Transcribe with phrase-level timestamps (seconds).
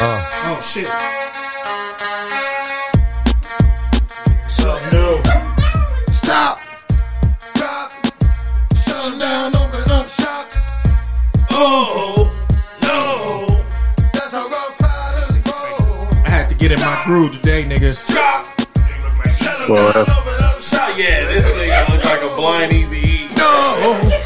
[0.00, 0.24] Uh.
[0.44, 0.86] Oh shit.
[4.50, 5.16] Something new.
[6.12, 6.60] Stop.
[7.54, 7.90] Drop.
[8.84, 10.46] Shut down, open up shop.
[11.52, 12.30] Oh,
[12.82, 13.46] no.
[14.12, 16.08] That's how rough riders roll.
[16.26, 18.06] I had to get in my groove today, niggas.
[18.12, 18.46] Drop.
[19.38, 20.88] Shut Well, down, that's- open up shop.
[20.98, 23.28] Yeah, this nigga look like a blind easy.
[23.36, 24.17] No.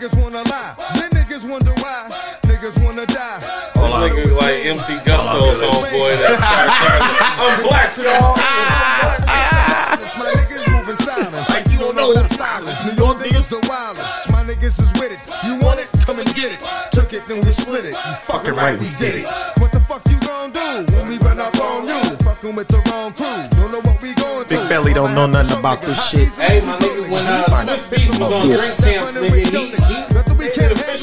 [0.00, 0.74] Niggas wanna lie.
[0.94, 2.08] Then niggas wonder why.
[2.44, 3.36] Niggas wanna die.
[3.36, 7.04] This nigga like MC Gusto's homeboy that started trying
[7.36, 8.32] I'm black, y'all.
[10.16, 11.50] My niggas moving silence.
[11.50, 12.80] Like you don't know that stylish.
[12.88, 14.30] New York niggas the wildest.
[14.32, 15.20] My niggas is with it.
[15.44, 15.88] You want it?
[16.06, 16.64] Come and get it.
[16.92, 17.92] Took it, then we split it.
[17.92, 19.26] You fucking right, we did it.
[19.60, 22.00] What the fuck you gon' do when we run up on you?
[22.24, 23.26] Fucking with the wrong crew.
[23.60, 24.58] Don't know what we going through.
[24.60, 26.28] Big Belly don't know nothing about this shit.
[26.40, 29.99] Hey, my nigga, when uh, Swizz Beatz was on Drink Champs, nigga, he, he,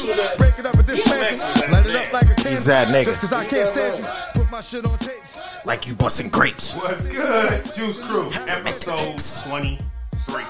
[0.06, 0.24] Nothing we he can't made official handle.
[0.24, 1.18] that Break it up and dismantle.
[1.30, 2.50] next Light it up like a candle.
[2.50, 3.04] He's that nigga.
[3.04, 4.40] Just cause I can't stand you.
[4.42, 5.40] Put my shit on tapes.
[5.64, 6.74] Like you busting grapes.
[6.74, 7.64] What's good?
[7.74, 10.44] Juice Crew, episode 23.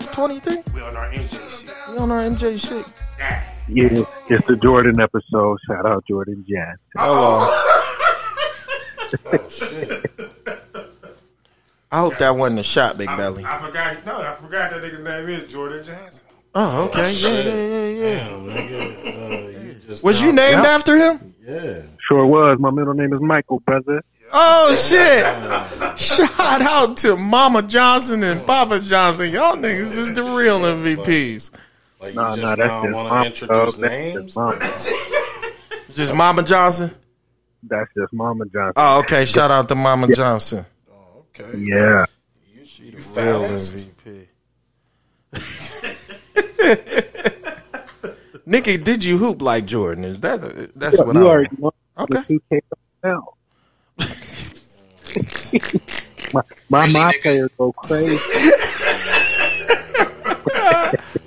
[0.00, 0.56] It's 23?
[0.74, 1.74] We on our MJ shit.
[1.90, 2.86] We on our MJ shit.
[3.70, 5.58] Yeah, it's the Jordan episode.
[5.66, 6.76] Shout out Jordan Jan.
[6.96, 7.46] Hello.
[7.50, 7.84] Oh.
[9.10, 9.48] Oh,
[11.90, 13.42] I hope that wasn't a shot, Big Belly.
[13.46, 14.04] I forgot.
[14.04, 16.27] No, I forgot that nigga's name is Jordan Johnson.
[16.54, 17.12] Oh, okay.
[17.12, 18.18] Yeah, yeah, yeah, yeah.
[18.24, 21.34] Damn, nigga, uh, you just Was you now- named after him?
[21.46, 21.82] Yeah.
[22.08, 22.58] Sure was.
[22.58, 24.02] My middle name is Michael, brother.
[24.32, 25.24] Oh shit!
[25.98, 29.30] Shout out to Mama Johnson and Papa Johnson.
[29.30, 31.50] Y'all niggas is the real MVPs.
[32.00, 33.80] Like, you Nah, just nah, that's now just want to introduce dog.
[33.80, 34.24] That's names?
[34.34, 35.94] just mama.
[35.94, 36.90] Just Mama Johnson.
[37.62, 38.72] That's just Mama Johnson.
[38.76, 39.24] Oh, okay.
[39.24, 40.66] Shout out to Mama Johnson.
[41.40, 41.58] Okay.
[41.58, 42.04] Yeah.
[42.54, 43.02] You, she you Real
[43.48, 43.88] fast.
[44.04, 44.26] MVP.
[48.46, 50.04] Nikki, did you hoop like Jordan?
[50.04, 51.72] Is that that's what I you already know.
[51.98, 52.40] Okay.
[53.02, 53.34] Now.
[56.32, 58.18] my my, my players go crazy.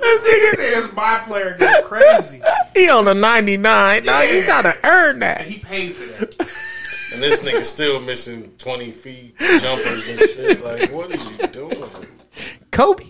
[0.02, 2.42] This nigga says my player go crazy.
[2.76, 4.04] He on the ninety nine.
[4.04, 5.42] Now you gotta earn that.
[5.42, 6.52] He paid for that.
[7.14, 10.64] And this nigga still missing 20 feet jumpers and shit.
[10.64, 11.84] Like, what are you doing?
[12.72, 13.04] Kobe.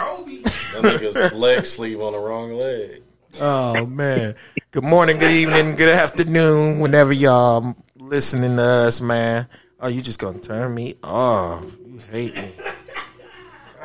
[0.00, 0.42] Kobe.
[0.42, 3.02] That nigga's leg sleeve on the wrong leg.
[3.40, 4.34] Oh man.
[4.70, 9.46] Good morning, good evening, good afternoon, whenever y'all listening to us, man.
[9.80, 11.64] Oh, you just gonna turn me off.
[11.84, 12.50] You hate me.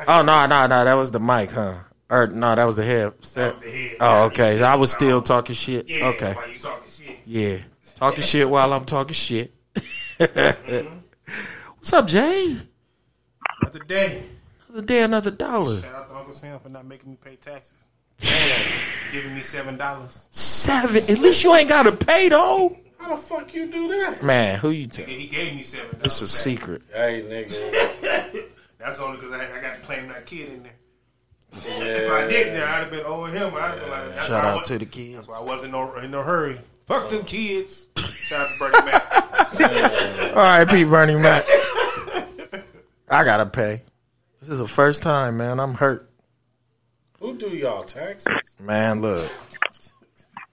[0.08, 1.74] Oh no, no, no, that was the mic, huh?
[2.08, 3.60] Or no, that was the headset.
[3.60, 3.96] the head.
[4.00, 4.62] Oh, okay.
[4.62, 5.88] I was still talking shit.
[5.88, 6.32] Yeah, Okay.
[6.34, 7.18] Why you talking shit?
[7.26, 7.58] Yeah.
[7.96, 9.52] Talking shit while I'm talking shit.
[9.74, 10.98] Mm-hmm.
[11.78, 12.56] What's up, Jay?
[13.60, 14.22] Another day.
[14.68, 15.80] Another day, another dollar.
[16.26, 17.74] Shout out to Uncle Sam for not making me pay taxes.
[19.06, 20.28] And giving me seven dollars.
[20.30, 21.02] Seven.
[21.08, 22.76] At least you ain't gotta pay though.
[22.98, 24.22] How the fuck you do that?
[24.22, 25.04] Man, who you tell?
[25.04, 26.04] He gave me seven dollars.
[26.04, 26.82] It's a secret.
[26.92, 28.44] Hey, nigga.
[28.78, 30.72] That's only because I, I got to claim that kid in there.
[31.66, 31.84] Yeah.
[31.84, 33.52] If I didn't, I'd have been over him.
[33.54, 35.14] I'd been like, Shout out to the kids.
[35.14, 36.58] That's why I wasn't no, in no hurry.
[36.86, 37.24] Fuck them oh.
[37.24, 37.88] kids.
[37.96, 40.30] Shout out to Bernie Mac.
[40.36, 41.44] All right, Pete Bernie Mac.
[43.08, 43.82] I gotta pay.
[44.40, 45.58] This is the first time, man.
[45.58, 46.10] I'm hurt.
[47.26, 48.54] Who do y'all taxes?
[48.60, 49.28] Man, look.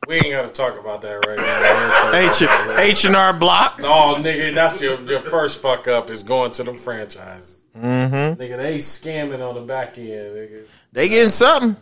[0.08, 2.18] We ain't got to talk about that right now.
[2.18, 2.82] H talk about that later.
[2.82, 3.78] H and R Block.
[3.80, 7.68] No, nigga, that's your, your first fuck up is going to them franchises.
[7.78, 8.42] Mm-hmm.
[8.42, 10.66] Nigga, they scamming on the back end, nigga.
[10.94, 11.76] They getting something.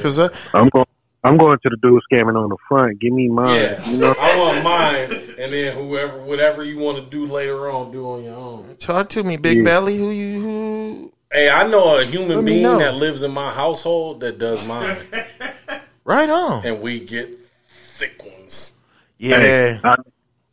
[0.00, 0.86] Cause uh, I'm going.
[1.24, 3.00] I'm going to the dude scamming on the front.
[3.00, 3.60] Give me mine.
[3.60, 4.14] Yeah, You know.
[4.16, 8.22] I want mine, and then whoever, whatever you want to do later on, do on
[8.22, 8.76] your own.
[8.76, 9.64] talk to me, Big Yeah.
[9.64, 9.98] Belly.
[9.98, 10.40] Who you?
[10.40, 11.12] Who?
[11.32, 12.78] Hey, I know a human being know.
[12.78, 14.96] that lives in my household that does mine,
[16.04, 16.64] Right on.
[16.64, 18.74] and we get thick ones.
[19.18, 19.40] Yeah.
[19.40, 19.96] Hey, I,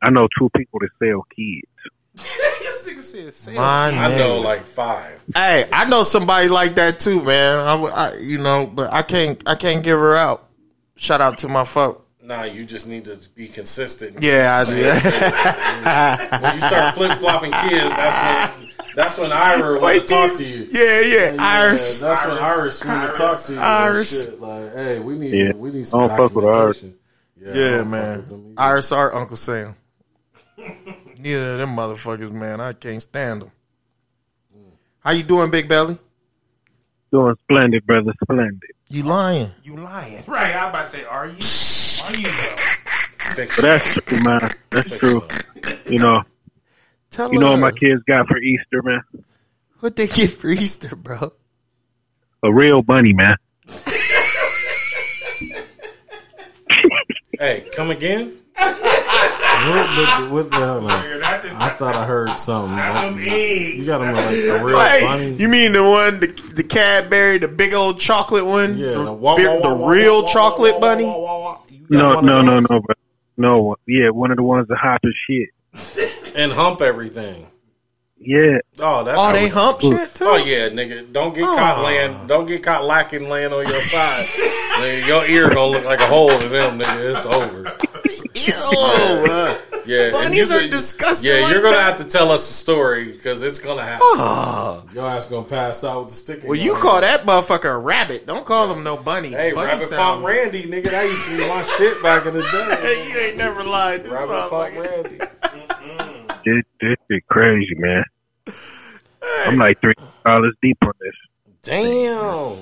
[0.01, 1.67] I know two people that sell kids.
[2.15, 3.57] this nigga said sales.
[3.57, 5.23] My I know like five.
[5.35, 7.59] Hey, I know somebody like that too, man.
[7.59, 9.41] I, you know, but I can't.
[9.47, 10.49] I can't give her out.
[10.95, 14.23] Shout out to my fuck Nah, you just need to be consistent.
[14.23, 16.41] Yeah, I do.
[16.41, 20.43] when you start flip flopping kids, that's when that's when Ira want to talk to
[20.45, 20.67] you.
[20.71, 21.31] Yeah, yeah.
[21.33, 22.01] Yeah, Iris.
[22.01, 23.59] That's when Iris want to talk to you.
[23.59, 24.13] Iris.
[24.13, 24.25] Iris.
[24.25, 24.41] Shit.
[24.41, 25.53] Like, hey, we need Yeah.
[25.53, 26.77] we need I some don't fuck with Iris.
[26.81, 26.95] documentation.
[27.37, 28.17] Yeah, don't fuck man.
[28.17, 28.61] with them either.
[28.61, 29.75] Iris or Uncle Sam.
[31.19, 32.59] Neither of them motherfuckers, man.
[32.61, 33.51] I can't stand them.
[34.55, 34.71] Mm.
[34.99, 35.97] How you doing, Big Belly?
[37.11, 38.13] Doing splendid, brother.
[38.23, 38.61] Splendid.
[38.89, 39.51] You lying?
[39.63, 40.23] You lying.
[40.27, 41.33] Right, I about to say, are you?
[42.05, 43.61] Are you though?
[43.61, 44.39] That's true, man.
[44.69, 45.21] That's true.
[45.89, 46.23] You know.
[47.13, 49.01] Tell You know what my kids got for Easter, man?
[49.81, 51.31] What they get for Easter, bro?
[52.41, 53.35] a real bunny, man.
[57.39, 58.33] Hey, come again?
[58.55, 60.81] What the, what the hell?
[60.81, 61.05] man?
[61.05, 62.75] Nigga, that did- I thought I heard something.
[62.75, 63.77] Them eggs.
[63.77, 65.35] You got them like a real Hey, bunny.
[65.35, 68.75] you mean the one, the, the Cadbury, the big old chocolate one?
[68.77, 71.03] yeah, the, the, wah, big- wah, wah, the real wah, wah, chocolate bunny?
[71.05, 72.95] No, no, no, no, bro.
[73.37, 76.22] No, yeah, one of the ones that hop as shit.
[76.35, 77.47] And hump everything.
[78.25, 80.23] Yeah, Oh, that's Oh, they hump shit too?
[80.25, 81.11] Oh yeah, nigga.
[81.11, 81.83] Don't get caught ah.
[81.83, 82.27] laying.
[82.27, 84.25] Don't get caught lacking laying on your side.
[84.73, 87.11] Nigga, your ear gonna look like a hole to them, nigga.
[87.11, 87.63] It's over.
[88.33, 89.57] Ew.
[89.85, 91.97] Yeah, and Bunnies are disgusting Yeah, like you're gonna that?
[91.97, 93.99] have to tell us the story because it's gonna happen.
[94.01, 94.85] Oh.
[94.93, 96.39] Your ass gonna pass out with the stick.
[96.45, 96.81] well, you hand.
[96.81, 98.25] call that motherfucker a rabbit.
[98.25, 99.29] Don't call him no bunny.
[99.31, 102.33] Hey, bunny Rabbit sounds- Pump Randy, nigga, that used to be my shit back in
[102.33, 102.77] the day.
[102.81, 104.05] Hey, you ain't never lied.
[104.05, 105.11] This Rabbit Pump motherfucker.
[105.11, 105.19] Randy.
[106.45, 108.03] this, this shit crazy, man.
[109.45, 109.93] I'm like three
[110.25, 111.13] dollars deep on this.
[111.63, 112.57] Damn.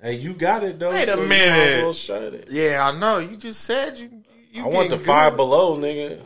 [0.00, 0.90] Hey, you got it though.
[0.90, 1.58] Wait a so minute.
[1.58, 2.48] as well shut it.
[2.50, 3.18] Yeah, I know.
[3.18, 4.10] You just said you.
[4.52, 6.20] you I want the getting five below, nigga.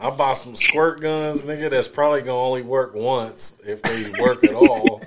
[0.00, 1.70] I bought some squirt guns, nigga.
[1.70, 5.02] That's probably gonna only work once if they work at all.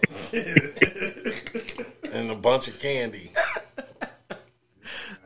[2.12, 3.32] and a bunch of candy.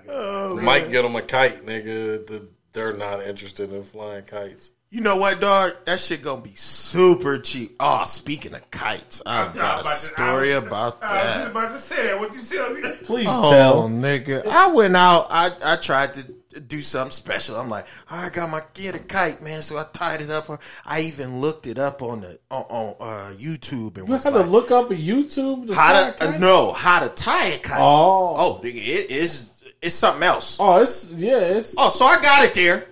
[0.08, 2.28] Oh, might get them a kite, nigga.
[2.28, 4.74] The- They're not interested in flying kites.
[4.90, 5.74] You know what, dog?
[5.86, 7.76] That shit gonna be super cheap.
[7.80, 11.38] Oh, speaking of kites, I've got a about to- story I- about I was just
[11.40, 11.52] that.
[11.52, 12.20] about to say that.
[12.20, 12.82] What you tell me?
[13.04, 13.90] Please Oh, tell.
[13.90, 14.46] nigga.
[14.46, 15.28] I went out.
[15.32, 16.24] I, I tried to
[16.62, 17.56] do something special.
[17.60, 19.64] I'm like, I got my get a kite, man.
[19.64, 20.48] So I tied it up.
[20.86, 24.34] I even looked it up on the on, on uh, YouTube and You was had
[24.34, 25.68] to look up a YouTube.
[25.70, 27.80] To how to uh, no how to tie a kite.
[27.82, 29.53] Oh, Oh, nigga, it is
[29.84, 30.58] it's something else.
[30.60, 32.88] oh, it's yeah, it's Oh, so I got it there.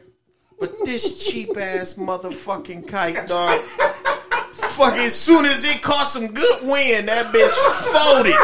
[0.59, 3.59] But this cheap ass motherfucking kite, dog.
[4.51, 7.57] Fuck, as soon as it caught some good wind, that bitch
[7.91, 8.35] folded.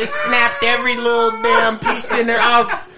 [0.00, 2.38] It snapped every little damn piece in there.
[2.38, 2.88] I was,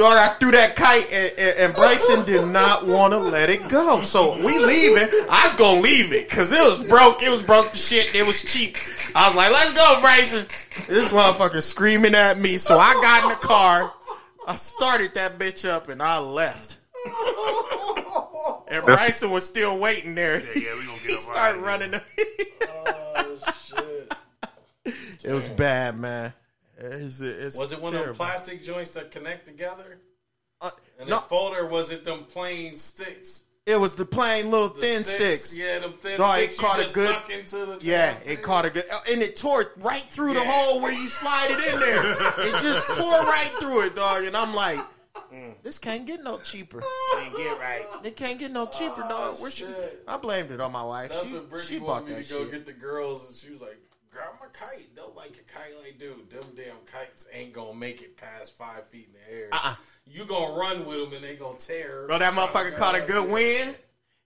[0.00, 3.68] dog, I threw that kite, and, and, and Bryson did not want to let it
[3.68, 4.00] go.
[4.00, 5.08] So we leaving.
[5.30, 7.22] I was gonna leave it because it was broke.
[7.22, 8.14] It was broke to shit.
[8.14, 8.76] It was cheap.
[9.14, 10.46] I was like, let's go, Bryson.
[10.88, 12.58] This motherfucker screaming at me.
[12.58, 13.92] So I got in the car.
[14.46, 16.78] I started that bitch up and I left.
[18.68, 20.40] And Bryson was still waiting there.
[20.40, 21.94] Yeah, we gonna he get up started running.
[23.22, 24.14] Oh shit!
[25.24, 26.32] it was bad, man.
[26.80, 28.16] It's, it's Was it one of them terrible.
[28.16, 29.98] plastic joints that connect together?
[30.60, 33.44] Uh, And no, it folded, or was it them plain sticks?
[33.66, 35.56] it was the plain little The thin sticks.
[35.56, 38.24] Yeah, them thin Dog, it caught a you just good- into the Yeah, damn it
[38.24, 38.36] thing.
[38.44, 41.80] caught a good, and it tore right through the hole where you slide it in
[41.80, 42.12] there.
[42.46, 44.24] it just tore right through it, dog.
[44.24, 44.80] And I'm like,
[45.62, 46.82] this can't get no cheaper.
[47.18, 47.84] Ain't get right.
[48.02, 49.36] It can't get no cheaper, dog.
[49.40, 49.66] Where she?
[50.08, 51.10] I blamed it on my wife.
[51.10, 53.34] That's she what Brittany she bought wanted me that to go get the girls, and
[53.34, 53.78] she was like,
[54.10, 54.94] "Grab my kite.
[54.94, 58.86] They'll like a kite like, dude, them damn kites ain't gonna make it past five
[58.88, 59.48] feet in the air.
[59.52, 59.74] Uh-uh.
[60.06, 62.06] You gonna run with them, and they gonna tear.
[62.08, 63.76] Bro, that motherfucker caught a good wind.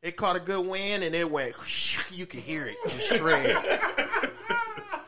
[0.02, 1.54] It caught a good wind and it went.
[2.12, 3.56] You can hear it just shred.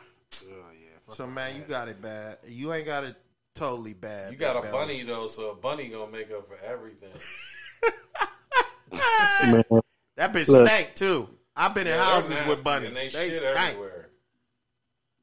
[1.10, 2.38] so man, you got it bad.
[2.48, 3.14] You ain't got it
[3.54, 4.32] totally bad.
[4.32, 7.10] You got a Big bunny though, so a bunny gonna make up for everything.
[10.16, 10.66] That bitch Look.
[10.66, 11.28] stank too.
[11.54, 12.88] I've been in Yeah, they're houses with bunnies.
[12.88, 13.56] and they, They, shit stank.
[13.58, 13.95] everywhere.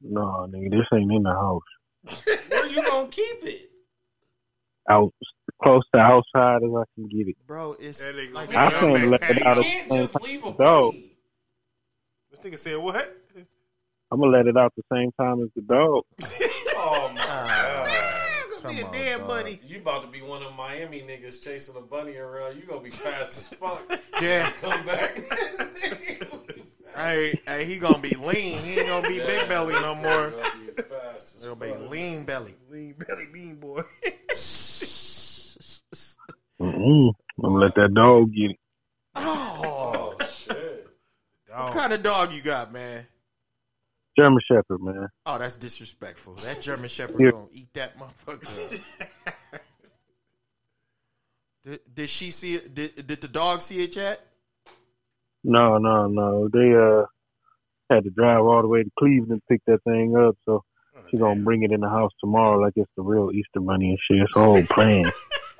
[0.04, 1.62] No, nigga, this ain't in the house.
[2.50, 3.70] Where you gonna keep it?
[4.90, 5.12] Out
[5.62, 7.36] close to outside as I can get it.
[7.46, 9.62] Bro, it's That nigga like gonna I Yeah, can't man, let hey, it out You
[9.62, 10.56] of can't the just same leave a time.
[10.58, 10.92] Dog.
[10.92, 11.16] bunny.
[12.30, 13.16] This nigga said what?
[14.10, 16.02] I'm gonna let it out the same time as the dog.
[16.76, 18.62] Oh my ah, god.
[18.62, 19.28] come Be a on, damn dog.
[19.28, 19.60] bunny.
[19.66, 22.56] You about to be one of Miami niggas chasing a bunny around.
[22.56, 24.00] You gonna be fast as fuck.
[24.20, 24.50] Yeah.
[24.50, 25.16] Come back.
[26.96, 28.58] Hey, hey, he gonna be lean.
[28.58, 30.30] He ain't gonna be big belly no more.
[30.30, 32.54] Gonna be fast as He'll be lean belly.
[32.70, 33.82] Lean belly bean boy.
[36.60, 37.12] Mm-mm.
[37.38, 38.56] I'm gonna let that dog get it.
[39.16, 40.86] Oh, Oh shit.
[41.48, 43.06] what kind of dog you got, man?
[44.16, 45.08] German Shepherd, man.
[45.26, 46.34] Oh, that's disrespectful.
[46.34, 47.30] That German Shepherd Yeah.
[47.32, 48.80] gonna eat that motherfucker.
[49.02, 49.60] up.
[51.64, 52.72] did, did she see it?
[52.74, 54.24] Did, did the dog see it yet?
[55.44, 56.48] No, no, no.
[56.52, 57.04] They uh
[57.94, 60.64] had to drive all the way to Cleveland to pick that thing up, so
[61.10, 63.98] she's gonna bring it in the house tomorrow like it's the real Easter bunny and
[64.10, 64.22] shit.
[64.22, 65.04] It's a whole plan.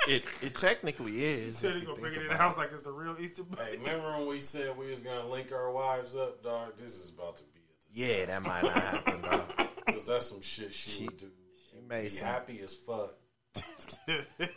[0.08, 1.58] It it technically is.
[1.58, 3.16] Said if he you gonna bring it in the about house like it's the real
[3.20, 3.78] Easter Hey, bunny.
[3.78, 6.76] remember when we said we was gonna link our wives up, dog?
[6.76, 7.60] This is about to be
[7.92, 9.22] Yeah, that might not happen.
[9.22, 9.42] Dog.
[9.86, 11.30] Because that's some shit she, would do.
[11.70, 12.28] She made Be some.
[12.28, 13.12] happy as fuck.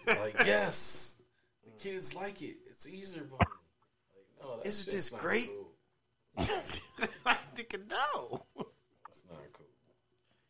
[0.07, 1.17] Like, yes,
[1.63, 2.55] the kids like it.
[2.69, 3.49] It's Easter bunny.
[4.47, 5.49] Like, no, that Isn't this great?
[6.37, 6.45] Cool.
[7.57, 8.41] Nigga, no.
[8.57, 9.65] That's not cool.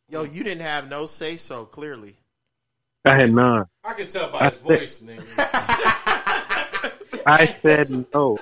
[0.09, 1.65] Yo, you didn't have no say so.
[1.65, 2.15] Clearly,
[3.05, 3.65] I had none.
[3.83, 5.23] I can tell by his voice, nigga.
[7.25, 8.37] I said no.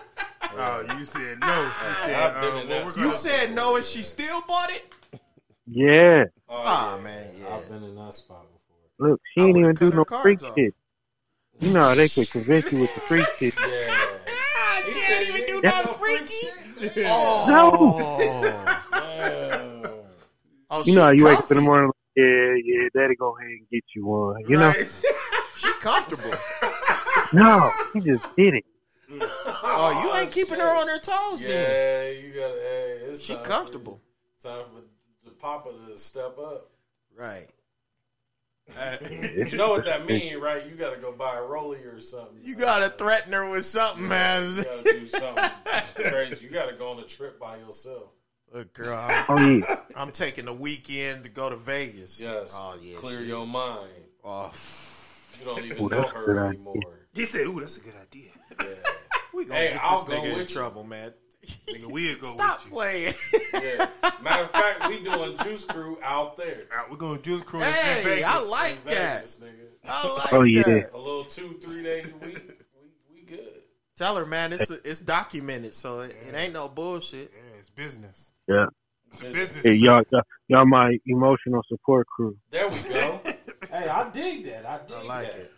[0.57, 1.63] Oh, you said no.
[1.63, 3.03] You said, I've been uh, in what that we're spot.
[3.05, 4.85] you said no, and she still bought it.
[5.67, 6.25] Yeah.
[6.50, 7.03] Oh, Aw, yeah.
[7.03, 7.55] man, yeah.
[7.55, 9.09] I've been in that spot before.
[9.09, 10.53] Look, she I ain't would've even do no freak off.
[10.57, 10.74] shit.
[11.59, 13.55] You know how they could convince you with the freak shit.
[13.59, 14.04] Yeah.
[14.95, 16.47] I He can't even do ain't nothing oh, no freaky.
[16.93, 17.95] freak Oh,
[18.97, 19.89] Damn.
[20.71, 22.25] oh, You know how you wake up in the morning, yeah,
[22.63, 24.41] yeah, daddy go ahead and get you one.
[24.47, 24.69] You know?
[24.69, 25.03] Right.
[25.55, 26.33] she comfortable.
[27.33, 28.63] No, he just did it.
[29.19, 31.49] Oh, you ain't keeping her on her toes then.
[31.49, 32.53] Yeah, you gotta.
[32.53, 34.01] Hey, it's She time for- comfortable.
[34.41, 34.81] time for
[35.27, 36.69] the papa to step up.
[37.17, 37.49] Right.
[38.77, 40.65] Uh, you know what that mean, right?
[40.65, 42.39] You gotta go buy a rollie or something.
[42.43, 44.55] You gotta threaten her with something, man.
[44.55, 45.43] You gotta do something
[45.95, 46.45] crazy.
[46.45, 48.10] You gotta go on a trip by yourself.
[48.53, 49.79] Look, girl, I'm, Oh yeah.
[49.95, 52.19] I'm taking the weekend to go to Vegas.
[52.22, 52.53] Yes.
[52.55, 52.98] Oh yeah.
[52.98, 53.27] Clear shit.
[53.27, 53.89] your mind.
[54.24, 54.51] Oh,
[55.39, 56.50] You don't even Ooh, know that's a her good idea.
[56.60, 57.07] anymore.
[57.13, 58.29] He said, "Ooh, that's a good idea."
[58.60, 58.65] Yeah.
[59.34, 61.13] we gonna Hey, get I'll this go nigga in trouble, man.
[61.45, 62.71] Nigga, we'll go Stop with you.
[62.71, 63.13] playing.
[63.53, 63.87] Yeah.
[64.23, 66.63] Matter of fact, we doing Juice Crew out there.
[66.71, 68.25] Uh, All right, we're going to Juice Crew in hey, Vegas.
[68.27, 69.15] I In like that.
[69.17, 69.89] Vegas, nigga.
[69.89, 70.63] I like Oh, yeah.
[70.63, 70.93] that.
[70.93, 72.63] A little two, three days a week.
[72.81, 73.61] We, we good.
[73.95, 77.31] Tell her, man, it's it's documented, so it, it ain't no bullshit.
[77.33, 78.31] Yeah, it's business.
[78.47, 78.65] Yeah.
[79.07, 79.63] It's business.
[79.63, 82.35] Hey, y'all, y'all, y'all my emotional support crew.
[82.49, 83.21] There we go.
[83.71, 84.65] hey, I dig that.
[84.65, 85.51] I dig I like that.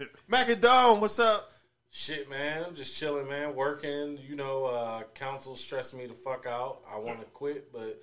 [0.00, 0.10] it.
[0.30, 1.48] Macadome, what's up?
[1.94, 2.64] Shit, man.
[2.66, 3.54] I'm just chilling, man.
[3.54, 4.18] Working.
[4.26, 6.78] You know, uh, council stressing me the fuck out.
[6.90, 7.98] I want to quit, but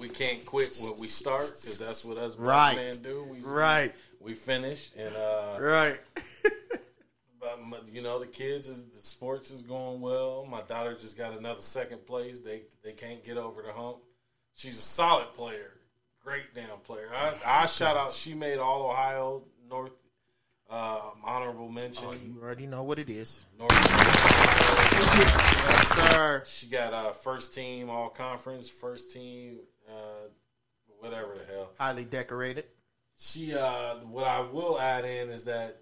[0.00, 2.74] we can't quit what we start because that's what us Right.
[2.74, 3.22] men do.
[3.30, 6.00] We, Right, We finish, and uh, right.
[7.38, 7.58] but
[7.92, 10.46] you know the kids is the sports is going well.
[10.50, 12.40] My daughter just got another second place.
[12.40, 13.98] They they can't get over the hump.
[14.54, 15.72] She's a solid player,
[16.24, 17.10] great damn player.
[17.14, 18.10] I, I shout out.
[18.12, 19.92] She made all Ohio North
[20.74, 22.08] uh, honorable mention.
[22.08, 23.46] Oh, you already know what it is.
[23.58, 23.70] North.
[25.70, 26.42] Yes, sir.
[26.46, 30.28] She got uh, first team all conference, first team, uh,
[30.98, 31.70] whatever the hell.
[31.78, 32.64] Highly decorated.
[33.16, 35.76] She, uh, what I will add in is that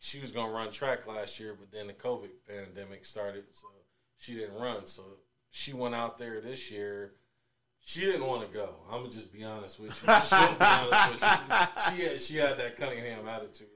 [0.00, 3.68] she was going to run track last year, but then the COVID pandemic started, so
[4.18, 4.86] she didn't run.
[4.86, 5.04] So
[5.50, 7.12] she went out there this year.
[7.84, 8.74] She didn't want to go.
[8.90, 10.14] I'm gonna just be honest with you.
[10.28, 11.66] She'll be honest with you.
[11.96, 13.71] She had, she had that Cunningham attitude, like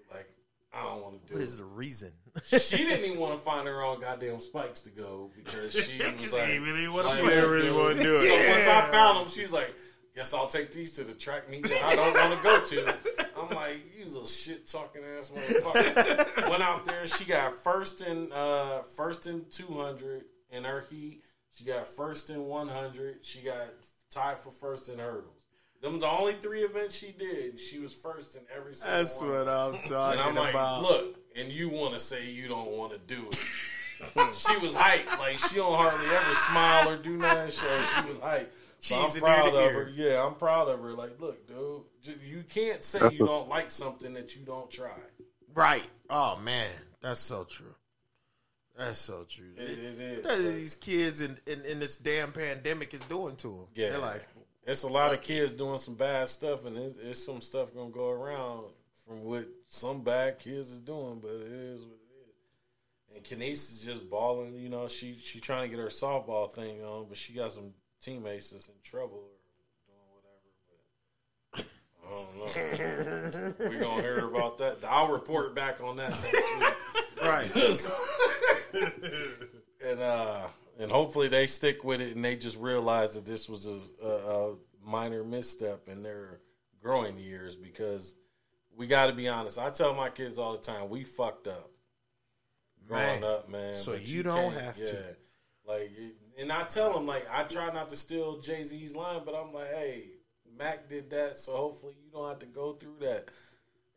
[0.76, 1.44] I don't want to do What it.
[1.44, 2.12] is the reason?
[2.46, 6.32] She didn't even want to find her own goddamn spikes to go because she was
[6.34, 7.40] like, he really want to like, play.
[7.40, 8.48] look, really want to do So it.
[8.50, 9.74] once I found them, she's like,
[10.14, 12.94] "Guess I'll take these to the track meet that I don't want to go to."
[13.40, 17.06] I'm like, "You little shit talking ass motherfucker." Went out there.
[17.06, 21.22] She got first in uh, first in 200 in her heat.
[21.54, 23.24] She got first in 100.
[23.24, 23.68] She got
[24.10, 25.32] tied for first in hurdles.
[25.82, 27.60] Them the only three events she did.
[27.60, 29.28] She was first in every single That's one.
[29.30, 30.82] what I'm And talking I'm like, about.
[30.82, 33.34] look, and you want to say you don't want to do it.
[34.34, 35.18] she was hyped.
[35.18, 37.50] Like, she don't hardly ever smile or do nothing.
[37.50, 37.66] So
[37.96, 38.46] she was hyped.
[38.78, 39.90] So I'm proud of her.
[39.94, 40.92] Yeah, I'm proud of her.
[40.92, 44.98] Like, look, dude, you can't say you don't like something that you don't try.
[45.54, 45.86] Right.
[46.10, 46.68] Oh man,
[47.00, 47.74] that's so true.
[48.76, 49.46] That's so true.
[49.56, 50.22] It, it is.
[50.24, 53.66] That these kids in, in, in this damn pandemic is doing to them.
[53.74, 53.90] Yeah.
[53.90, 54.28] They're like,
[54.66, 57.90] It's a lot of kids doing some bad stuff, and it, it's some stuff gonna
[57.90, 58.64] go around
[59.06, 63.16] from what some bad kids is doing, but it is what it is.
[63.16, 64.54] And Kenise is just balling.
[64.54, 67.74] You know, she she trying to get her softball thing on, but she got some
[68.00, 69.36] teammates that's in trouble or
[69.86, 70.50] doing whatever.
[71.52, 71.66] But
[72.04, 73.64] I don't know.
[73.70, 74.78] We're gonna hear about that.
[74.88, 76.74] I'll report back on that next week.
[77.22, 77.50] right.
[79.86, 83.66] and uh and hopefully they stick with it and they just realize that this was
[83.66, 84.54] a, a,
[84.84, 86.38] minor misstep in their
[86.80, 88.14] growing years because
[88.76, 89.58] we got to be honest.
[89.58, 91.70] I tell my kids all the time, we fucked up
[92.86, 93.24] growing Man.
[93.24, 93.76] up, man.
[93.76, 94.86] So but you don't have yeah.
[94.86, 95.16] to.
[95.66, 95.90] Like,
[96.40, 99.52] and I tell them like I try not to steal Jay Z's line, but I'm
[99.52, 100.04] like, hey,
[100.56, 103.24] Mac did that, so hopefully you don't have to go through that.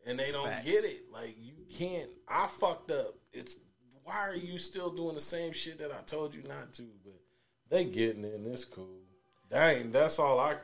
[0.06, 0.66] And they don't Facts.
[0.66, 1.04] get it.
[1.12, 2.10] Like you can't.
[2.26, 3.14] I fucked up.
[3.32, 3.56] It's
[4.04, 6.82] why are you still doing the same shit that I told you not to?
[7.04, 7.14] But
[7.68, 8.88] they getting it, and it's cool.
[9.50, 9.92] Dang.
[9.92, 10.56] That's all I.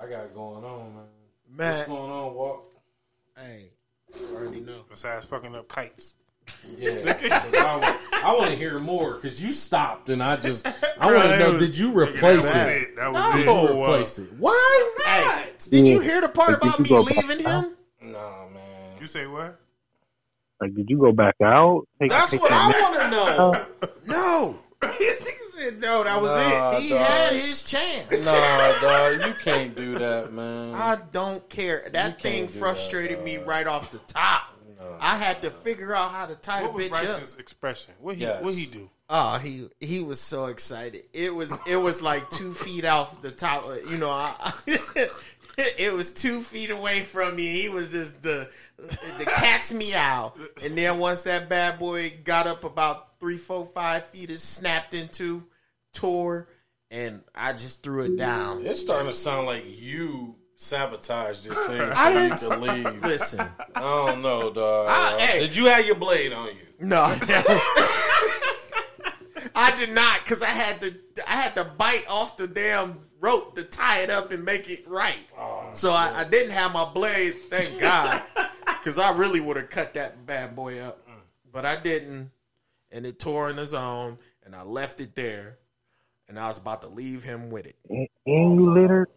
[0.00, 1.74] I got going on, man.
[1.74, 2.66] What's going on, Walk?
[3.36, 3.64] hey,
[4.14, 4.84] I already know.
[4.88, 6.14] Besides fucking up kites.
[6.76, 11.28] Yeah, 'cause I, want to hear more because you stopped, and I just I want
[11.30, 11.52] to know.
[11.52, 12.68] was- Did you That replace was it?
[12.82, 12.96] it.
[12.96, 13.64] That was No.
[13.66, 13.70] it.
[13.70, 14.32] You replaced it.
[14.32, 15.58] Why not?
[15.70, 15.92] Did Yeah.
[15.94, 17.76] you hear the part about me you go back leaving him?
[18.00, 18.96] Nah, man.
[19.00, 19.59] You say what?
[20.60, 21.86] Like, did you go back out?
[22.00, 23.52] Take, That's take what that I want to know.
[23.82, 24.58] Uh, no.
[24.98, 26.78] This nigga said no, that was Nah, it.
[26.80, 26.98] He dog.
[27.00, 28.24] had his chance.
[28.24, 30.74] Nah, dog, you can't do that, man.
[30.74, 31.86] I don't care.
[31.92, 34.44] That You thing can't that, frustrated me right off the top.
[34.98, 37.16] I had to figure out how to tie What the was bitch up.
[37.18, 37.92] Bryce's expression?
[38.00, 38.42] What he Yes.
[38.42, 38.88] what he do?
[39.10, 41.02] Oh, he he was so excited.
[41.12, 43.66] It was it was like two feet off the top.
[43.66, 44.52] Uh, you know, I,
[45.78, 47.60] it was two feet away from me.
[47.62, 50.32] He was just the the cat's meow.
[50.64, 54.94] And then once that bad boy got up about three, four, five feet, it snapped
[54.94, 55.44] into,
[55.92, 56.48] tore,
[56.90, 58.64] and I just threw it down.
[58.64, 62.60] It's starting to sound like you sabotaged this thing so I you didn't-
[62.92, 63.02] leave.
[63.02, 64.88] Listen, I don't know, dog.
[64.90, 65.40] I- hey.
[65.40, 66.66] Did you have your blade on you?
[66.80, 67.02] no,
[69.54, 70.94] I did not because I had to
[71.28, 74.86] I had to bite off the damn rope to tie it up and make it
[74.88, 75.18] right.
[75.38, 78.22] Oh, so I, I didn't have my blade, thank God,
[78.66, 81.14] because I really would have cut that bad boy up, mm.
[81.52, 82.30] but I didn't,
[82.90, 85.58] and it tore in his own, and I left it there,
[86.28, 87.76] and I was about to leave him with it.
[87.88, 89.08] And you littered.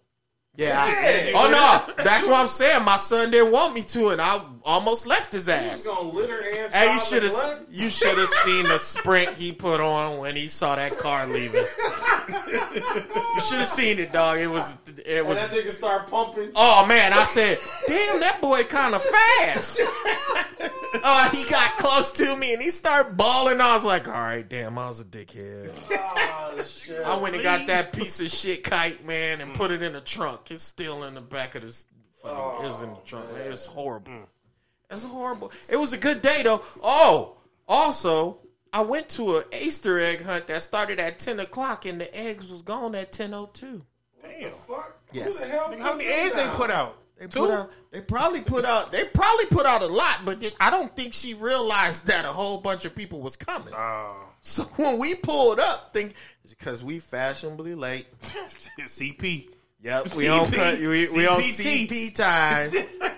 [0.55, 0.75] Yeah.
[0.75, 1.49] I- oh
[1.97, 2.83] no, that's what I'm saying.
[2.83, 5.85] My son didn't want me to, and I almost left his ass.
[5.87, 10.35] and Hey, you should have you should have seen the sprint he put on when
[10.35, 11.63] he saw that car leaving.
[11.63, 14.39] you should have seen it, dog.
[14.39, 15.39] It was it And was.
[15.39, 16.51] that nigga start pumping.
[16.55, 19.79] Oh man, I said, damn, that boy kind of fast.
[21.03, 23.59] Oh, he got close to me and he started bawling.
[23.61, 25.71] I was like, all right, damn, I was a dickhead.
[25.91, 27.05] Oh shit!
[27.05, 30.01] I went and got that piece of shit kite, man, and put it in the
[30.01, 30.51] trunk.
[30.51, 31.87] It's still in the back of this.
[32.21, 33.31] Fucking, it was in the oh, trunk.
[33.33, 33.47] Man.
[33.47, 34.11] It was horrible.
[34.13, 34.25] Mm.
[34.93, 35.51] It's horrible.
[35.71, 36.61] It was a good day though.
[36.83, 38.39] Oh, also,
[38.71, 42.49] I went to an Easter egg hunt that started at ten o'clock, and the eggs
[42.51, 43.85] was gone at ten o two.
[44.21, 44.49] Damn.
[44.49, 44.97] Fuck.
[45.11, 45.43] Yes.
[45.43, 45.69] Who the hell?
[45.69, 46.97] Nigga, How many eggs they put out?
[47.19, 47.39] They Two?
[47.41, 47.71] put out.
[47.91, 48.91] They probably put out.
[48.91, 52.29] They probably put out a lot, but they- I don't think she realized that a
[52.29, 53.73] whole bunch of people was coming.
[53.73, 56.15] Uh, So when we pulled up, think
[56.49, 58.07] because we fashionably late.
[58.21, 59.49] CP.
[59.83, 60.79] Yep, we on cut.
[60.79, 62.71] We, we on CP time.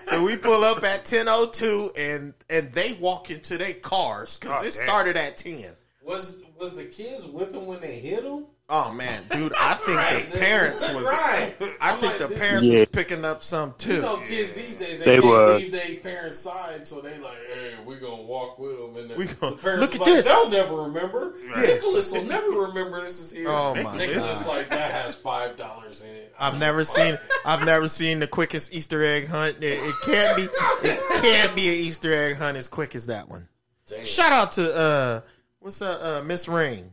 [0.04, 4.36] so we pull up at ten oh two, and and they walk into their cars
[4.36, 4.86] because God it damn.
[4.86, 5.72] started at ten.
[6.02, 8.46] Was was the kids with them when they hit him?
[8.68, 9.74] Oh man, dude, I
[10.18, 11.04] think the parents was.
[11.06, 11.54] right.
[11.80, 12.80] I I'm think like, the parents Yeah.
[12.80, 13.94] was picking up some too.
[13.94, 15.56] You know, kids these days they, They can't were.
[15.58, 18.96] leave their parents' side, so they like, hey, we're gonna walk with them.
[18.96, 20.26] And the, We gon- the parents look at like, this.
[20.26, 21.34] They'll never remember.
[21.56, 23.46] Nicholas will never remember this is here.
[23.48, 24.56] Oh, my Nicholas God.
[24.56, 26.34] like that has five dollars in it.
[26.36, 27.18] I've never seen.
[27.44, 29.58] I've never seen the quickest Easter egg hunt.
[29.62, 30.42] It, it can't be.
[30.88, 33.46] It can't be an Easter egg hunt as quick as that one.
[33.86, 34.04] Damn.
[34.04, 35.20] Shout out to uh,
[35.60, 36.00] what's that?
[36.04, 36.92] Uh, Miss Ring.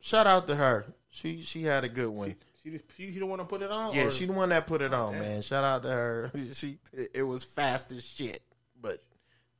[0.00, 0.86] Shout out to her.
[1.10, 2.36] She she had a good one.
[2.62, 3.94] She, she, she don't want to put it on?
[3.94, 5.42] Yeah, or- she the one that put it on, man.
[5.42, 6.32] Shout out to her.
[6.54, 6.78] She
[7.14, 8.40] it, was fast as shit,
[8.80, 9.02] but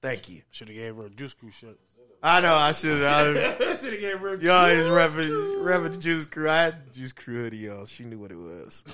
[0.02, 0.42] thank you.
[0.50, 1.78] Should have gave her a juice crew shirt.
[2.22, 2.92] I know I should.
[3.02, 3.34] have
[3.80, 4.34] Should have gave her.
[4.36, 6.50] You always repping, repping the Juice Crew.
[6.50, 7.86] I had the Juice Crew hoodie on.
[7.86, 8.84] She knew what it was.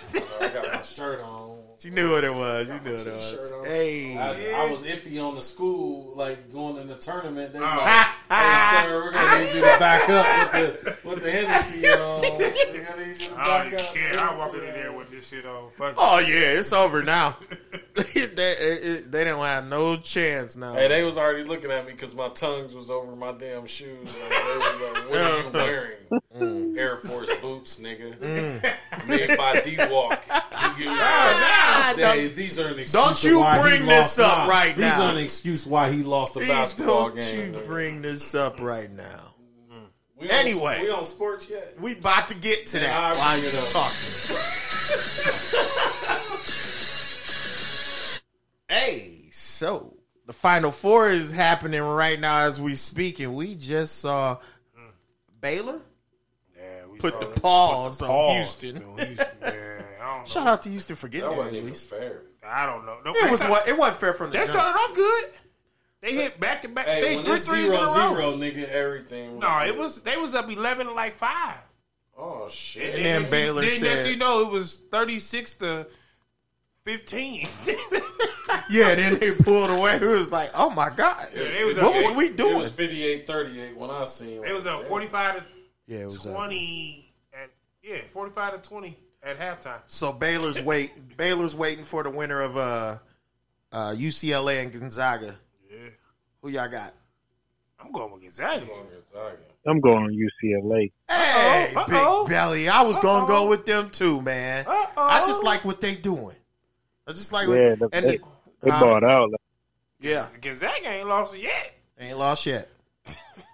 [0.41, 1.59] I got my shirt on.
[1.79, 2.69] She knew what it was.
[2.69, 3.53] You knew what it T-shirt was.
[3.53, 3.67] on.
[3.67, 4.17] Hey.
[4.17, 7.53] I, I was iffy on the school, like going in the tournament.
[7.53, 7.77] They were Oh.
[7.79, 11.87] like, "Hey, sir, we're gonna need you to back up with the with the Hennessy
[11.89, 12.21] on.
[12.39, 14.21] We're gonna need you to I oh, back don't even up." care.
[14.21, 15.71] I walk in there with this shit on.
[15.71, 17.37] Fuck Oh yeah, it's over now.
[17.95, 20.75] they, it- they don't have no chance now.
[20.75, 24.17] Hey, they was already looking at me because my tongues was over my damn shoes.
[24.21, 25.97] Like, they was like, "What are you wearing?
[26.37, 26.79] Mm.
[26.79, 28.21] Air Force boots, nigga.
[29.09, 30.23] Made by D Walk.
[30.79, 32.93] Ah, They, these are an excuse.
[32.93, 35.07] Don't you why he bring this lost- up nah, right these now.
[35.07, 37.55] are an excuse why he lost a Please basketball don't game.
[37.55, 39.26] you bring this up right now.
[40.19, 40.81] We on- Anyway.
[40.83, 41.75] we on sports yet?
[41.81, 43.97] We about to get to Yeah, that I'll while you're talking.
[48.69, 53.99] hey, so the Final Four is happening right now as we speak, and we just
[54.01, 54.37] saw
[54.79, 54.91] mm.
[55.41, 55.81] Baylor
[56.57, 57.43] Yeah, we put saw the it.
[57.43, 58.97] pause on Pause Houston.
[58.97, 59.19] Houston.
[59.43, 60.25] Yeah, I don't know.
[60.25, 61.91] Shout out to Houston for getting That there wasn't at even least.
[61.91, 62.23] fair.
[62.47, 62.99] I don't know.
[63.05, 64.53] No, It was start- what it wasn't fair from the They jump.
[64.53, 65.25] started off good.
[66.03, 66.87] They hit back to back.
[66.87, 68.15] Hey, They when three it's threes zero in a row.
[68.15, 69.39] zero, nigga, everything.
[69.39, 71.57] No, it was they was up eleven like five.
[72.19, 72.95] Oh shit!
[72.97, 75.87] And then next- Baylor then said- next you know it was thirty six to
[76.85, 77.47] fifteen.
[78.71, 79.95] Yeah, then they pulled away.
[79.97, 82.55] It was like, oh my god, they was what up- was we doing?
[82.55, 84.45] It was 58-38 when I seen.
[84.45, 84.89] it was up Damn.
[84.89, 85.45] forty five to
[85.87, 86.23] yeah, it was.
[86.23, 87.51] twenty at
[87.83, 89.81] yeah forty five to twenty at halftime.
[89.87, 91.17] so Baylor's wait.
[91.17, 92.99] Baylor's waiting for the winner of uh,
[93.73, 95.37] uh, UCLA and Gonzaga.
[96.47, 96.95] Yeah, Who y'all got?
[97.79, 98.67] I'm going with Gonzaga.
[98.67, 99.37] Gonzaga.
[99.67, 100.93] I'm going with UCLA.
[101.11, 102.25] Hey, Uh-oh.
[102.25, 102.69] Big Belly.
[102.69, 104.65] I was gonna go with them too, man.
[104.67, 105.03] Uh-oh.
[105.03, 106.37] I just like what they doing.
[107.07, 108.19] I just like Yeah, what, and they,
[108.63, 108.81] they huh?
[108.81, 109.31] bought out.
[110.01, 111.75] Yeah, Gonzaga ain't lost yet.
[111.99, 112.69] ain't lost yet.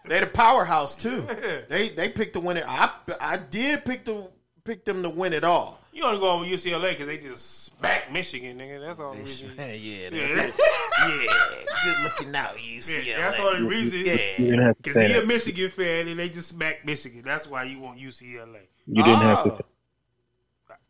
[0.07, 1.26] They the powerhouse too.
[1.68, 2.64] They they picked the winner.
[2.66, 4.28] I I did pick the
[4.64, 5.81] pick them to win it all.
[5.92, 8.81] You only go with UCLA because they just smack Michigan, nigga.
[8.81, 9.12] That's all.
[9.12, 9.51] the reason.
[9.59, 13.07] yeah, Yeah, yeah, good looking out, UCLA.
[13.07, 14.01] yeah, that's all the reason.
[14.05, 15.27] Yeah, didn't have to Because say he a.
[15.27, 17.22] Michigan fan and they just smack Michigan.
[17.25, 18.61] That's why you want UCLA.
[18.87, 19.57] You didn't have Oh.
[19.59, 19.64] to.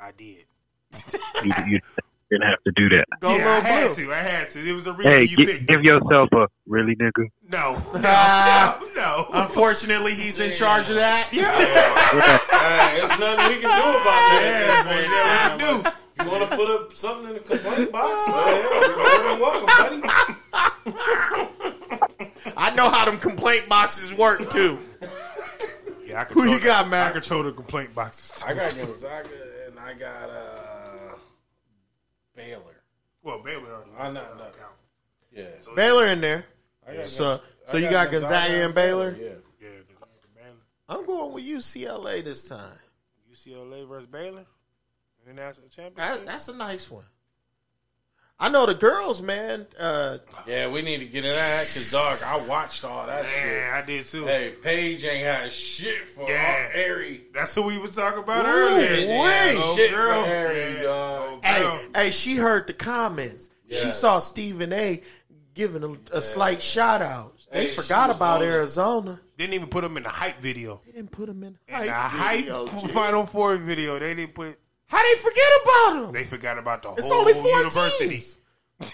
[0.01, 0.45] I, I did.
[1.45, 1.81] You, you
[2.33, 3.05] didn't have to do that.
[3.21, 4.05] go yeah, I little had blue.
[4.07, 4.13] to.
[4.13, 4.69] I had to.
[4.69, 5.67] It was a reason Hey, you gi- picked.
[5.67, 7.29] give yourself a really nigga.
[7.49, 9.27] no, no, no, no.
[9.35, 11.29] Unfortunately, he's in charge of that.
[11.31, 11.41] Hey,
[12.99, 14.41] there's nothing we can do about that.
[14.43, 15.83] Yeah, at boy, that yeah, point we in time.
[15.83, 18.63] Like, If you want to put up something in the complaint box, go ahead.
[18.89, 20.01] You're more than welcome, buddy.
[22.57, 24.79] I know how them complaint boxes work too.
[26.07, 27.09] Yeah, I Who you the- got, man?
[27.09, 28.41] I control the complaint boxes.
[28.41, 28.47] Too.
[28.51, 29.29] I got Gonzaga
[29.71, 30.62] and I got uh,
[32.45, 32.83] Baylor.
[33.23, 33.91] well, Baylor already.
[33.99, 34.39] I know, so no.
[34.39, 34.73] don't count.
[35.33, 35.75] Yeah.
[35.75, 36.45] Baylor in there.
[36.89, 39.17] I got So so you got Gonzaga and Baylor.
[39.19, 39.35] Yeah.
[39.61, 39.69] Yeah,
[40.35, 40.57] Baylor.
[40.89, 42.79] I'm going with UCLA this time.
[43.33, 44.45] UCLA versus Baylor,
[45.27, 47.05] international That, that's a nice one.
[48.43, 49.67] I know the girls, man.
[49.79, 53.47] Uh, Yeah, we need to get in that because, dog, I watched all that shit.
[53.47, 54.27] Yeah, I did too.
[54.27, 56.69] Hey, Paige ain't had shit for Yeah.
[56.75, 57.21] all Aari.
[57.33, 59.21] That's who we was talking about Ooh, earlier.
[59.21, 59.57] wait.
[59.59, 60.25] Oh, Shit girl.
[60.25, 60.83] for Aari, Yeah.
[60.83, 61.23] dog.
[61.23, 61.81] Oh, hey, girl.
[61.95, 63.49] hey, she heard the comments.
[63.71, 65.01] She saw Stephen A.
[65.55, 67.35] giving a, a slight shout out.
[67.53, 68.51] They Hey, forgot about on it.
[68.51, 69.21] Arizona.
[69.39, 70.81] Didn't even put him in the hype video.
[70.87, 72.87] They didn't put him in In the hype hype video, G.
[72.89, 74.59] Final Four video, they didn't put.
[74.93, 76.13] How they forget about him?
[76.13, 78.09] They forgot about the It's whole only four university.
[78.09, 78.37] teams.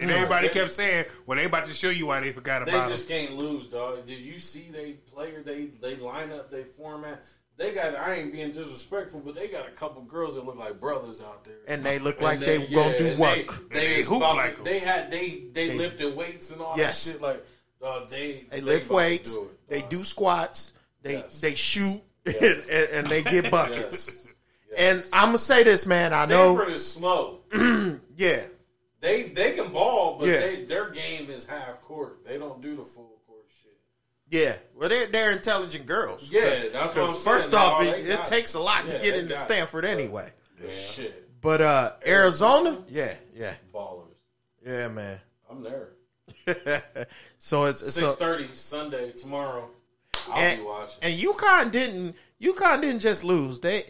[0.00, 2.84] And everybody kept saying, "Well, they about to show you why they forgot about." It.
[2.84, 4.04] They just him." can't lose, dog.
[4.06, 7.20] Did you see they player they they line up they format?
[7.56, 10.78] They got I ain't being disrespectful, but they got a couple girls that look like
[10.78, 11.56] brothers out there.
[11.66, 13.68] And they look And like they, yeah, gonna do work.
[13.70, 16.74] They, They they, hoop like to- they had they they, They- lifted weights and all
[16.76, 17.04] Yes.
[17.06, 17.20] that shit.
[17.20, 17.44] Like
[17.84, 19.32] uh, they They they lift about to weights.
[19.32, 20.74] do it, They do squats.
[21.02, 21.40] They Yes.
[21.40, 24.17] they shoot and, and they get buckets.
[24.70, 25.04] Yes.
[25.04, 26.12] And I'm gonna say this, man.
[26.12, 26.74] I know Stanford know.
[26.74, 27.40] is slow.
[28.16, 28.42] Yeah,
[29.00, 30.38] They they can ball, but Yeah.
[30.40, 32.24] they, their game is half court.
[32.26, 33.76] They don't do the full court shit.
[34.30, 34.56] yeah.
[34.74, 36.28] Well, they're they're intelligent girls.
[36.32, 37.36] Yeah, 'Cause- that's what 'cause I'm saying.
[37.36, 39.42] First No, off, they it, it takes a lot Yeah, to get into got it.
[39.42, 40.32] Stanford anyway.
[40.68, 44.16] Shit, But uh Arizona, yeah, yeah, ballers.
[44.66, 45.20] yeah, man.
[45.48, 45.90] I'm there.
[47.38, 49.70] so it's six thirty so Sunday tomorrow.
[50.28, 50.98] I'll and, be watching.
[51.02, 53.60] and UConn didn't UConn didn't just lose.
[53.60, 53.84] They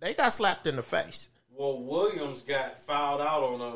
[0.00, 1.28] they got slapped in the face.
[1.54, 3.74] Well, Williams got fouled out on a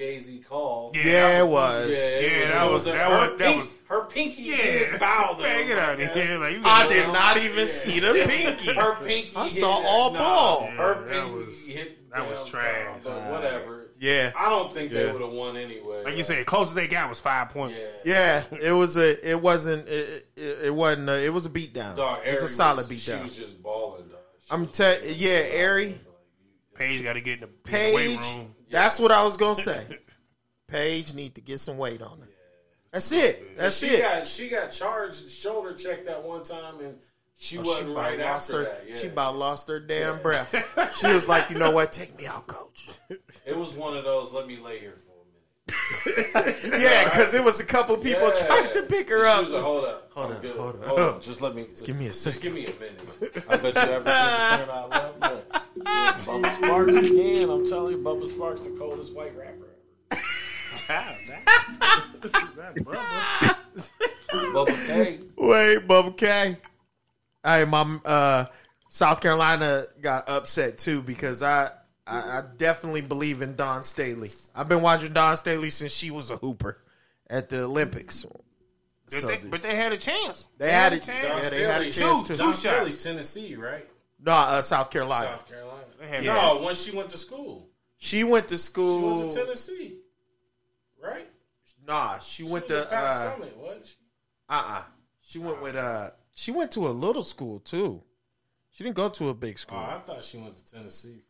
[0.00, 0.92] Fugazi call.
[0.94, 1.90] Yeah, Yeah, it was.
[2.22, 5.34] Yeah, that was- a- that her was- that pink- was- her pinky Yeah, did foul
[5.34, 5.42] them.
[5.42, 6.38] Man, get I out of here!
[6.38, 8.72] Like, you I did not even see the pinky.
[8.74, 9.32] Her pinky.
[9.36, 10.66] I saw that- all nah, ball.
[10.66, 12.10] Her that pinky was- hit.
[12.10, 12.86] that was damn trash.
[12.86, 13.76] foul, But whatever.
[13.98, 16.04] Yeah, I don't think they would have won anyway.
[16.04, 17.78] Like you said, closest they got was five points.
[18.02, 18.42] Yeah.
[18.50, 18.58] yeah.
[18.58, 19.28] It was a.
[19.30, 19.86] It wasn't.
[19.86, 21.10] It, it, it wasn't.
[21.10, 21.96] A, it was a beatdown.
[21.96, 23.18] Dog, it was a solid beatdown.
[23.18, 24.09] She was just balling, dog.
[24.09, 24.09] She
[24.50, 24.94] I'm was- tell.
[25.04, 25.96] Yeah, Aari.
[26.74, 27.94] Paige got to get in the, in Paige.
[27.94, 28.54] weight room.
[28.70, 29.84] That's what I was gonna say.
[30.66, 32.26] Paige need to get some weight on her.
[32.92, 33.56] That's it.
[33.56, 34.00] That's she it.
[34.00, 36.96] got she got charged shoulder checked that one time and
[37.38, 38.64] she Oh, she wasn't about right lost after her.
[38.64, 38.80] that.
[38.88, 38.96] Yeah.
[38.96, 40.54] She about lost her damn breath.
[41.00, 41.92] She was like, you know what?
[41.92, 42.88] Take me out, coach.
[43.46, 44.32] it was one of those.
[44.32, 45.09] Let me lay here for a minute.
[46.80, 48.46] Yeah, because it was a couple people Yeah.
[48.46, 49.48] trying to pick her up.
[49.50, 50.56] like, hold up, Hold I'm up, good.
[50.56, 50.86] hold up.
[50.86, 51.22] hold up.
[51.22, 51.66] Just let me.
[51.84, 53.44] give me a Just give me a minute.
[53.48, 55.16] I bet you everything turned out left.
[55.22, 55.62] Yeah.
[55.76, 57.48] Yeah, Bubba Sparks again.
[57.50, 59.68] I'm telling you, Bubba Sparxxx, the coldest white rapper
[60.88, 61.16] ever.
[64.52, 65.18] Bubba K.
[65.36, 66.56] Wait, Bubba K.
[67.44, 68.44] Hey, my uh,
[68.88, 71.70] South Carolina got upset too because I,
[72.06, 74.30] I I definitely believe in Dawn Staley.
[74.54, 76.78] I've been watching Dawn Staley since she was a hooper
[77.28, 78.24] at the Olympics.
[78.24, 80.48] But, So they, the- but they had a chance.
[80.58, 81.26] They had a chance.
[81.26, 82.36] Don Yeah, they had a chance Two, to.
[82.36, 83.86] Don two Staley's Tennessee, right?
[84.24, 85.30] No, uh, South Carolina.
[85.32, 85.84] South Carolina.
[85.98, 87.68] They had No, when she went to school.
[87.96, 88.98] She went to school.
[89.18, 89.96] She went to Tennessee,
[91.02, 91.28] right?
[91.86, 92.94] Nah, she She went was to.
[92.94, 93.94] at Uh Summitt, wasn't she?
[94.48, 94.82] uh.
[95.22, 95.76] She went with.
[95.76, 98.02] uh She went to a little school too.
[98.70, 99.78] She didn't go to a big Oh, school.
[99.78, 101.29] I thought she went to Tennessee for some reason.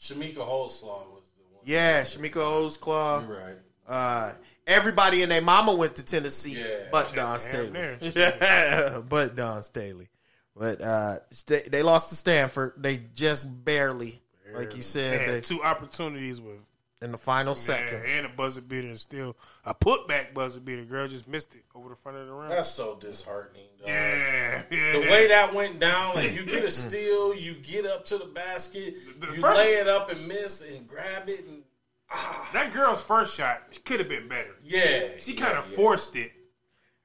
[0.00, 1.62] Chamique Holdsclaw was the one.
[1.64, 3.26] Yeah, Chamique Holdsclaw.
[3.28, 3.56] You're right.
[3.86, 4.32] Uh,
[4.66, 6.88] everybody and their mama went to Tennessee, Yeah.
[6.92, 8.12] but Don Damn Staley.
[8.16, 10.08] Yeah, but Dawn Staley.
[10.56, 12.74] But uh, sta they lost to Stanford.
[12.78, 14.20] They just barely,
[14.52, 16.56] like you They said, had they, two opportunities with
[17.00, 18.08] in the final yeah, seconds.
[18.12, 20.84] and a buzzer beater, and still a putback buzzer beater.
[20.84, 22.48] Girl just missed it over the front of the rim.
[22.48, 23.66] That's so disheartening.
[23.78, 23.88] Dog.
[23.88, 24.92] yeah, yeah.
[24.92, 28.26] The way that went down, like you get a steal, you get up to the
[28.26, 31.62] basket, The you first- lay it up and miss and grab it, and
[32.10, 34.56] ah, that girl's first shot could have been better.
[34.64, 35.76] yeah, She kind of yeah, yeah.
[35.76, 36.32] forced it.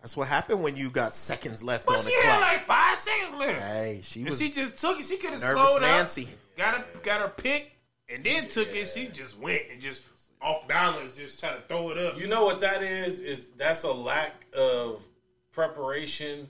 [0.02, 2.42] That's what happened when you got seconds left But on the she had clock.
[2.42, 3.62] like five seconds left.
[3.62, 5.06] hey, she And was she just took it.
[5.06, 6.24] She could have nervous slowed Nancy.
[6.24, 7.73] up, got her, got her pick,
[8.14, 8.88] and then took it.
[8.88, 10.04] She just went and just
[10.42, 12.20] off balance, just trying to throw it up.
[12.20, 13.20] You know what that is?
[13.20, 15.06] Is that's a lack of
[15.52, 16.48] preparation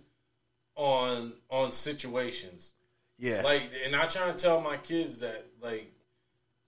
[0.76, 2.74] on on situations.
[3.18, 3.42] Yeah.
[3.44, 5.92] Like, and I try to tell my kids that like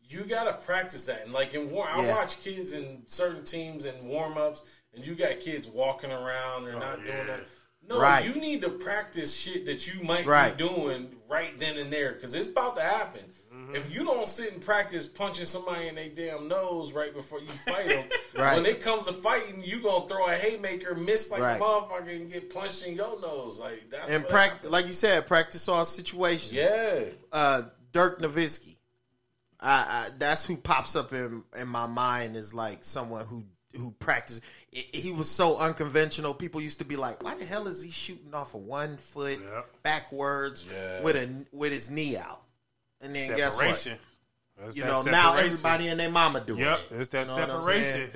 [0.07, 1.23] you gotta practice that.
[1.23, 5.15] And like in war, I watch kids in certain teams and warm ups, and you
[5.15, 6.65] got kids walking around.
[6.65, 7.43] They're oh, not doing that.
[7.87, 8.25] No, Right.
[8.25, 10.57] you need to practice shit that you might Right.
[10.57, 13.21] be doing right then and there because it's about to happen.
[13.75, 17.47] If you don't sit and practice punching somebody in their damn nose right before you
[17.49, 18.05] fight them,
[18.37, 18.55] Right.
[18.55, 21.57] when it comes to fighting, you gonna throw a haymaker, miss like Right.
[21.59, 23.59] a motherfucker, and get punched in your nose.
[23.59, 26.53] Like that's and practice, like you said, practice all situations.
[26.53, 28.77] Yeah, uh, Dirk Nowitzki.
[29.59, 33.91] I, I, that's who pops up in in my mind is like someone who who
[33.91, 34.41] practiced.
[34.71, 36.33] He was so unconventional.
[36.33, 39.39] People used to be like, "Why the hell is he shooting off of one foot
[39.41, 39.61] Yeah.
[39.83, 41.03] backwards Yeah.
[41.03, 42.41] with a with his knee out?"
[43.01, 43.97] And then guess what?
[44.57, 46.87] That's You that know, now everybody and their mama doing Yep, it.
[46.91, 48.09] Yep, it's that You know separation.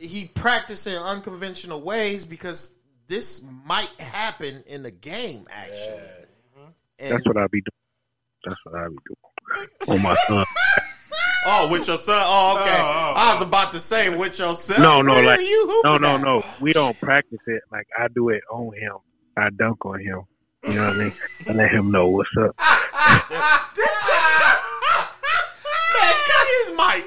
[0.00, 2.72] He practicing unconventional ways because
[3.06, 5.46] this might happen in the game.
[5.50, 6.68] Actually, and
[6.98, 7.10] mm-hmm.
[7.10, 8.44] That's what I be doing.
[8.44, 9.68] That's what I be doing.
[9.88, 10.44] On my son.
[11.50, 12.20] Oh, with your son.
[12.26, 12.76] Oh, okay.
[12.78, 14.82] Oh, oh, I was about to say with your son.
[14.82, 16.20] No, no, Where like you no, no, at?
[16.20, 16.42] no.
[16.60, 17.62] We don't practice it.
[17.72, 18.96] Like I do it on him.
[19.36, 20.24] I dunk on him.
[20.66, 21.12] You know what I mean?
[21.48, 22.54] I let him know what's up.
[25.94, 27.04] Man, cut his mic.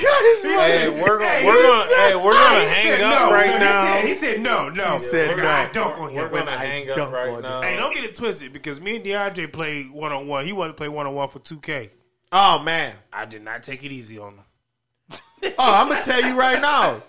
[0.00, 0.58] cut his mic.
[0.58, 3.30] hey, we're gonna Hey, we're gonna said- hey we're gonna hang up no.
[3.32, 3.84] right He now.
[3.84, 4.92] said- He said no, no.
[4.92, 5.42] He said We're no.
[5.42, 6.22] gonna- I dunk on him.
[6.22, 7.62] We're gonna I hang up right now.
[7.62, 10.44] Hey, don't get it twisted because me and DeAndre played one on one.
[10.46, 11.90] He wanted to play one on one for 2K.
[12.32, 12.94] Oh man.
[13.12, 14.44] I did not take it easy on him.
[15.58, 17.00] Oh, I'm gonna tell you right now.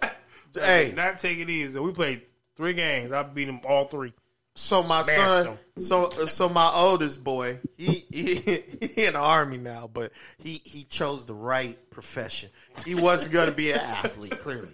[0.54, 1.80] Did Hey, not take it easy.
[1.80, 2.22] We played
[2.56, 3.12] three games.
[3.12, 4.14] I beat him all three.
[4.60, 9.90] So my son, so so my oldest boy, he, he he in the army now,
[9.92, 12.50] but he he chose the right profession.
[12.86, 14.74] He wasn't gonna be an athlete, clearly,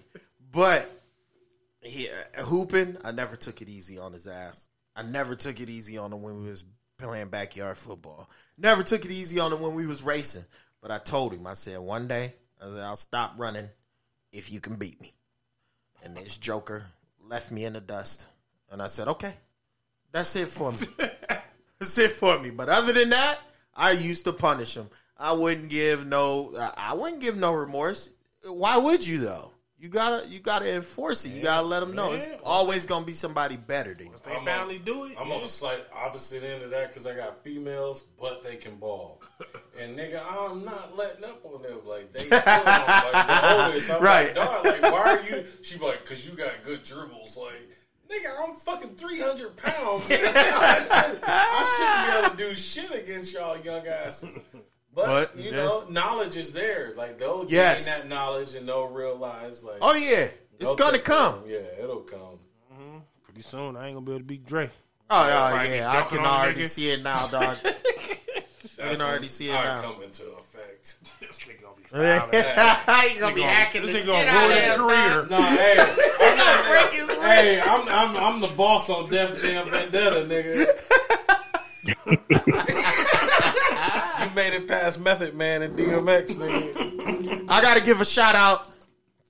[0.51, 0.89] but
[1.81, 2.97] he uh, hooping.
[3.05, 4.69] I never took it easy on his ass.
[4.95, 6.65] I never took it easy on him when we was
[6.97, 8.29] playing backyard football.
[8.57, 10.45] Never took it easy on him when we was racing.
[10.81, 13.69] But I told him, I said one day I'll stop running
[14.31, 15.13] if you can beat me.
[16.03, 16.85] And this joker
[17.27, 18.27] left me in the dust.
[18.71, 19.33] And I said, okay,
[20.15, 20.77] that's it for me.
[21.79, 22.49] that's it for me.
[22.49, 23.37] But other than that,
[23.75, 24.87] I used to punish him.
[25.17, 28.09] I wouldn't give no, I- I wouldn't give no remorse.
[28.47, 29.51] Why would you though?
[29.77, 31.33] You gotta, you gotta enforce it.
[31.33, 34.13] You gotta let them know it's always gonna be somebody better than you.
[34.25, 35.17] They I'm finally do it.
[35.19, 38.77] I'm on the slight opposite end of that because I got females, but they can
[38.77, 39.21] ball.
[39.77, 41.79] And nigga, I'm not letting up on them.
[41.85, 43.91] Like they, still don't- like the oldest.
[43.91, 44.25] I'm Right.
[44.27, 45.43] like, dog, like why are you?
[45.63, 47.37] She like, cause you got good dribbles.
[47.37, 47.59] Like
[48.09, 50.07] nigga, I'm fucking 300 pounds.
[50.11, 54.39] I shouldn't be able to do shit against y'all young asses.
[54.93, 55.57] But, But, you yeah.
[55.57, 56.93] know, knowledge is there.
[56.95, 57.99] Like they'll Yes.
[57.99, 60.27] gain that knowledge and they'll realize like, Oh yeah,
[60.59, 61.41] it's gonna come.
[61.41, 61.49] them.
[61.49, 62.39] Yeah, it'll come.
[62.73, 62.97] Mm-hmm.
[63.23, 64.71] Pretty soon, I ain't gonna be able to beat Dre.
[65.09, 65.27] Oh, oh
[65.63, 66.65] yeah, yeah, I can already nigga.
[66.67, 67.57] see it now, dog.
[68.77, 69.81] That's already when see it now.
[69.81, 70.95] come into effect.
[71.19, 72.31] This nigga gonna
[73.01, 75.21] He's gonna be gonna- hacking this nigga gonna ruin his career.
[75.21, 75.29] dog.
[75.31, 75.75] No, hey,
[76.21, 77.21] I'm not Break his wrist.
[77.21, 80.65] Hey, I'm, I'm I'm the boss on Def Jam Vendetta, nigga.
[84.25, 87.45] you made it past Method Man and DMX, nigga.
[87.49, 88.69] I gotta give a shout out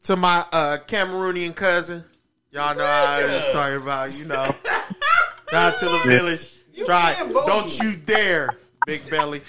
[0.05, 2.03] to my uh, Cameroonian cousin.
[2.51, 4.55] Y'all know how I was talking about, you know.
[5.51, 6.51] Shout out to the village.
[6.85, 7.33] Try can't.
[7.33, 8.49] Don't you dare,
[8.85, 9.41] Big Belly.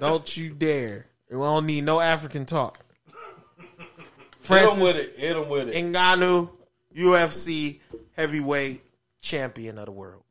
[0.00, 1.06] don't you dare.
[1.38, 2.78] We don't need no African talk.
[4.48, 5.18] Hit him with it.
[5.18, 5.74] Hit him with it.
[5.74, 6.50] Ngannou,
[6.96, 7.80] UFC
[8.16, 8.82] heavyweight
[9.20, 10.22] champion of the world.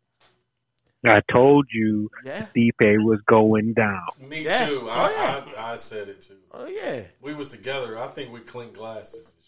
[1.03, 2.45] I told you Yeah.
[2.55, 4.01] Stipe was going down.
[4.19, 4.67] Me Yeah.
[4.67, 4.81] too.
[4.83, 6.37] Oh, I, I I said it too.
[6.51, 7.01] Oh yeah.
[7.21, 7.97] We was together.
[7.97, 9.43] I think we clinked glasses and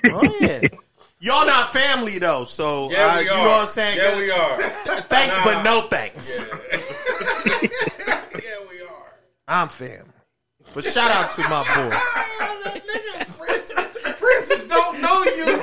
[0.00, 0.12] shit.
[0.14, 0.60] Oh yeah.
[1.20, 3.36] Y'all not family though, so Yeah, uh, we you are.
[3.36, 3.98] know what I'm saying.
[3.98, 4.62] Yeah, we are.
[5.12, 5.44] Thanks, Nah.
[5.44, 6.46] but no thanks.
[8.02, 9.03] yeah, we are.
[9.46, 10.10] I'm family.
[10.74, 11.94] But shout out to my boy.
[12.80, 15.60] Nigga Francis, Francis don't know you.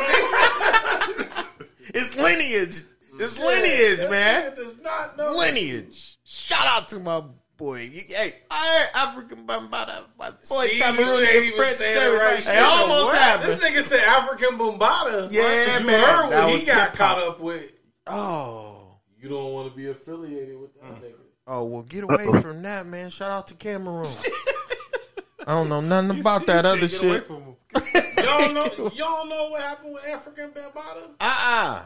[1.93, 2.83] It's lineage.
[3.19, 4.51] It's That lineage, man.
[4.51, 5.35] nigga does not know.
[5.37, 6.17] Lineage.
[6.23, 7.23] Shout out to my
[7.57, 7.89] boy.
[7.93, 10.03] Hey, I heard African Bambada.
[10.17, 11.75] My boy See, you ain't even French.
[11.75, 12.17] saying everything.
[12.17, 12.63] the right It shit.
[12.63, 13.17] almost What?
[13.17, 13.49] happened.
[13.49, 15.27] This nigga said African Bombada.
[15.31, 15.79] Yeah.
[15.79, 15.99] You man.
[15.99, 16.93] heard That what he got hip-hop.
[16.95, 17.71] caught up with.
[18.07, 18.97] Oh.
[19.19, 21.01] You don't want to be affiliated with that mm.
[21.01, 21.15] nigga.
[21.47, 23.09] Oh, well, get away from that, man.
[23.09, 24.07] Shout out to Cameroon.
[25.47, 27.27] I don't know nothing about that other shit.
[28.21, 31.15] Y'all know, y'all know what happened with African Bambaataa?
[31.19, 31.85] Uh-uh.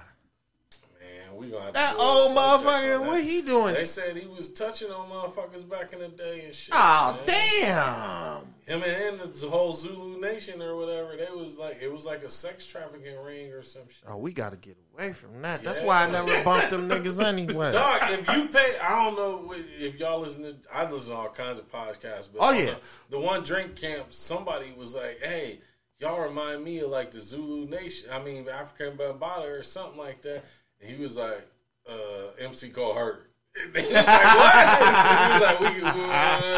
[1.35, 3.73] Man, we gonna That old motherfucker, what he doing?
[3.73, 6.73] They said he was touching on motherfuckers back in the day and shit.
[6.75, 7.35] Oh, man.
[7.65, 8.45] damn.
[8.67, 12.23] Him and, and the whole Zulu Nation or whatever, they was like it was like
[12.23, 14.03] a sex trafficking ring or some shit.
[14.07, 15.61] Oh, we got to get away from that.
[15.61, 17.71] That's why I never bumped them niggas anyway.
[17.73, 20.55] Dog, if you pay, I don't know if y'all listen to.
[20.73, 22.73] I listen to all kinds of podcasts, but Oh, yeah.
[23.09, 25.59] the, the one drink camp, somebody was like, "Hey,
[25.99, 28.09] y'all remind me of like the Zulu Nation.
[28.11, 30.43] I mean, African Bambaataa or something like that."
[30.81, 31.47] And he was like,
[31.89, 31.93] uh,
[32.39, 33.31] "MC Cole Hurt."
[33.65, 34.55] And he was like, "What?"
[35.19, 35.91] he was like, "We, we, uh,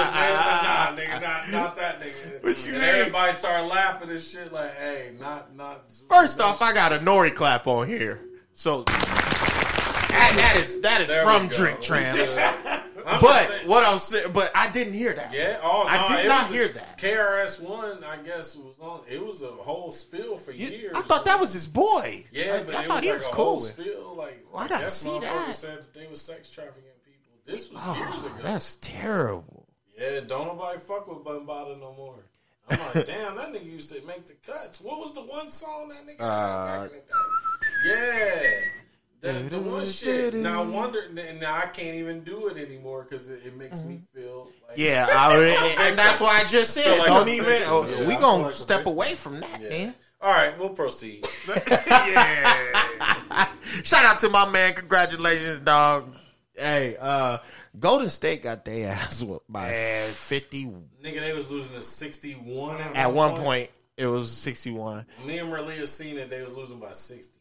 [0.03, 2.89] nah, nigga, not, not that nigga." What you and mean?
[2.95, 4.51] everybody started laughing and shit.
[4.51, 6.71] Like, "Hey, not, not." First off, Nation.
[6.71, 8.21] I got a Nori clap on here.
[8.53, 11.55] So that, that is that is There we from go.
[11.57, 12.37] Drink Tramps.
[13.07, 15.31] I'm But saying- what I'm saying, but I didn't hear that.
[15.33, 16.97] Yeah, oh, no, I did not was a- hear that.
[16.97, 19.01] KRS One, I guess, was on.
[19.09, 20.91] It was a whole spill for You- years.
[20.95, 22.25] I thought that was his boy.
[22.31, 23.45] Yeah, Like, but I it thought was he like was a cool.
[23.45, 24.15] whole spill.
[24.15, 25.55] Like, Well, I I gotta see that.
[25.55, 27.33] said that they was sex trafficking people.
[27.45, 28.43] This was Oh, years ago.
[28.43, 29.67] that's terrible.
[29.97, 32.25] Yeah, don't nobody fuck with Bun Bada no more.
[32.69, 34.81] I'm like, damn, that nigga used to make the cuts.
[34.81, 38.59] What was the one song that nigga Uh, had back in the day?
[38.65, 38.71] Yeah.
[39.19, 40.33] The, the one shit.
[40.35, 40.99] Now I wonder.
[41.19, 44.77] And now I can't even do it anymore because it, it makes me feel like
[44.77, 47.45] Yeah, I, and that's why I just said like don't even.
[47.65, 49.69] oh, Yeah, we I gonna like step away from that, Yeah.
[49.69, 49.93] man.
[50.21, 51.25] All right, we'll proceed.
[51.67, 53.49] yeah.
[53.83, 54.73] Shout out to my man.
[54.73, 56.15] Congratulations, dog.
[56.55, 57.37] Hey, uh,
[57.79, 60.15] Golden State got their ass whooped by Ass.
[60.27, 60.65] fifty.
[60.65, 65.05] Nigga, they was losing to sixty one at, At one point, it was sixty-one.
[65.25, 66.29] Me and Malia seen it.
[66.31, 67.36] They was losing by sixty.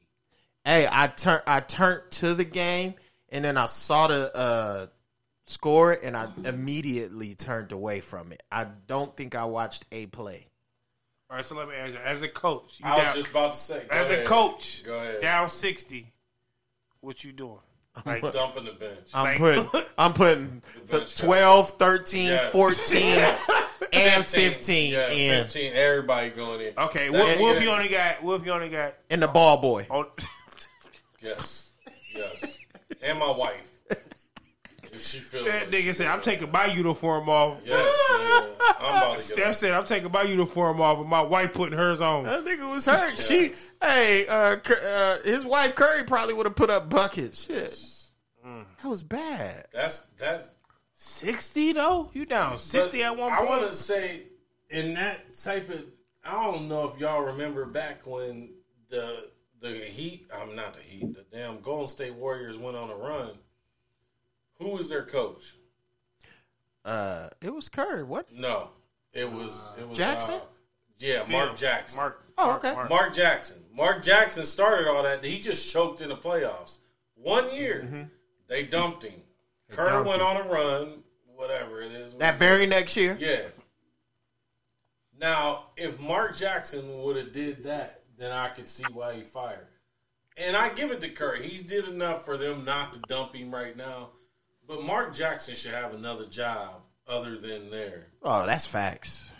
[0.67, 2.95] Hey, I turned I turned to the game
[3.31, 4.87] and then I saw the uh,
[5.47, 8.43] score and I immediately turned away from it.
[8.51, 10.49] I don't think I watched a play.
[11.31, 13.31] All right, so let me ask you, as a coach, you I was down- just
[13.31, 13.87] about to say.
[13.89, 14.25] Go as ahead.
[14.25, 15.23] a coach, Go ahead.
[15.23, 16.13] down sixty,
[17.01, 17.59] what you doing?
[18.05, 19.09] Like, dumping the bench.
[19.15, 22.53] I'm Like- putting I'm putting bench 12, 13, Yes.
[22.53, 23.03] 14
[23.93, 25.73] and 15 Yeah, in fifteen.
[25.75, 26.73] Everybody going in.
[26.77, 28.23] okay, That what, what if you only got?
[28.23, 28.95] What if you only got?
[29.11, 29.87] in the ball boy.
[29.91, 30.11] Oh,
[31.23, 31.73] Yes,
[32.15, 32.59] yes,
[33.03, 33.73] and my wife.
[34.93, 38.57] If she feels that nigga said, "I'm taking my uniform off." Yes, nigga.
[38.81, 39.55] I'm about to Steph get.
[39.55, 42.87] said, "I'm taking my uniform off, and my wife putting hers on." That nigga was
[42.87, 43.19] hurt.
[43.19, 43.53] She,
[43.83, 47.47] hey, uh, uh, his wife Curry probably would have put up buckets.
[47.47, 47.79] Shit,
[48.83, 49.67] that was bad.
[49.73, 50.53] That's that's.
[50.99, 53.51] Sixty though, you down sixty at one I point.
[53.51, 54.23] I want to say
[54.71, 55.85] in that type of.
[56.25, 58.55] I don't know if y'all remember back when
[58.89, 59.29] the
[59.61, 60.27] the Heat.
[60.35, 61.15] I'm not the Heat.
[61.15, 63.31] The damn Golden State Warriors went on a run.
[64.59, 65.55] Who was their coach?
[66.85, 68.05] Uh, it was Curry.
[68.05, 68.33] What?
[68.33, 68.71] No,
[69.13, 70.35] it was it was Jackson?
[70.35, 70.41] uh,
[70.99, 71.97] yeah, Mark Yeah, Jackson.
[71.99, 72.25] Mark.
[72.39, 72.73] Oh, okay.
[72.75, 72.89] Mark.
[72.91, 73.59] Mark Jackson.
[73.75, 75.25] Mark Jackson started all that.
[75.25, 76.79] He just choked in the playoffs.
[77.17, 78.09] One year,
[78.49, 79.21] they dumped him.
[79.71, 80.27] Kerr dumped went him.
[80.29, 81.03] on a run,
[81.35, 82.15] whatever it is.
[82.15, 83.17] That very next year.
[83.19, 83.49] yeah.
[85.19, 89.67] Now, if Mark Jackson would have did that, then I could see why he fired.
[90.39, 91.43] And I give it to Curry.
[91.43, 94.11] He's did enough for them not to dump him right now.
[94.69, 98.09] But Mark Jackson should have another job other than there.
[98.23, 99.31] Oh, that's facts.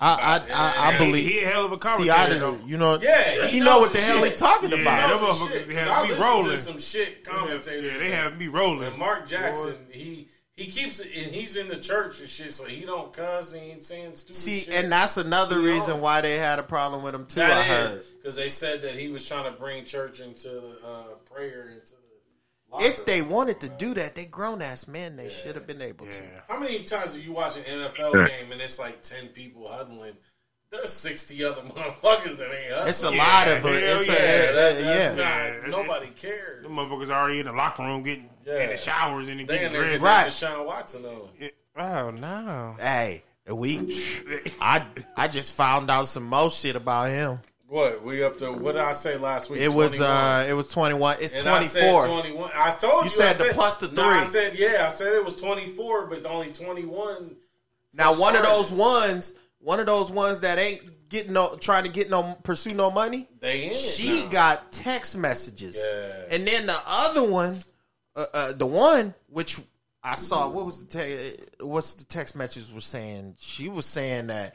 [0.00, 1.30] I I, I, I Yeah, believe.
[1.30, 2.12] He a hell of a See, commentator.
[2.18, 2.56] I though.
[2.56, 2.66] do.
[2.68, 2.98] You know.
[3.00, 5.10] Yeah, he, he know knows what the hell he talking Yeah, about.
[5.10, 6.56] them Knows some motherfuckers shit, be 'cause having I me rolling.
[6.56, 7.92] some shit commentators.
[7.92, 8.82] Yeah, they have me rolling.
[8.88, 12.64] And Mark Jackson, he he keeps it, and he's in the church and shit, so
[12.64, 14.74] he don't cuss and he ain't saying stupid See, shit.
[14.74, 15.72] and that's another You know.
[15.74, 17.42] reason why they had a problem with him too.
[17.42, 17.98] I that heard.
[17.98, 21.68] is because they said that he was trying to bring church into the uh, prayer
[21.70, 21.98] into the.
[22.80, 25.14] If they wanted to do that, they grown ass men.
[25.16, 26.22] They should have been able to.
[26.48, 30.14] How many times do you watch an NFL game and it's like ten people huddling?
[30.72, 32.88] There's sixty other motherfuckers that ain't huddling.
[32.88, 33.82] It's a Yeah, lot of hell it.
[33.82, 35.60] It's yeah, a, yeah, that, that's Yeah.
[35.68, 35.68] not.
[35.70, 36.62] Nobody cares.
[36.62, 38.60] The motherfuckers already in the locker room getting yeah.
[38.64, 39.98] in the showers and They in getting there ready.
[39.98, 40.26] Right.
[40.28, 41.28] Deshaun Watson on.
[41.76, 42.74] Oh no!
[42.80, 43.80] Hey, we.
[44.60, 44.84] I
[45.16, 47.38] I just found out some more shit about him.
[47.66, 48.52] What we up to?
[48.52, 49.60] What did I say last week?
[49.62, 50.14] It was 21.
[50.16, 51.16] uh, it was twenty one.
[51.20, 52.06] It's And twenty I said four.
[52.06, 52.50] 21.
[52.54, 53.10] I told you.
[53.10, 56.08] You I said the plus the No, I said, yeah, I said it was 24,
[56.08, 57.34] but only 21.
[57.94, 59.32] Now one of those ones,
[59.62, 63.28] one of those ones that ain't getting no, trying to get no, pursue no money.
[63.40, 66.34] They in it She got text messages, Yeah.
[66.36, 67.58] and then the other one,
[68.16, 69.58] uh, uh, the one which
[70.02, 73.36] I saw, what was the te- what's the text message was saying?
[73.38, 74.54] She was saying that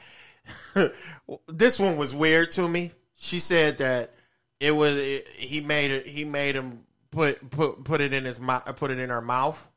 [1.47, 2.91] this one was weird to me.
[3.17, 4.13] She said that
[4.59, 6.07] it was it, he made it.
[6.07, 8.63] He made him put put put it in his mouth.
[8.77, 9.67] Put it in her mouth.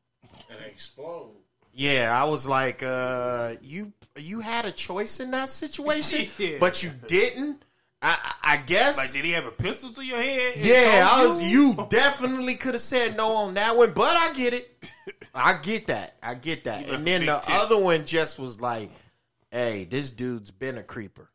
[0.50, 1.36] and explode.
[1.72, 6.56] Yeah, I was like, uh, you you had a choice in that situation, Yeah.
[6.60, 7.64] but you didn't.
[8.02, 8.96] I, I guess.
[8.96, 10.54] Like, did he have a pistol to your head?
[10.56, 11.52] yeah, I was.
[11.52, 14.90] You definitely could have said no on that one, but I get it.
[15.34, 16.16] I get that.
[16.22, 16.88] I get that.
[16.88, 17.54] And then the tip.
[17.54, 18.90] other one just was like,
[19.50, 21.30] "Hey, this dude's been a creeper."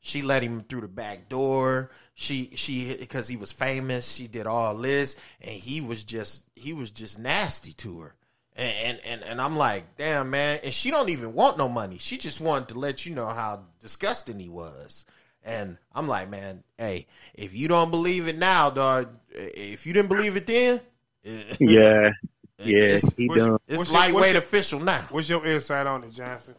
[0.00, 1.90] She let him through the back door.
[2.14, 4.14] She she because he was famous.
[4.14, 8.14] She did all this, and he was just he was just nasty to her.
[8.58, 10.60] And, and and and I'm like, damn man.
[10.64, 11.98] And she don't even want no money.
[11.98, 15.04] She just wanted to let you know how disgusting he was.
[15.44, 20.08] And I'm like, man, hey, if you don't believe it now, dog, if you didn't
[20.08, 20.80] believe it then,
[21.24, 22.10] it- Yeah,
[22.58, 23.58] yeah, it's, he what's- done.
[23.68, 25.04] it's What's what's lightweight your- official now.
[25.10, 26.54] What's your insight on it, Johnson?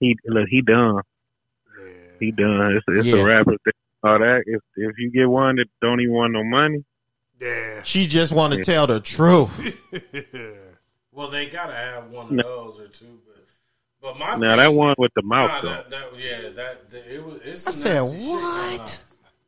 [0.00, 1.02] He look, he done.
[2.18, 2.76] He done.
[2.76, 3.16] It's, it's Yeah.
[3.22, 3.72] a rapper thing.
[4.02, 4.44] All that.
[4.46, 6.82] If if you get one that don't even want no money,
[7.40, 7.82] Yeah.
[7.82, 9.50] She just want to tell the truth.
[11.14, 12.42] Well, they gotta have one of No.
[12.42, 13.36] those or two, but
[14.00, 15.68] but my now thing- that one with the mouth Nah, though.
[15.68, 17.40] that, that, yeah, that, that it was.
[17.42, 19.02] It's I said, nasty shit what?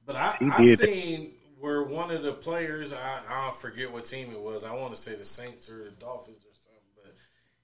[0.07, 0.79] But I, He I did.
[0.79, 4.63] seen where one of the players, I, I forget what team it was.
[4.65, 6.83] I want to say the Saints or the Dolphins or something.
[7.03, 7.13] But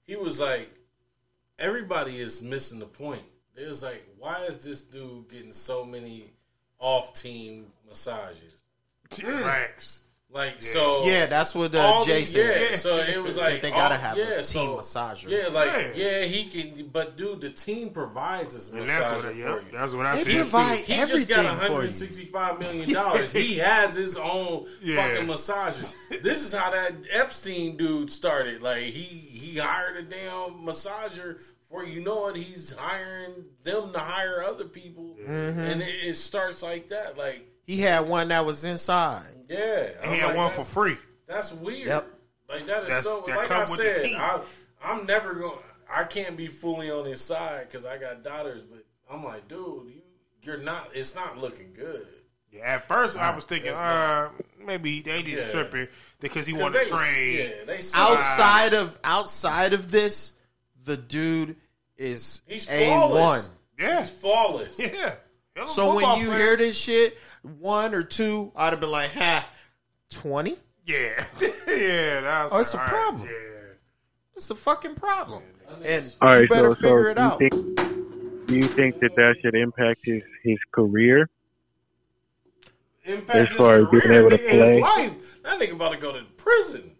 [0.05, 0.69] he was like,
[1.57, 3.23] everybody is missing the point.
[3.55, 6.31] It was like, why is this dude getting so many
[6.79, 8.61] off-team massages?
[9.23, 10.02] Racks.
[10.33, 12.71] Like so, Yeah, that's what uh, all Jay the- said.
[12.71, 15.29] Yeah, so it was like they gotta all- have yeah, a team so- massager.
[15.29, 15.91] Yeah, like Yeah.
[16.21, 16.23] yeah.
[16.25, 19.77] he can, but dude, the team provides his And that's massager what, for yep, you.
[19.77, 20.35] that's what I They said.
[20.37, 20.93] provide too.
[20.93, 23.31] He just got everything 165 million dollars.
[23.31, 25.07] he has his own Yeah.
[25.07, 25.93] fucking massages.
[26.23, 28.61] This is how that Epstein dude started.
[28.63, 31.39] Like he he hired a damn massager.
[31.69, 35.59] For you know it, he's hiring them to hire other people, Mm-hmm.
[35.59, 37.17] and it, it starts like that.
[37.17, 39.25] Like He had one that was inside.
[39.49, 40.97] yeah, I'm He had like, one for free.
[41.27, 41.87] That's weird.
[41.87, 42.07] Yep.
[42.49, 43.23] Like that is That's- so.
[43.25, 44.17] that Like I with the said, team.
[44.19, 44.41] I,
[44.83, 45.57] I'm never going.
[45.89, 48.63] I can't be fully on his side because I got daughters.
[48.63, 49.57] But I'm like, dude,
[49.93, 50.01] you
[50.41, 50.87] you're not.
[50.93, 52.05] It's not looking good.
[52.51, 54.29] Yeah, at first I was thinking, uh,
[54.63, 55.63] maybe they just Yeah.
[55.63, 55.87] tripping
[56.19, 57.53] because he wanted to was- trade.
[57.59, 60.33] Yeah, they Outside of outside of this,
[60.85, 61.55] the dude
[61.97, 63.47] is He's a flawless.
[63.49, 63.57] one.
[63.79, 64.79] Yeah, He's flawless.
[64.93, 65.15] yeah.
[65.55, 66.37] Hell of a So when you player.
[66.39, 69.47] hear this shit, one or two, I'd have been like, ha,
[70.09, 70.55] twenty.
[70.85, 71.25] yeah,
[71.67, 73.29] yeah, that was Oh, it's like, a all right, problem.
[73.29, 73.73] Yeah,
[74.35, 75.43] It's a fucking problem,
[75.85, 77.39] and All you right, better so, figure so it do you out.
[77.39, 81.29] think do you think that that should impact his his career?
[83.05, 84.79] Impact As his far as being career, able to nigga, his play.
[84.79, 85.43] life.
[85.43, 86.91] That nigga about to go to prison.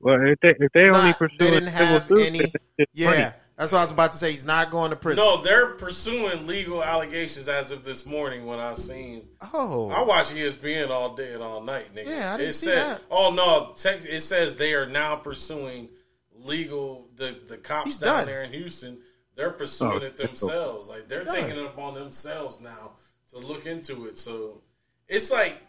[0.00, 2.38] Well, if they if they It's only not- pursue they didn't civil have any.
[2.40, 3.36] then Yeah, funny.
[3.56, 4.30] That's what I was about to say.
[4.32, 5.22] He's not going to prison.
[5.24, 9.28] No, they're pursuing legal allegations as of this morning when I seen.
[9.52, 12.06] Oh, I watch E ESPN all day and all night, nigga.
[12.08, 13.02] Yeah, I didn't it see said, that.
[13.10, 15.88] Oh no, text, it says they are now pursuing
[16.36, 17.08] legal.
[17.16, 18.26] The the cops He's down done.
[18.26, 18.98] there in Houston,
[19.36, 20.88] they're pursuing Oh, it themselves.
[20.88, 21.34] Like they're Done.
[21.34, 22.92] taking it upon themselves now
[23.30, 24.18] to look into it.
[24.18, 24.62] So
[25.08, 25.60] it's like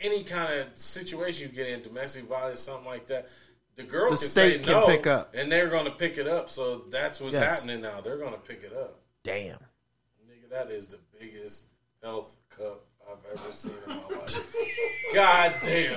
[0.00, 3.26] any kind of situation you get in, domestic violence, something like that.
[3.76, 5.34] The girl The can state say can no, pick up.
[5.34, 6.50] and they're going to pick it up.
[6.50, 7.60] So that's what's Yes.
[7.60, 8.00] happening now.
[8.00, 9.00] They're going to pick it up.
[9.22, 9.56] damn.
[10.28, 11.64] Nigga, that is the biggest
[12.02, 14.54] health cup I've ever seen in my life.
[15.14, 15.96] God damn.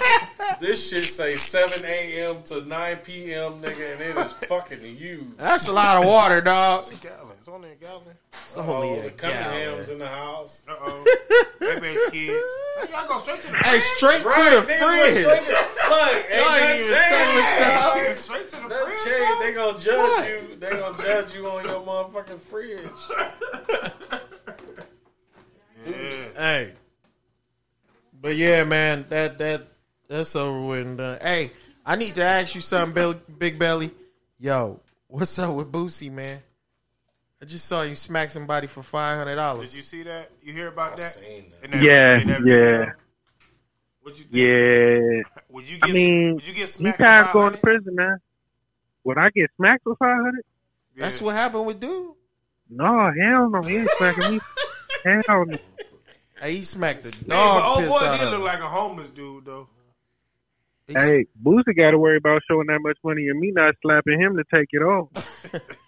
[0.59, 2.43] This shit say 7 a.m.
[2.43, 5.37] to 9 p.m., nigga, and it is fucking huge.
[5.37, 6.83] That's a lot of water, dog.
[7.45, 7.63] Gallon.
[7.63, 8.17] It's only a gallon.
[8.33, 9.91] It's only a the Cunningham's gallon.
[9.91, 10.65] in the house.
[10.67, 11.03] Uh oh,
[11.59, 12.51] baby's kids.
[12.81, 15.25] Hey, y'all go straight to the Hey, straight to the fridge.
[15.25, 15.49] look,
[15.89, 17.93] look, ain't nothing even saying what's up.
[17.95, 18.17] changed.
[18.19, 19.03] straight to the That fridge.
[19.05, 20.27] change, they gonna judge What?
[20.29, 20.55] you.
[20.57, 22.89] They gonna judge you on your motherfucking fridge.
[25.85, 26.13] yeah.
[26.37, 26.73] Hey,
[28.21, 29.67] but yeah, man, that that
[30.07, 30.81] that's over with.
[30.87, 31.19] and done.
[31.21, 31.51] Hey,
[31.85, 33.91] I need to ask you something, Big Belly.
[34.39, 36.39] Yo, what's up with Boosie, man?
[37.41, 39.69] I just saw you smack somebody for five hundred dollars.
[39.69, 40.31] Did you see that?
[40.41, 41.01] You hear about I that?
[41.11, 41.71] seen that.
[41.71, 42.91] That- Yeah, that yeah.
[44.01, 44.35] What'd you think?
[44.35, 46.99] Yeah, Would you I mean, would you get he smacked?
[46.99, 48.17] tired going to prison, man.
[49.03, 50.43] Would I get smacked for five hundred?
[50.95, 52.13] That's what happened with dude.
[52.69, 54.39] No, hell no, he ain't smacking me.
[55.03, 55.57] Hell no.
[56.41, 59.09] Hey, he smacked the Hey, but dog old piss boy he look like a homeless
[59.09, 59.67] dude though.
[60.87, 64.19] He- Hey, Boosie got to worry about showing that much money and me not slapping
[64.19, 65.09] him to take it off.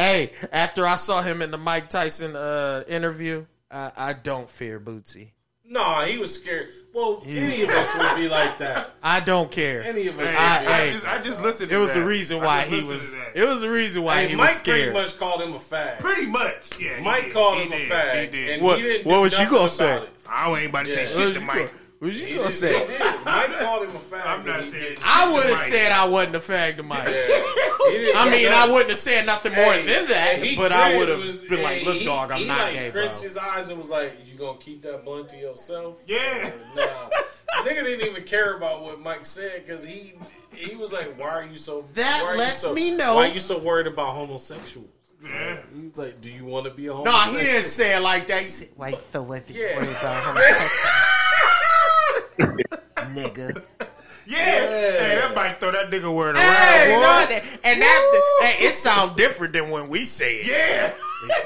[0.00, 4.80] Hey, after I saw him in the Mike Tyson uh, interview, I, I don't fear
[4.80, 5.32] Boosie.
[5.72, 6.66] No, he was scared.
[6.92, 8.92] Well, any of us would be like that.
[9.04, 9.82] I don't care.
[9.82, 10.34] Any of us.
[10.34, 10.92] Hey, would I- be I, hey.
[10.92, 11.70] just I just listened.
[11.70, 12.00] It to was that.
[12.00, 13.10] the reason I why just he listened was.
[13.12, 13.36] to that.
[13.36, 14.92] It was the reason why Hey, he Mike was scared.
[14.92, 16.00] pretty much called him a fag.
[16.00, 16.96] Pretty much, yeah.
[16.98, 17.32] he Mike did.
[17.32, 17.90] called He him a did.
[17.92, 18.50] fag, He did.
[18.50, 19.96] and What- he didn't what do was you nothing gonna about say?
[20.02, 20.10] it.
[20.28, 21.24] I ain't about to say Yeah.
[21.26, 21.72] shit to Mike.
[22.00, 22.80] What you gonna say?
[22.80, 23.00] He did.
[23.26, 24.26] Mike called him a fag.
[24.26, 24.96] I'm not saying.
[25.04, 27.04] I would have said I wasn't a fag to Mike.
[27.04, 28.12] Yeah.
[28.16, 28.68] I mean, that.
[28.68, 31.08] I wouldn't have said nothing more Hey, than that, and he but I did would
[31.10, 33.22] have was- been like, hey, "Look, he- dog, I'm he not like gay, bro." crinched
[33.22, 36.50] his eyes and was like, "You gonna keep that blunt to yourself?" Yeah.
[36.74, 36.84] Nah,
[37.64, 40.14] the nigga didn't even care about what Mike said because he
[40.54, 43.16] he was like, "Why are you so?" That why are you lets so- me know-
[43.16, 44.88] Why are you so worried about homosexuals?
[45.22, 45.58] Yeah.
[45.74, 48.00] He was like, "Do you want to be a No, homosexual?" he didn't say it
[48.00, 48.40] like that.
[48.40, 49.76] He said, "Wait, so what's he Yeah.
[49.76, 50.40] worried about
[53.14, 53.62] nigga?"
[54.26, 54.36] Yeah.
[54.38, 56.44] Hey, that might throw that nigga word around.
[56.46, 57.00] Hey, boy.
[57.00, 60.46] no, that- and that hey, it sounds different than when we say it.
[60.46, 60.92] Yeah.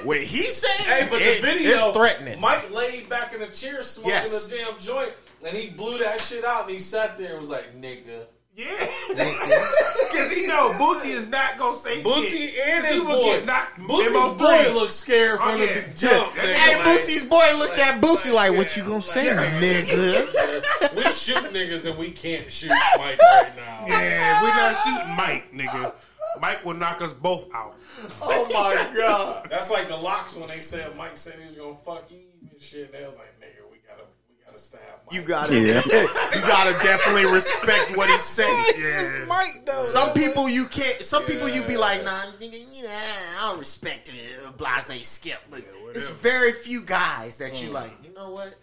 [0.05, 2.39] When he says, Hey, but it, the video, it's threatening.
[2.41, 4.47] Mike laid back in a chair smoking Yes.
[4.47, 5.12] a damn joint,
[5.47, 8.86] and he blew that shit out, and he sat there and was like, "Nigga." Yeah.
[9.09, 12.55] Because he know Boosie is not going to say Boosie shit.
[12.68, 13.22] and his boy.
[13.24, 15.74] get knocked Boosie's boy looked scared from Oh, the yeah.
[15.74, 16.32] big jump.
[16.34, 19.26] nigga, Hey, like- Boosie's boy looked at Boosie like, like, "What you gonna like, say,
[19.26, 19.61] yeah.
[19.61, 23.84] nigga?" we shoot niggas and we can't shoot Mike right now.
[23.88, 25.92] Yeah, we're not shooting Mike, nigga.
[26.40, 27.74] Mike will knock us both out.
[28.22, 29.46] Oh my god!
[29.50, 32.61] That's like the locks when they said Mike said he was gonna fuck Eve and
[32.61, 32.86] shit.
[32.86, 35.14] And they was like, nigga, we gotta, we gotta stab Mike.
[35.14, 35.82] You gotta, Yeah.
[36.34, 38.74] you gotta definitely respect what he's saying.
[38.78, 39.24] Yeah.
[39.26, 39.72] Mike though.
[39.80, 41.00] Some people you can't.
[41.02, 44.14] Some people you be like, nah, nigga, yeah, I don't respect it.
[44.46, 45.62] Uh, Blase skip, but
[45.94, 47.74] it's very few guys that you mm.
[47.74, 47.92] like.
[48.05, 48.55] You know what?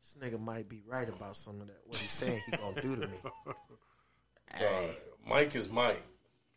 [0.00, 1.80] This nigga might be right about some of that.
[1.86, 3.18] What he's saying he gonna do to me.
[4.54, 4.96] Hey,
[5.28, 6.02] Mike is Mike,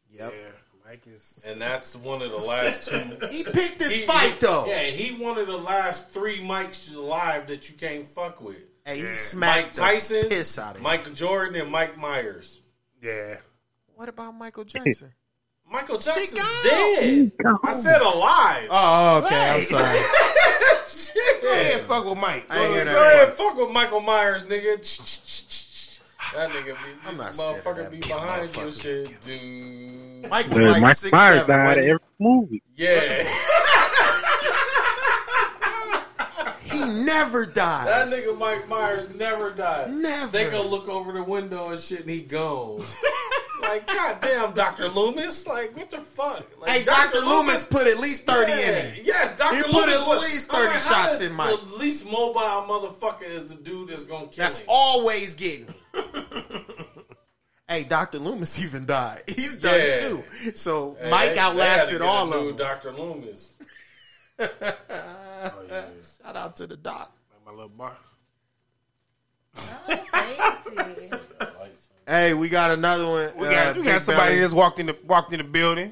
[0.10, 0.34] yep.
[0.34, 0.52] Yeah,
[0.86, 1.44] Mike is.
[1.46, 2.98] and that's one of the last two.
[3.30, 4.66] He picked this He- fight though.
[4.68, 8.71] Yeah, he one of the last three mics alive that you can't fuck with.
[8.86, 9.12] Hey, he Yeah.
[9.14, 10.84] smacked Mike the Tyson, piss out of him.
[10.84, 12.62] Michael Jordan, and Mike Myers.
[13.02, 13.38] Yeah.
[13.96, 15.14] What about Michael Jackson?
[15.70, 17.32] Michael Jackson's dead.
[17.64, 18.68] I said alive.
[18.70, 19.50] Oh, oh okay.
[19.50, 20.00] I'm sorry.
[20.00, 21.84] Yeah, Shit.
[21.84, 22.46] fuck with Mike.
[22.50, 24.78] I ain't Go ahead, fuck with Michael Myers, nigga.
[26.34, 26.74] That nigga be,
[27.08, 28.82] I'm not motherfucker be behind you, motherfucker.
[28.82, 30.30] shit, dude.
[30.30, 31.56] Mike was like Mike six Myers seven.
[31.58, 32.64] died wasn't at every movie.
[32.76, 33.24] Yeah,
[36.64, 37.86] He never dies.
[37.86, 39.92] that nigga Mike Myers never died.
[39.92, 40.32] Never.
[40.32, 42.82] They go look over the window and shit, and he gone.
[43.62, 45.48] like, goddamn, Doctor Loomis.
[45.48, 46.46] Like, what the fuck?
[46.60, 47.20] Like, Hey, Dr.
[47.20, 49.02] Loomis put at least 30 Yeah, in him.
[49.06, 49.56] Yes, Dr.
[49.56, 51.50] He Loomis put at least 30 like, shots in Mike.
[51.70, 54.66] The least mobile motherfucker is the dude that's gonna kill That's him.
[54.70, 55.68] always getting
[57.68, 58.20] hey, Dr.
[58.20, 59.24] Loomis even died.
[59.28, 60.00] He's done Yeah.
[60.00, 60.24] too.
[60.56, 62.56] So Hey, Mike they- they had to outlasted all of them.
[62.58, 62.92] Dr.
[62.94, 63.56] Loomis.
[64.40, 65.84] Oh,
[66.32, 67.12] Shout out to the doc.
[67.30, 67.92] Like my little bar.
[69.54, 71.12] Fancy.
[72.08, 73.32] Hey, we got another one.
[73.38, 74.40] We uh, got, we got somebody Belly.
[74.40, 75.92] that's walked in the walked in the building.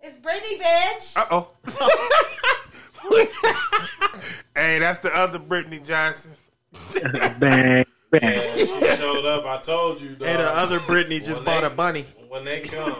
[0.00, 1.16] It's Brittany, bitch.
[1.16, 1.48] Uh oh.
[4.54, 6.30] hey, that's the other Brittany Johnson.
[7.40, 8.56] Bang, Yeah, bang.
[8.58, 8.66] she
[8.96, 9.44] showed up.
[9.46, 10.28] I told you, dog.
[10.28, 12.04] Hey, the other Brittany just When bought they- a bunny.
[12.28, 12.94] When they come,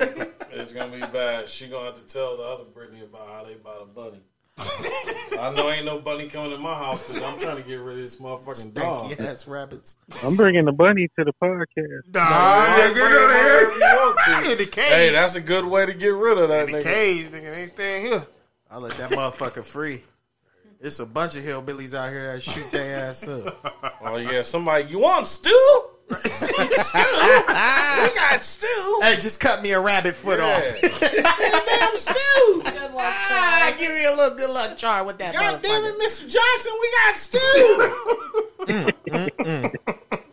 [0.50, 1.48] it's gonna be bad.
[1.48, 4.20] She gonna have to tell the other Brittany about how they bought a bunny.
[5.40, 7.96] I know ain't no bunny coming in my house because I'm trying to get rid
[7.96, 9.10] of this motherfucking dog.
[9.10, 9.96] Stanky ass rabbits.
[10.24, 12.12] I'm bringing the bunny to the podcast.
[12.14, 14.52] Nah, Bring nigga, it no, wherever you want to.
[14.52, 14.84] In the cage.
[14.88, 16.82] Hey, that's a good way to get rid of that in the nigga.
[16.84, 17.54] cage, nigga.
[17.54, 18.22] They ain't staying here.
[18.70, 20.02] I let that motherfucker free.
[20.80, 24.00] It's a bunch of hillbillies out here that shoot their ass up.
[24.00, 24.84] Oh yeah, somebody.
[24.88, 25.84] You want stew?
[26.16, 26.54] Stew?
[28.02, 28.98] We got stew.
[29.02, 30.80] Hey, just cut me a rabbit foot off.
[31.00, 32.62] Damn stew.
[32.64, 33.78] Good luck, Ah, child.
[33.78, 36.04] give me a little good luck charm with that God damn it, motherfucker.
[36.04, 36.28] Mr.
[36.32, 37.16] Johnson, we got
[39.56, 40.28] stew.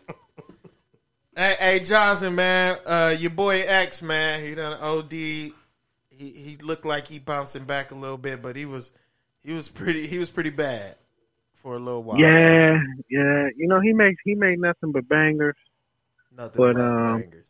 [1.36, 5.12] Hey, hey, Johnson, man, uh, your boy X, man, he done OD.
[5.12, 5.52] He
[6.10, 8.90] he looked like he bouncing back a little bit, but he was
[9.42, 10.96] he was pretty he was pretty bad
[11.54, 12.18] for a little while.
[12.18, 12.78] Yeah,
[13.08, 13.48] yeah.
[13.56, 15.56] You know he makes he made nothing but bangers.
[16.36, 17.46] Nothing but, but um, bangers.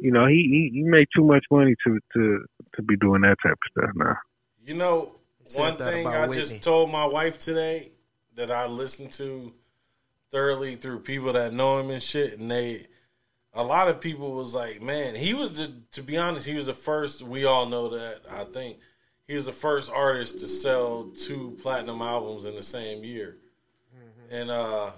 [0.00, 2.44] You know he he, he made too much money to to
[2.76, 4.16] to be doing that type of stuff now.
[4.64, 5.14] You know,
[5.56, 6.36] one thing I Whitney.
[6.42, 7.92] just told my wife today
[8.36, 9.52] that I listened to
[10.30, 12.86] thoroughly through people that know him and shit, and they,
[13.54, 16.66] a lot of people was like, man, he was the, to be honest, he was
[16.66, 17.22] the first.
[17.22, 18.20] We all know that.
[18.30, 18.78] I think
[19.26, 23.38] he was the first artist to sell two platinum albums in the same year,
[23.96, 24.34] Mm-hmm.
[24.34, 24.90] and uh,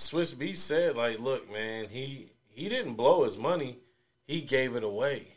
[0.00, 3.78] Swizz Beatz said, like, look, man, he he didn't blow his money,
[4.26, 5.36] he gave it away.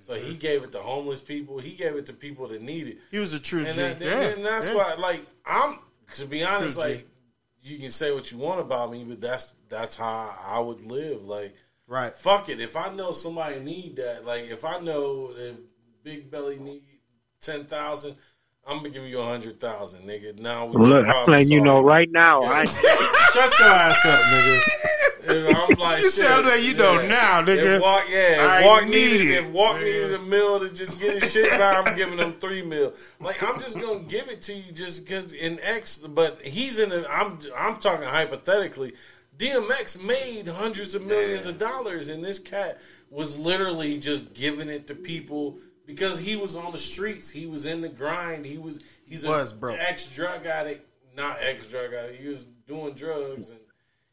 [0.00, 1.58] So he gave it to homeless people.
[1.58, 2.98] He gave it to people that need it.
[3.10, 3.80] He was a true And, G.
[3.80, 4.74] that, Yeah, and that's yeah.
[4.76, 5.80] why, like, I'm
[6.14, 6.94] to be honest, True G.
[6.96, 7.06] like,
[7.62, 11.24] you can say what you want about me, but that's that's how I would live.
[11.26, 11.54] Like,
[11.86, 12.14] right.
[12.14, 12.60] fuck it.
[12.60, 15.56] If I know somebody need that, like, if I know that
[16.02, 16.82] Big Belly need
[17.40, 18.16] ten thousand,
[18.68, 20.38] I'm gonna give you a hundred thousand, nigga.
[20.38, 22.42] Now we Look, got I'm letting you know right now.
[22.42, 22.64] I.
[23.32, 24.62] Shut your ass up, nigga.
[25.28, 26.26] And I'm like, You shit.
[26.26, 27.76] sound like you know now, nigga.
[27.76, 29.44] If Walk, yeah, if Walk need needed, it.
[29.44, 29.84] if Walk Yeah.
[29.84, 32.92] needed a meal to just get his shit back, I'm giving him three mil.
[33.20, 36.92] Like I'm just gonna give it to you just because in X, but he's in.
[36.92, 38.92] A, I'm I'm talking hypothetically.
[39.38, 42.78] DMX made hundreds of millions of dollars, and this cat
[43.10, 45.56] was literally just giving it to people
[45.88, 47.30] because he was on the streets.
[47.30, 48.44] He was in the grind.
[48.46, 49.78] He was he's a Was broke.
[49.80, 50.86] ex drug addict,
[51.16, 52.20] not ex drug addict.
[52.20, 53.58] He was doing drugs and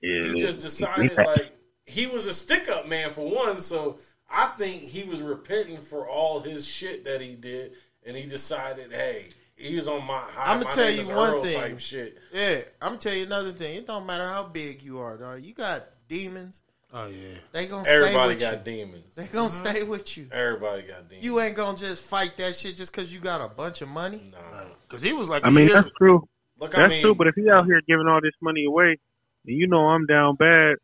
[0.01, 1.53] yeah, he just decided like
[1.85, 3.97] he was a stick up man for one, so
[4.31, 7.73] I think he was repenting for all his shit that he did,
[8.07, 10.53] and he decided, hey, he was on my high.
[10.53, 11.53] I'ma tell you one Earl thing.
[11.53, 12.17] type shit.
[12.33, 13.75] Yeah, I'm gonna tell you another thing.
[13.75, 15.43] It don't matter how big you are, dog.
[15.43, 16.61] You got demons.
[16.97, 17.35] Oh yeah.
[17.51, 18.59] They gonna stay Everybody with got you.
[18.73, 19.03] demons.
[19.15, 19.65] They gonna mm-hmm.
[19.65, 20.27] stay with you.
[20.31, 21.25] Everybody got demons.
[21.25, 24.31] You ain't gonna just fight that shit just because you got a bunch of money.
[24.31, 24.63] nah.
[24.87, 26.25] Because he was like, I mean a that's true.
[26.57, 27.15] Look, That's I mean, true.
[27.15, 28.97] But if he out here giving all this money away,
[29.45, 30.75] and you know I'm down bad,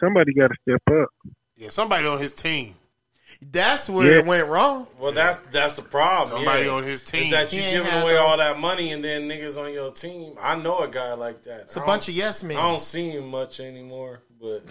[0.00, 1.08] somebody got to step up.
[1.56, 2.74] yeah, somebody on his team.
[3.40, 4.18] That's where Yeah.
[4.18, 4.86] it went wrong.
[4.98, 6.38] well, that's that's the problem.
[6.38, 6.72] Somebody yeah.
[6.72, 7.24] on his team.
[7.24, 10.34] Is that you giving away no- all that money and then niggas on your team?
[10.40, 11.62] I know a guy like that.
[11.62, 12.56] It's a I bunch of yes men.
[12.56, 14.62] I don't see him much anymore, but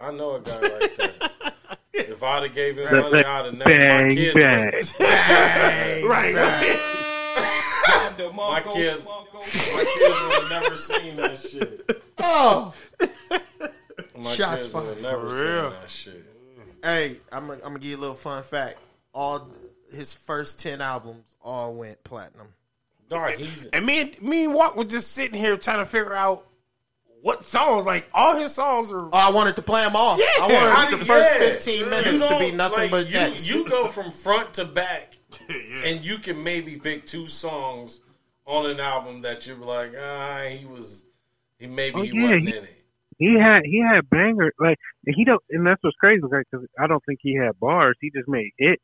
[0.00, 1.32] I know a guy like that.
[1.98, 3.70] If I'd have gave him money, I'd have never.
[3.70, 4.64] My Bang kids, bang.
[4.66, 6.80] would- right, right.
[8.34, 12.02] my kids, my kids would have never seen that shit.
[12.18, 12.74] Oh,
[14.18, 15.70] My Shots kids would have never seen real.
[15.70, 16.24] that shit.
[16.84, 18.76] hey, I'm gonna I'm give you a little fun fact.
[19.14, 19.48] All
[19.90, 22.48] his first ten albums all went platinum.
[23.08, 26.14] Dog, he's And me and me and Walk was just sitting here trying to figure
[26.14, 26.46] out
[27.26, 27.84] what songs.
[27.84, 29.06] Like all his songs are.
[29.06, 30.18] Oh, I wanted to play them all.
[30.18, 30.26] Yeah.
[30.40, 31.46] I wanted How the first yeah.
[31.52, 33.48] 15 You minutes to be nothing like, but you, X.
[33.48, 35.14] you go from front to back,
[35.84, 38.00] and you can maybe pick two songs
[38.46, 41.04] on an album that you're like, ah, he was,
[41.58, 42.70] he maybe Oh, he yeah, wasn't he- in it.
[43.18, 47.02] He had he had banger like he don't and that's what's crazy because I don't
[47.06, 47.96] think he had bars.
[47.98, 48.82] He just made hits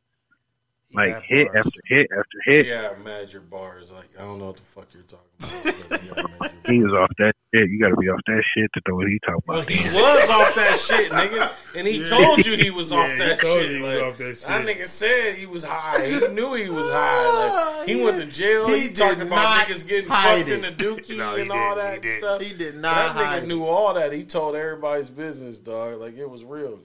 [0.95, 1.67] like hit bars.
[1.67, 2.67] after hit after hit.
[2.67, 3.93] Yeah, major bars.
[3.93, 5.89] Like I don't know what the fuck you're talking about.
[5.89, 7.69] but yeah, major He was off that shit.
[7.71, 9.71] You got to be off that shit to know what he talking Well, about.
[9.71, 13.41] he was off that shit, nigga, and he told you he was off he that
[13.41, 13.71] told shit.
[13.73, 14.49] you he was Like, off that shit.
[14.49, 16.07] That nigga said he was high.
[16.07, 17.27] He knew he was high.
[17.27, 18.69] Like, ah, he went to jail.
[18.69, 21.75] He He, did talked about niggas getting hide fucked in the dookie No, and all
[21.75, 22.03] didn't.
[22.05, 22.43] He that stuff.
[22.43, 23.49] He did not That hide nigga it.
[23.49, 24.13] knew all that.
[24.13, 26.01] He told everybody's business, dog.
[26.01, 26.81] Like it was real.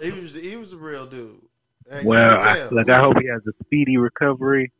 [0.00, 1.40] He was he was a real dude.
[1.90, 4.70] And Well, I, like I hope he has a speedy recovery.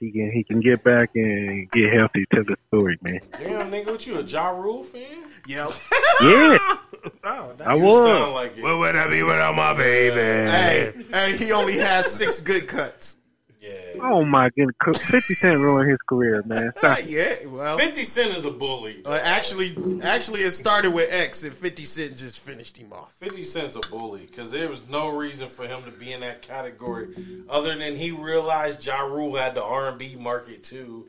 [0.00, 3.18] He can he can get back and get healthy to the story, man.
[3.32, 5.24] Damn, nigga, what you a Ja Rule fan?
[5.48, 5.72] Yep.
[6.20, 6.58] Yeah,
[7.24, 8.04] Oh, I You was.
[8.04, 8.62] sound like it.
[8.62, 10.14] What would I be without my baby?
[10.16, 13.16] hey, hey, he only has six good cuts.
[13.60, 13.70] Yeah.
[14.02, 16.72] Oh my goodness, Fifty Cent ruined his career, man.
[16.76, 16.98] Stop.
[17.00, 17.06] it.
[17.08, 19.02] Yeah, well, Fifty Cent is a bully.
[19.04, 23.12] uh, actually, actually, it started with X, and Fifty Cent just finished him off.
[23.14, 26.42] 50 Cent's a bully because there was no reason for him to be in that
[26.42, 27.08] category
[27.50, 31.08] other than he realized Ja Rule had the R&B market too.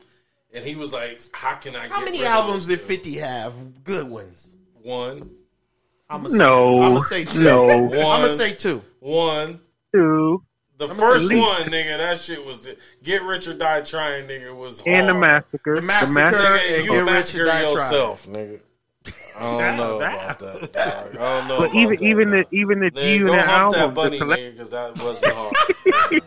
[0.52, 3.18] And he was like, how can I get How many rid of albums did Fifty
[3.18, 3.84] have?
[3.84, 4.50] Good ones.
[4.82, 5.30] One.
[6.08, 7.40] I'm gonna say, No, I'm gonna say two.
[7.44, 8.82] no, I'm gonna say two.
[8.98, 9.60] One.
[9.94, 10.42] two,
[10.80, 14.26] The I'ma first say- one, nigga, that shit was the, Get Rich or Die Trying,
[14.26, 14.88] nigga, was hard.
[14.94, 15.76] and the massacre.
[15.76, 16.20] The Massacre.
[16.30, 17.70] Nigga, and you Get Rich or massacre Die Trying.
[17.70, 18.60] yourself, nigga.
[19.38, 20.72] I don't know about that.
[20.72, 21.16] Dog.
[21.16, 21.58] I don't know.
[21.58, 23.94] But about even that, even the even the Nigga, G go Unit hump that album,
[23.94, 26.22] bunny, the collect- nigga, because that wasn't hard.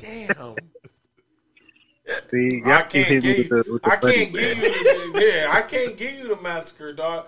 [0.00, 0.54] Damn.
[2.30, 3.44] see, I can't hitting give you.
[3.44, 4.32] the, the I can't man.
[4.32, 5.12] give you.
[5.12, 7.26] The, yeah, I can't give you the massacre, dog.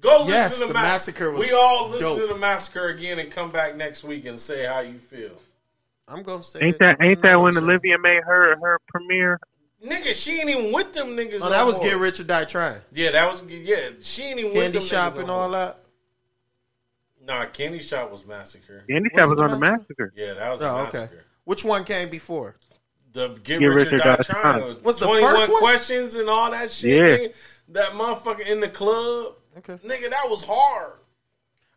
[0.00, 2.18] Go listen Yes, to the, the Ma- Massacre was We all listen dope.
[2.28, 5.30] to the massacre again and come back next week and say how you feel,
[6.08, 6.60] I'm gonna say.
[6.60, 6.78] Ain't it.
[6.80, 9.40] that ain't that when gonna say- Olivia made her her premiere?
[9.84, 10.12] nigga.
[10.14, 11.36] She ain't even with them niggas.
[11.40, 11.88] Oh, no that was more.
[11.88, 12.80] Get Rich or Die Trying.
[12.92, 13.76] Yeah, that was yeah.
[14.02, 15.58] She ain't even Candy with them Shop niggas and no all more.
[15.58, 15.78] that.
[17.26, 18.84] Nah, Candy Shop was massacre.
[18.90, 19.86] Andy Was Shop it was on the the Massacre?
[19.98, 20.12] massacre.
[20.16, 20.98] Yeah, that was Oh, the okay.
[20.98, 21.24] massacre.
[21.44, 22.56] Which one came before?
[23.12, 24.60] The Get, Get Rich or Die Die Trying.
[24.60, 24.82] Trying.
[24.82, 25.58] Was the first one?
[25.60, 27.00] questions and all that shit.
[27.00, 27.16] Yeah.
[27.28, 27.60] Nigga.
[27.68, 29.34] That motherfucker in the club.
[29.58, 29.74] Okay.
[29.86, 30.92] Nigga, that was hard.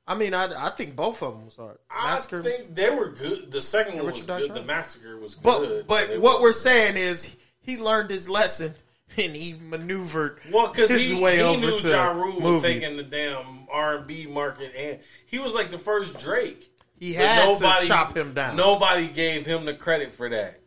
[0.08, 1.78] I mean, I, I think both of them was hard.
[1.92, 2.40] Massacre.
[2.40, 3.52] I think they were good.
[3.52, 4.54] The second one was Richard Dye good.
[4.54, 5.88] The massacre was but good.
[5.88, 8.74] but what was- we're saying is he learned his lesson
[9.18, 12.54] and he maneuvered well because his he, way he over knew to Ja Rule was
[12.56, 12.62] movies.
[12.62, 16.70] taking the damn R and B market, and he was like the first Drake.
[17.00, 18.56] He had to chop him down.
[18.56, 20.60] Nobody gave him the credit for that.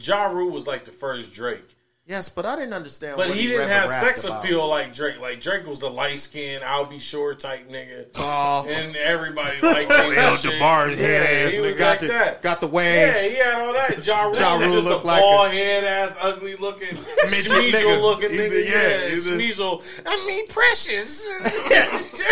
[0.00, 1.76] Ja Rule was like the first Drake.
[2.10, 3.16] Yes, but I didn't understand.
[3.16, 4.44] But what he didn't have rapped sex about.
[4.44, 5.20] appeal like Drake.
[5.20, 8.12] Like Drake was the light skinned, I'll be sure type nigga.
[8.12, 8.66] Tall.
[8.68, 9.98] And everybody liked him.
[10.18, 10.38] El and.
[10.40, 12.42] DeBar's yeah, head he was got like the that.
[12.42, 14.04] got the Yeah, he had all that.
[14.04, 16.88] Ja Rule, Ja Rule just looked a like bald a- head ass, ugly looking,
[17.30, 18.50] Midget Smeasel looking nigga.
[18.50, 20.02] a- yeah, yeah, a- Smeasel.
[20.04, 21.24] I mean, precious.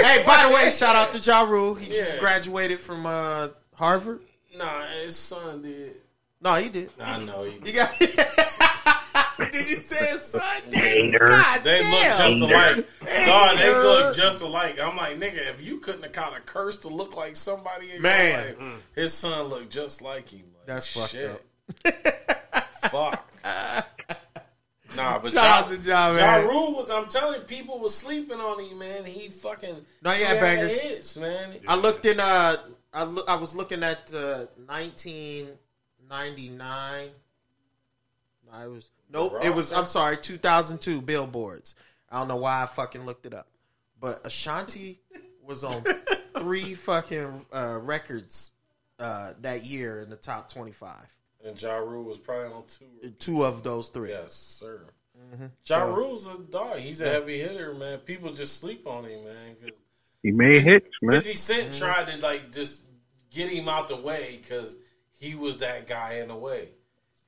[0.03, 1.74] Hey, by the way, shout out to Ja Rule.
[1.74, 4.20] He just graduated from uh, Harvard.
[4.57, 5.93] nah, his son did.
[6.41, 6.91] No, he did.
[7.01, 7.74] I know he did.
[7.74, 7.99] Got-
[9.53, 10.41] did you say it, son?
[10.70, 11.91] God, they damn.
[11.91, 12.89] look just alike.
[13.26, 14.78] God, they look just alike.
[14.80, 18.03] I'm like, nigga, if you couldn't have caught a curse to look like somebody in
[18.03, 18.28] Man.
[18.28, 18.80] your life, mm.
[18.95, 20.45] his son looked just like him.
[20.59, 21.30] Like, That's fucked shit.
[21.30, 22.64] up.
[22.91, 23.28] Fuck.
[24.97, 26.18] Nah, but shout ja, out to Ja, man.
[26.18, 29.05] Ja Rule was, I'm telling you, people was sleeping on him, man.
[29.05, 29.84] He fucking.
[30.03, 30.80] No, he, had bangers.
[30.80, 31.51] Hits, man.
[31.66, 32.57] I looked in, uh,
[32.93, 35.49] I, I was looking at uh, 19-
[36.09, 37.09] 99.
[38.53, 39.35] I was nope.
[39.35, 39.73] Ross it was.
[39.73, 40.17] I'm sorry.
[40.17, 41.75] 2002 billboards.
[42.11, 43.49] I don't know why I fucking looked it up,
[44.01, 45.01] but Ashanti
[45.43, 45.85] was on
[46.39, 48.53] three fucking uh, records
[48.99, 50.95] uh, that year in the top 25.
[51.45, 53.11] And Ja Rule was probably on two.
[53.19, 54.11] Two of those three.
[54.11, 54.87] Yes, sir.
[55.35, 55.47] Mm-hmm.
[55.67, 56.79] Ja so, Rule's a dog.
[56.79, 57.13] He's a yeah.
[57.13, 57.99] heavy hitter, man.
[57.99, 59.57] People just sleep on him, man.
[60.23, 61.23] He made hits, man.
[61.23, 61.79] 50 Cent mm-hmm.
[61.79, 62.85] tried to like just
[63.31, 64.77] get him out the way because
[65.19, 66.69] he was that guy in a way.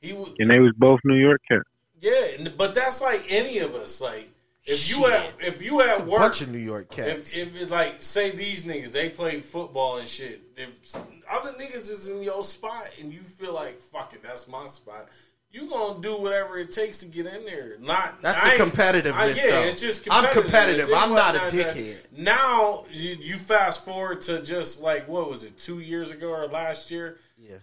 [0.01, 1.65] He would, And they was both New York cats.
[2.01, 4.01] yeah, but that's like any of us.
[4.01, 4.29] Like
[4.65, 5.11] if you Shit.
[5.13, 7.37] at if you at work, Bunch of New York cats.
[7.37, 10.41] if, if it's like say these niggas they play football and shit.
[10.57, 10.95] If
[11.31, 15.07] other niggas is in your spot and you feel like fuck it, that's my spot.
[15.53, 17.77] You gonna do whatever it takes to get in there.
[17.81, 19.63] Not That's I the ain't- competitiveness, I- yeah, though.
[19.67, 20.43] it's just I'm competitive.
[20.45, 20.89] competitive.
[20.91, 22.07] It's I'm not a not that- dickhead.
[22.17, 26.47] Now you, you fast forward to just like what was it two years ago or
[26.47, 27.19] last year?
[27.37, 27.57] Yeah.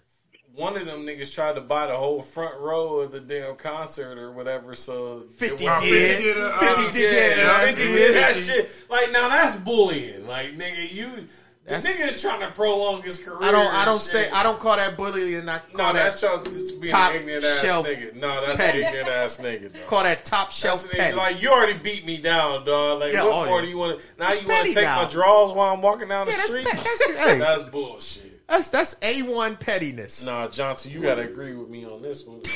[0.58, 4.18] One of them niggas tried to buy the whole front row of the damn concert
[4.18, 4.74] or whatever.
[4.74, 5.80] So 50 did.
[5.80, 7.38] did, uh, 50 did.
[7.38, 8.86] yeah, nigga, he did that shit.
[8.90, 10.26] Like now, that's bullying.
[10.28, 13.38] Like nigga, you the That's- nigga's trying to prolong his career.
[13.42, 13.72] I don't.
[13.72, 14.02] I don't shit.
[14.26, 14.32] say.
[14.32, 15.48] I don't call that bullying.
[15.50, 16.46] I call No, that's that.
[16.46, 18.16] just just being top an ignorant ass shelf nigga.
[18.16, 18.82] No, that's petty.
[18.82, 19.74] an ignorant ass nigga.
[19.74, 19.82] Dog.
[19.88, 21.16] Call that top shelf the petty.
[21.18, 23.02] like you already beat me down, dog.
[23.02, 23.66] Like Yeah, what oh, more yeah.
[23.66, 24.00] do you want?
[24.00, 25.04] to Now It's you want to take now.
[25.04, 26.66] my draws while I'm walking down the Yeah, that's street?
[26.66, 27.38] pe- that's hey.
[27.38, 28.37] that's bullshit.
[28.48, 30.26] That's that's a one pettiness.
[30.26, 32.42] Nah, Johnson, you gotta agree with me on this one.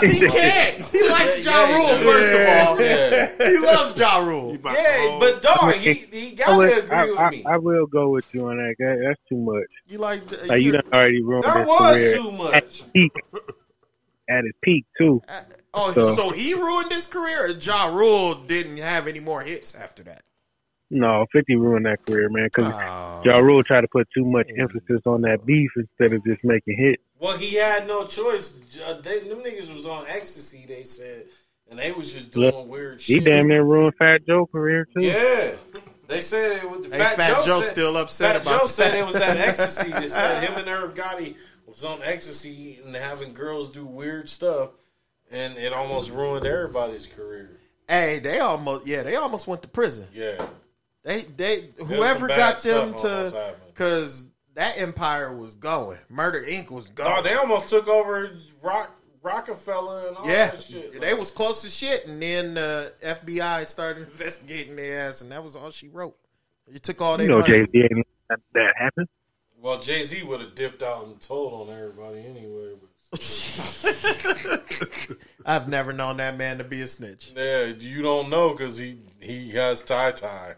[0.00, 0.80] He can't.
[0.80, 1.88] He likes Ja Rule.
[1.88, 4.56] yeah, First of all, Yeah, he loves Ja Rule.
[4.64, 7.44] Yeah, but dog, he he gotta will, agree I, with I, me.
[7.44, 8.74] I will go with you on that.
[8.78, 9.66] That- That's too much.
[9.88, 10.46] You like?
[10.46, 12.64] Like you done already ruined That his was career too at much.
[12.64, 13.12] his peak.
[14.30, 15.20] At his peak too.
[15.28, 15.40] Uh,
[15.74, 17.46] oh, So- so he ruined his career.
[17.46, 20.22] Or ja Rule didn't have any more hits after that.
[20.90, 22.48] No, Fifty ruined that career, man.
[22.54, 23.22] Because Oh.
[23.24, 26.78] Ja Rule tried to put too much emphasis on that beef instead of just making
[26.78, 27.02] hits.
[27.20, 28.54] Well, he had no choice.
[28.86, 30.64] Uh, They, them niggas was on ecstasy.
[30.66, 31.24] They said,
[31.68, 33.24] and they was just doing Look, weird He shit.
[33.24, 35.02] damn near ruined Fat Joe career too.
[35.04, 35.50] Yeah,
[36.06, 36.86] they said it was.
[36.90, 38.98] Hey, Fat, Fat Joe Joe's said, still upset Fat about Joe said that.
[39.00, 39.90] it was that ecstasy.
[39.90, 41.36] That said him and Irv Gotti
[41.66, 44.70] was on ecstasy and having girls do weird stuff,
[45.30, 47.58] and it almost ruined everybody's career.
[47.88, 50.06] Hey, they almost yeah, they almost went to prison.
[50.14, 50.46] Yeah,
[51.08, 55.98] They they whoever got them to because that empire was going.
[56.10, 56.70] Murder Inc.
[56.70, 57.10] was going.
[57.10, 58.30] oh, they almost took over
[58.62, 61.00] Rock Rockefeller and all yeah, that shit.
[61.00, 65.32] they was close as shit, and then uh, the FBI started investigating their ass, and
[65.32, 66.14] that was all she wrote.
[66.70, 67.40] You took all You know.
[67.40, 68.06] Jay Z ain't
[68.52, 69.08] that happen.
[69.56, 72.74] Well, Jay Z would have dipped out and told on everybody anyway.
[72.78, 72.90] But
[75.46, 77.32] I've never known that man to be a snitch.
[77.34, 80.56] yeah, you don't know because he he has Ty Ty.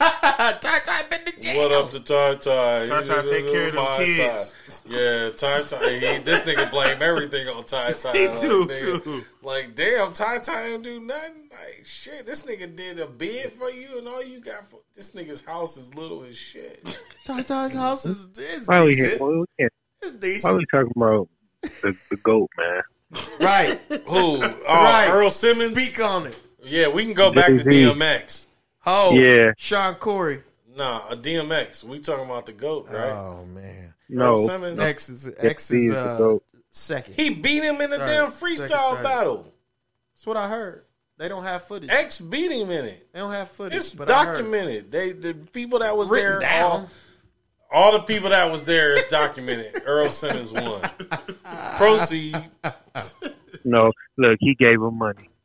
[0.00, 1.58] Ty Ty been to jail.
[1.58, 2.86] What up to tie tie?
[2.86, 4.52] Ty Ty take care of them kids.
[4.86, 4.92] Ty.
[4.94, 5.90] Yeah, Ty Ty.
[5.90, 8.12] He, this nigga blame everything on Ty Ty.
[8.16, 9.22] He Like, do, nigga, too.
[9.42, 11.48] Like damn, Ty Ty didn't do nothing.
[11.50, 15.10] Like shit, this nigga did a bid for you, and all you got for this
[15.10, 16.82] nigga's house is little as shit.
[17.26, 19.20] Ty Ty's house is, is Why we decent.
[19.20, 19.72] Why we, can't-
[20.02, 20.56] It's why decent.
[20.56, 21.28] we talking about
[21.82, 22.80] the, the goat, man?
[23.40, 23.78] Right.
[23.88, 23.98] Who?
[24.08, 25.10] Oh, right.
[25.12, 25.76] Earl Simmons.
[25.76, 26.38] Speak on it.
[26.62, 28.46] Yeah, we can go back to DMX.
[28.86, 29.52] Oh, Yeah.
[29.56, 30.42] Shawn Corey.
[30.76, 31.84] Nah, a DMX.
[31.84, 33.10] We talking about the goat, right?
[33.12, 33.92] Oh man.
[34.08, 34.78] No, Earl Simmons.
[34.80, 36.44] X is Jay X Z is is the uh, goat.
[36.70, 37.14] second.
[37.14, 39.02] He beat him in a damn freestyle third.
[39.02, 39.52] battle.
[40.14, 40.84] That's what I heard.
[41.18, 41.90] They don't have footage.
[41.90, 43.08] X beat him in it.
[43.12, 43.76] They don't have footage.
[43.76, 44.36] It's but I heard.
[44.38, 44.90] documented.
[44.92, 46.70] They the people that was Written there, down.
[46.70, 46.88] all,
[47.70, 49.82] all the people that was there is documented.
[49.86, 50.80] Earl Simmons won.
[51.76, 52.36] Proceed.
[53.64, 55.28] No, look, he gave him money.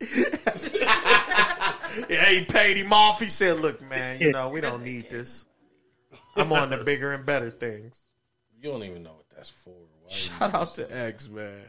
[2.08, 3.20] Yeah, he paid him off.
[3.20, 5.44] He said, "Look, man, you know we don't need this.
[6.36, 8.06] I'm on the bigger and better things."
[8.60, 9.70] You don't even know what that's for.
[10.02, 11.60] Why Shout out to X, man.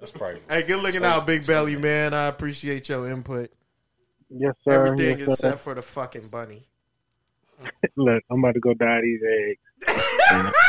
[0.00, 2.12] That's probably Hey, good looking out, Big Belly man.
[2.14, 3.50] I appreciate your input.
[4.30, 4.86] Yes, sir.
[4.86, 5.50] Everything yes, is sir.
[5.50, 6.66] set for the fucking bunny.
[7.96, 10.54] Look, I'm about to go dye these eggs.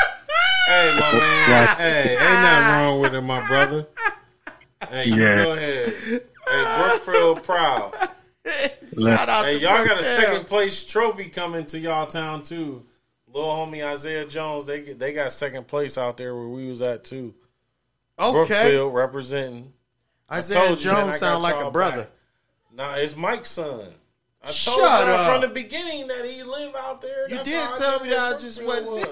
[0.67, 1.67] Hey, my man.
[1.77, 3.87] Hey, ain't nothing wrong with it, my brother.
[4.87, 5.43] Hey, you Yeah.
[5.43, 5.93] go ahead.
[6.47, 7.91] Hey, Brookfield proud.
[9.03, 12.85] Shout out Hey, to y'all got a second place trophy coming to y'all town too.
[13.31, 16.81] Little homie Isaiah Jones, they get, they got second place out there where we was
[16.81, 17.35] at too.
[18.19, 19.73] Okay, Brookfield representing.
[20.31, 22.03] Isaiah told you, man, Jones I sound like a brother.
[22.03, 22.11] back.
[22.73, 23.81] Nah, it's Mike's son.
[24.43, 25.31] I Shut told y'all up.
[25.41, 27.29] from the beginning that he live out there.
[27.29, 29.05] You That's did tell me that I just wasn't was.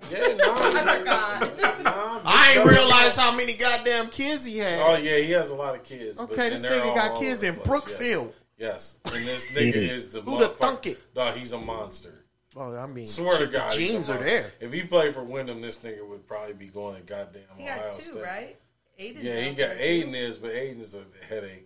[0.00, 0.18] Connected.
[0.18, 1.84] Yeah, nah, Oh God.
[1.84, 4.80] nah, I ain't Big realize how many goddamn kids he had.
[4.82, 6.20] Oh yeah, he has a lot of kids.
[6.20, 8.34] okay, and this nigga got kids in place, Brookfield.
[8.58, 9.14] Yes, yes.
[9.16, 10.50] and this nigga is the Who'da motherfucker.
[10.52, 11.14] thunk it?
[11.14, 12.24] Dog, he's a monster.
[12.58, 14.50] Oh, I mean, Swear to shit, the God, he's a genes are there.
[14.60, 17.90] If he played for Windham, this nigga would probably be going to goddamn He Ohio
[17.90, 18.22] got two, State.
[18.22, 18.56] right?
[18.98, 21.65] Aiden Yeah, he got there, Aiden is, but Aiden is a headache.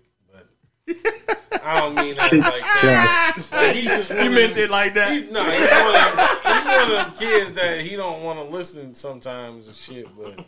[0.86, 3.36] But I don't mean that like that.
[3.52, 5.12] Like, he's just You meant them- it like that?
[5.12, 8.38] He's, no, he's one, of them, he's one of them kids that he don't want
[8.38, 10.08] to listen sometimes and shit.
[10.16, 10.44] But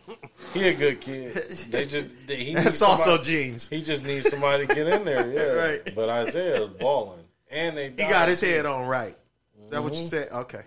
[0.55, 1.35] he a good kid.
[1.71, 3.69] They just they, he needs That's also somebody- genes.
[3.69, 5.31] He just needs somebody to get in there.
[5.33, 5.93] Yeah, Right.
[5.95, 9.17] But Isaiah's balling, and they He got his head on right.
[9.65, 10.09] Is that what you mm-hmm.
[10.09, 10.31] said?
[10.33, 10.63] Okay.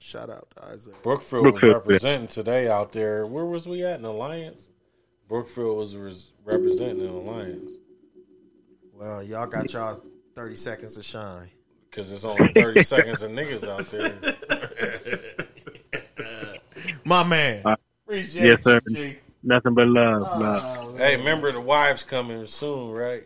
[0.00, 0.94] Shout out to Isaiah.
[1.02, 3.26] Brookfield, Brookfield, was representing today out there.
[3.26, 4.70] Where was we at in Alliance?
[5.28, 7.72] Brookfield was res- representing in Alliance
[8.98, 10.02] Well, y'all got y'all
[10.34, 11.48] 30 seconds to shine.
[11.88, 14.34] because there's only 30 seconds of niggas out there.
[17.04, 17.62] My man.
[17.64, 17.76] Uh,
[18.06, 18.80] Appreciate yes, sir.
[18.88, 19.18] you, G.
[19.44, 20.22] Nothing but love.
[20.24, 20.98] Uh, love.
[20.98, 23.22] Hey, remember the wives coming soon, right?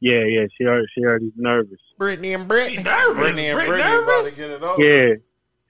[0.00, 0.46] Yeah, yeah.
[0.56, 1.80] She already, she already nervous.
[1.96, 2.82] Brittany and Brittany.
[2.82, 3.16] Nervous.
[3.16, 4.36] Brittany and Brit Brittany about nervous?
[4.36, 4.82] to get it over.
[4.84, 5.14] Yeah.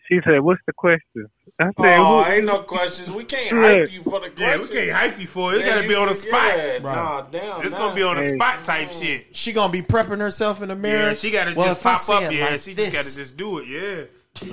[0.09, 1.27] She said, "What's the question?"
[1.61, 3.11] I said, Oh, who, ain't no questions.
[3.11, 5.57] We can't hype you for the Yeah, we can't hype you for it.
[5.57, 6.53] It's Yeah, got to be on the spot.
[6.57, 7.63] Yeah, nah, damn.
[7.63, 7.79] It's nah.
[7.79, 8.35] gonna be on the Hey.
[8.37, 9.27] spot type shit.
[9.37, 11.09] She gonna be prepping herself in the mirror.
[11.09, 12.33] Yeah, she got to Well, just if pop up.
[12.33, 13.67] it Yeah, like she just got to just do it.
[13.67, 14.05] Yeah.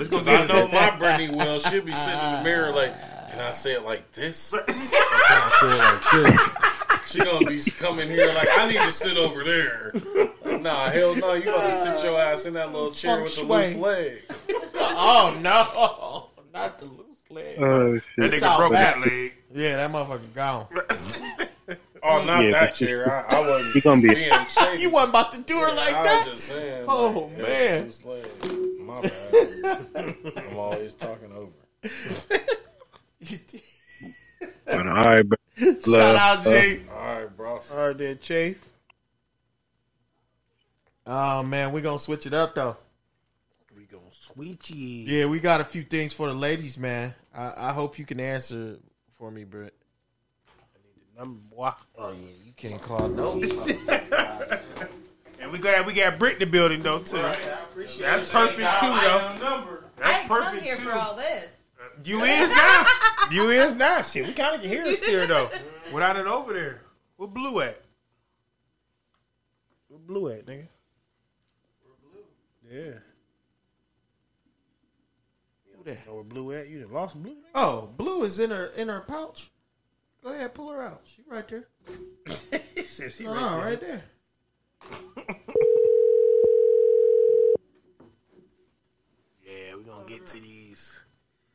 [0.09, 1.59] Cause I know my Brittany will.
[1.59, 2.93] She'll be sitting in the mirror like,
[3.29, 4.51] can I say it like this?
[4.55, 6.55] Or can I say it like this?
[7.11, 9.93] She gonna be coming here like, I need to sit over there.
[10.65, 11.33] Nah, hell no.
[11.33, 14.17] You gotta uh, sit your ass in that little chair with the loose leg.
[14.97, 17.57] Oh no, not the loose leg.
[17.59, 18.31] oh That shit!
[18.31, 18.95] nigga South broke back.
[18.95, 19.33] that leg.
[19.53, 20.67] yeah, that motherfucker gone.
[22.07, 23.11] Oh, not Yeah, that chair.
[23.11, 24.81] I, I wasn't she gonna be- being shady.
[24.83, 26.27] You wasn't about to do her like I that.
[26.27, 26.85] was just saying.
[26.87, 27.83] Oh, like, man.
[27.85, 28.25] loose leg.
[28.85, 29.85] My bad.
[30.49, 31.51] I'm always talking over.
[34.65, 35.37] But, all right, bro.
[35.57, 36.15] Shout Love.
[36.15, 36.81] out, G.
[36.91, 37.59] All right, bro.
[37.73, 38.67] All right, there, Chafe.
[41.07, 42.77] Oh man, we gonna switch it up though.
[43.75, 45.05] We gonna switchy.
[45.07, 47.13] Yeah, we got a few things for the ladies, man.
[47.33, 48.79] I, I hope you can answer
[49.17, 49.73] for me, Britt.
[50.47, 51.71] I need the number boy.
[51.97, 53.41] Oh yeah, you can't call no.
[55.45, 57.17] And we got we got Britt in the building though too.
[57.17, 59.37] That's perfect too though.
[59.39, 59.83] number.
[59.97, 60.81] I That's ain't come perfect here too.
[60.83, 61.49] for all this.
[62.03, 62.85] You is now.
[63.29, 64.01] You is now.
[64.01, 65.51] Shit, we kind of can hear it still though.
[65.93, 66.81] Without it over there.
[67.17, 67.79] Where blue at?
[69.87, 70.65] Where blue at, nigga?
[72.75, 72.99] Yeah.
[75.77, 76.03] Who that?
[76.07, 76.67] Oh, know where blue at?
[76.67, 77.37] You done lost blue?
[77.53, 79.49] Oh, Blue is in her in her pouch.
[80.21, 81.01] Go ahead, pull her out.
[81.05, 81.67] She right there.
[82.85, 84.03] Shit, she Oh, right there.
[84.89, 85.35] right there.
[89.45, 91.01] Yeah, we're gonna get to these.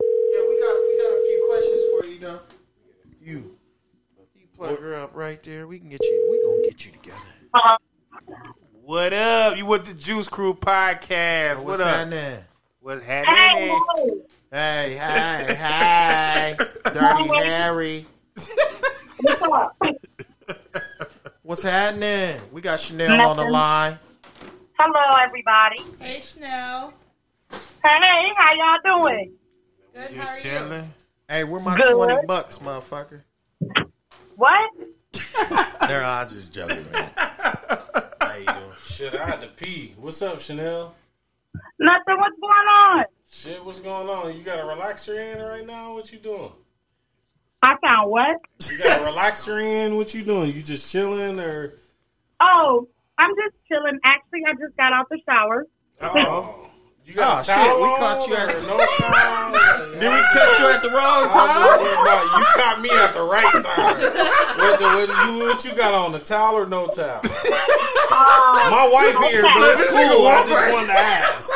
[0.00, 2.40] Yeah, we got we got a few questions for you though.
[3.20, 3.56] You.
[4.34, 5.66] You plug her up right there.
[5.66, 6.28] We can get you.
[6.30, 7.78] We gonna get you together.
[8.90, 9.56] What up?
[9.56, 11.62] You with the Juice Crew podcast?
[11.62, 11.96] What's what up?
[11.96, 12.38] happening?
[12.80, 14.24] What's happening?
[14.50, 16.56] Hey, hey, hey,
[16.92, 18.06] Dirty Harry.
[21.44, 22.40] What's happening?
[22.50, 23.96] We got Chanel on the line.
[24.76, 25.84] Hello, everybody.
[26.00, 26.92] Hey, Chanel.
[27.52, 29.34] Hey, how y'all doing?
[29.94, 30.10] Good.
[30.10, 30.50] How are Just you?
[30.50, 30.92] chilling.
[31.28, 31.94] Hey, where my Good.
[31.94, 33.22] twenty bucks, motherfucker?
[34.34, 34.70] What?
[35.88, 37.10] There, I just joking, man.
[37.16, 38.69] How you doing?
[38.90, 39.94] Shit, I had to pee.
[39.98, 40.92] What's up, Chanel?
[41.78, 42.16] Nothing.
[42.18, 43.04] What's going on?
[43.30, 44.36] Shit, what's going on?
[44.36, 45.94] You got a relaxer in right now?
[45.94, 46.50] What you doing?
[47.62, 48.40] I found what?
[48.68, 49.94] You got a relaxer in?
[49.96, 50.52] What you doing?
[50.52, 51.74] You just chilling or?
[52.40, 54.00] Oh, I'm just chilling.
[54.04, 55.66] Actually, I just got out the shower.
[56.00, 56.69] Oh,
[57.10, 59.50] you got Oh, a ah, shit, we caught you or at- no time.
[59.98, 61.82] Did we catch you at the wrong I was just time?
[61.82, 63.98] worried you caught me at the right time.
[64.60, 66.12] What, the, what, you, what you got on?
[66.12, 67.20] The towel or no towel?
[68.10, 70.26] My wife here, but it's cool.
[70.26, 71.50] I just wanted to ask.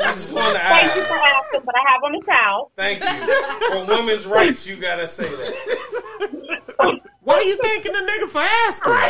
[0.00, 1.34] I just wanted to Thank you for ask.
[1.44, 2.70] asking, but I have on a towel.
[2.76, 3.24] Thank you.
[3.72, 7.00] For women's rights, you gotta say that.
[7.22, 9.00] Why are you thanking the nigga for asking?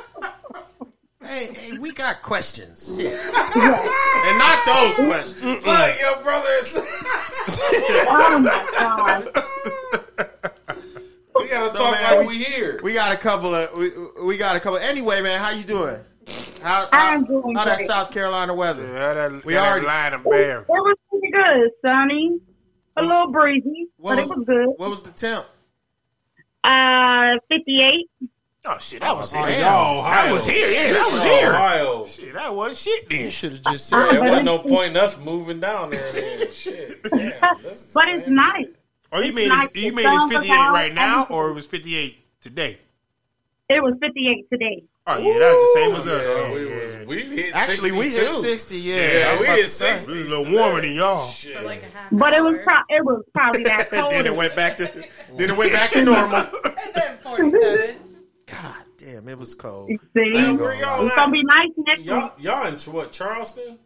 [1.22, 2.96] hey, hey, we got questions.
[2.96, 3.12] Shit.
[3.12, 5.66] and not those questions.
[5.66, 6.78] Like your brothers.
[8.12, 9.24] Oh my god.
[11.36, 12.78] we gotta So, talk man, like we- we here.
[12.82, 13.90] We got a couple of we,
[14.26, 14.78] we got a couple.
[14.78, 15.96] Anyway, man, how you doing?
[16.62, 17.80] How, I'm how, doing how that.
[17.80, 18.84] South Carolina weather?
[18.86, 20.60] Yeah, that, We that already- line of bear.
[20.60, 22.38] It was pretty good, sunny.
[22.96, 24.66] A little breezy, What but was, it was good.
[24.76, 25.46] what was the temp?
[26.62, 28.09] Uh, 58.
[28.62, 29.46] Oh shit, that oh, was Oh, here.
[29.60, 30.04] damn.
[30.04, 30.68] That was here.
[30.68, 31.48] Yeah, that was here.
[31.50, 32.04] Ohio.
[32.04, 33.30] Shit, that wasn't shit You then.
[33.30, 34.10] should have just said.
[34.10, 36.12] there wasn't no point in us moving down there.
[36.12, 36.52] Then.
[36.52, 37.02] Shit.
[37.10, 37.10] Damn,
[37.62, 38.66] the But it's nice.
[39.12, 39.68] Oh, you It's mean nice.
[39.68, 42.78] it's, you The mean it's sun 58 right now, or it was 58 today?
[43.70, 44.84] It was 58 today.
[45.06, 46.26] Oh yeah, that's the same as us.
[46.26, 46.98] Yeah, Yeah, we, yeah.
[46.98, 48.76] was, we hit Actually, we hit sixty.
[48.76, 50.12] Yeah, Yeah, was we hit 60.
[50.12, 51.26] We was a little warmer than y'all.
[51.28, 51.56] Shit.
[51.56, 52.62] For like a half But it was hour.
[52.64, 54.10] pro- it was probably that cold.
[54.12, 54.84] then it went back to
[55.36, 56.40] then it went back to normal.
[56.64, 57.96] And then 47.
[58.50, 59.88] God damn, it was cold.
[59.88, 59.96] See?
[60.36, 63.12] ain't gonna It's gonna be nice next Y'all, y'all in what?
[63.12, 63.78] Charleston?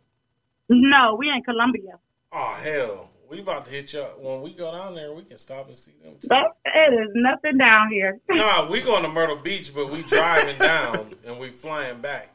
[0.69, 1.99] No, we in Columbia.
[2.33, 4.15] Oh hell, we about to hit y'all.
[4.19, 6.15] When we go down there, we can stop and see them.
[6.21, 6.29] Too.
[6.29, 8.21] But it is nothing down here.
[8.29, 12.31] Nah, we going to Myrtle Beach, but we driving down and we flying back.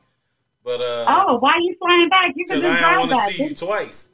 [0.64, 2.34] But uh, Oh, why you flying back?
[2.36, 4.10] You can because just I drive don't want to see you twice.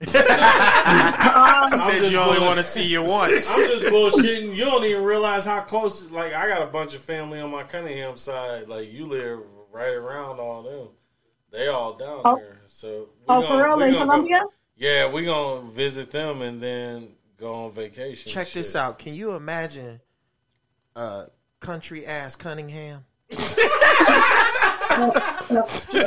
[0.00, 3.50] Um, Said you only want to see you once.
[3.50, 4.54] I'm just bullshitting.
[4.54, 6.04] You don't even realize how close.
[6.10, 8.68] Like I got a bunch of family on my Cunningham side.
[8.68, 9.40] Like you live
[9.72, 10.88] right around all them.
[11.50, 12.36] They all down Oh.
[12.36, 12.58] there.
[12.66, 12.88] So
[13.18, 16.62] we oh, gonna, for real we in gonna Go, yeah, we gonna visit them and
[16.62, 18.30] then go on vacation.
[18.30, 18.54] Check Shit.
[18.54, 18.98] this out.
[18.98, 20.00] Can you imagine
[20.94, 21.24] uh,
[21.60, 23.04] country ass Cunningham?
[23.30, 23.44] Just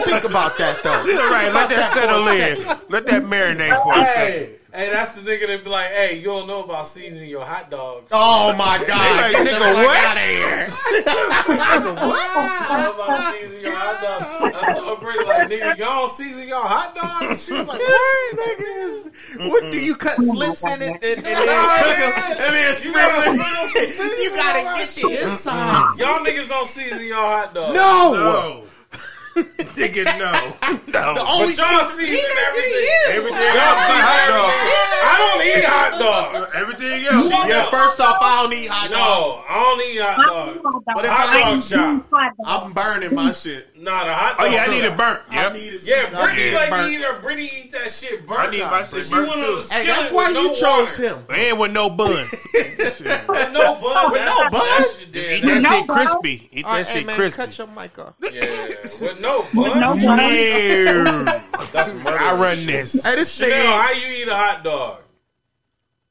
[0.05, 0.89] think about that though.
[0.91, 2.57] All right, let that settle in.
[2.89, 4.55] Let that marinate for a second.
[4.73, 7.45] Hey, hey, that's the nigga that be like, hey, you don't know about seasoning your
[7.45, 8.09] hot dogs.
[8.11, 9.33] Oh my god!
[9.33, 10.05] Like, Get the nigga, fuck what?
[10.05, 10.67] outta here.
[11.81, 14.53] You know about seasoning your hot dog.
[14.55, 15.20] I told Brittany, like,
[15.51, 17.29] nigga, y'all season y'all hot dog?
[17.29, 18.33] And she was like, what?
[18.33, 19.49] What, niggas?
[19.49, 22.93] What do you cut slits in it and, and then cook them and then You
[22.93, 24.19] gotta sprinkle sprinkle it?
[24.19, 25.99] You gotta get the insides.
[25.99, 27.75] Y'all niggas don't season y'all hot dog.
[27.75, 28.13] No.
[28.13, 28.63] No.
[29.77, 30.31] Nigga, no.
[30.91, 31.23] The No.
[31.25, 33.15] only But y'all season- season everything.
[33.15, 34.81] Everything Y'all else season hot everything.
[35.01, 36.55] I don't eat hot dogs.
[36.61, 37.29] Everything else.
[37.31, 39.41] Yeah, first off, I don't eat hot No, dogs.
[39.47, 40.83] I don't eat hot dogs.
[40.93, 41.31] But if dogs.
[41.31, 42.65] I I dog shop, hot dogs.
[42.65, 43.67] I'm burning my shit.
[43.79, 44.51] Nah, the hot oh, dog.
[44.51, 45.19] Oh yeah, I need it burnt.
[45.29, 45.81] I need it.
[45.87, 46.91] Yeah, I Brittany need like burnt.
[46.91, 47.21] eat her.
[47.21, 48.39] Brittany eat that shit burnt.
[48.41, 49.59] I need my shit She burnt went too.
[49.71, 51.07] Hey, that's why you no chose water.
[51.07, 51.17] him.
[51.31, 52.09] And with no bun.
[52.11, 54.11] With no bun.
[54.11, 54.59] With no bun?
[54.59, 56.49] that's- Eat that shit crispy.
[56.51, 57.37] Eat that shit crispy.
[57.41, 58.13] cut your mic off.
[58.21, 58.41] Yeah,
[59.01, 59.79] with no With bun.
[59.79, 61.41] no bun.
[61.71, 62.19] That's murder.
[62.19, 63.03] I run this.
[63.05, 63.81] Hey, this Chanel, nigga.
[63.81, 65.01] how you eat a hot dog?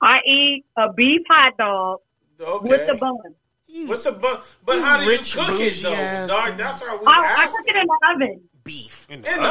[0.03, 1.99] I eat a beef hot dog
[2.41, 2.69] Okay.
[2.69, 3.17] with the bun.
[3.87, 4.41] What's the bun.
[4.65, 6.57] But You how do you rich cook it though, ass dog?
[6.57, 8.41] That's how we I, I cook it in the oven.
[8.65, 9.07] Beef.
[9.11, 9.49] In In the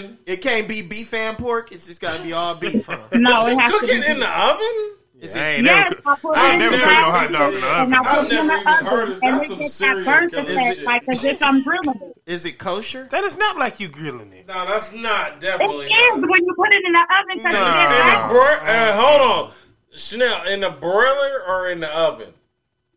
[0.00, 0.18] oven.
[0.26, 1.70] It can't be beef and pork.
[1.72, 2.86] It's just gotta be all beef.
[2.86, 2.98] Huh?
[3.14, 3.92] No, But it has cook to be.
[3.92, 4.96] it in the oven?
[5.22, 5.54] Is I it?
[5.58, 6.06] ain't Yes, never cook.
[6.06, 7.92] I put I it in never the no oven, hot dog in the oven.
[7.92, 9.48] And I I've put it in never the even heard oven, of- and that's it
[9.48, 12.16] some gets serial that burnt effect, like as if I'm grilling it.
[12.26, 13.08] Is it kosher?
[13.10, 14.48] That is not like you grilling it.
[14.48, 15.86] No, that's not It definitely.
[15.86, 16.28] is not.
[16.28, 18.66] when you put it in the oven because In it the, gets in the bro-
[18.66, 19.52] uh, hold on,
[19.96, 20.46] Chanel.
[20.52, 22.34] In the broiler or in the oven?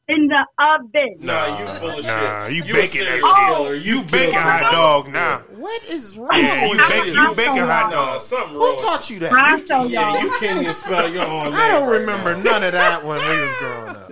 [0.08, 1.16] In the oven.
[1.20, 2.56] Nah, you full of Nah, shit.
[2.58, 3.48] you a baking that shit.
[3.48, 3.74] killer.
[3.76, 5.40] You killed baking hot dog now.
[5.58, 6.30] What is wrong?
[6.34, 7.14] Yeah, you bake you?
[7.14, 8.20] you baking hot Nah, dog.
[8.20, 8.78] something Who wrong.
[8.80, 9.32] taught you that?
[9.34, 10.22] I'll show Yeah, y'all.
[10.22, 11.54] you can't even spell your own name.
[11.56, 12.44] I don't right remember now.
[12.44, 14.12] none of that when we was growing up.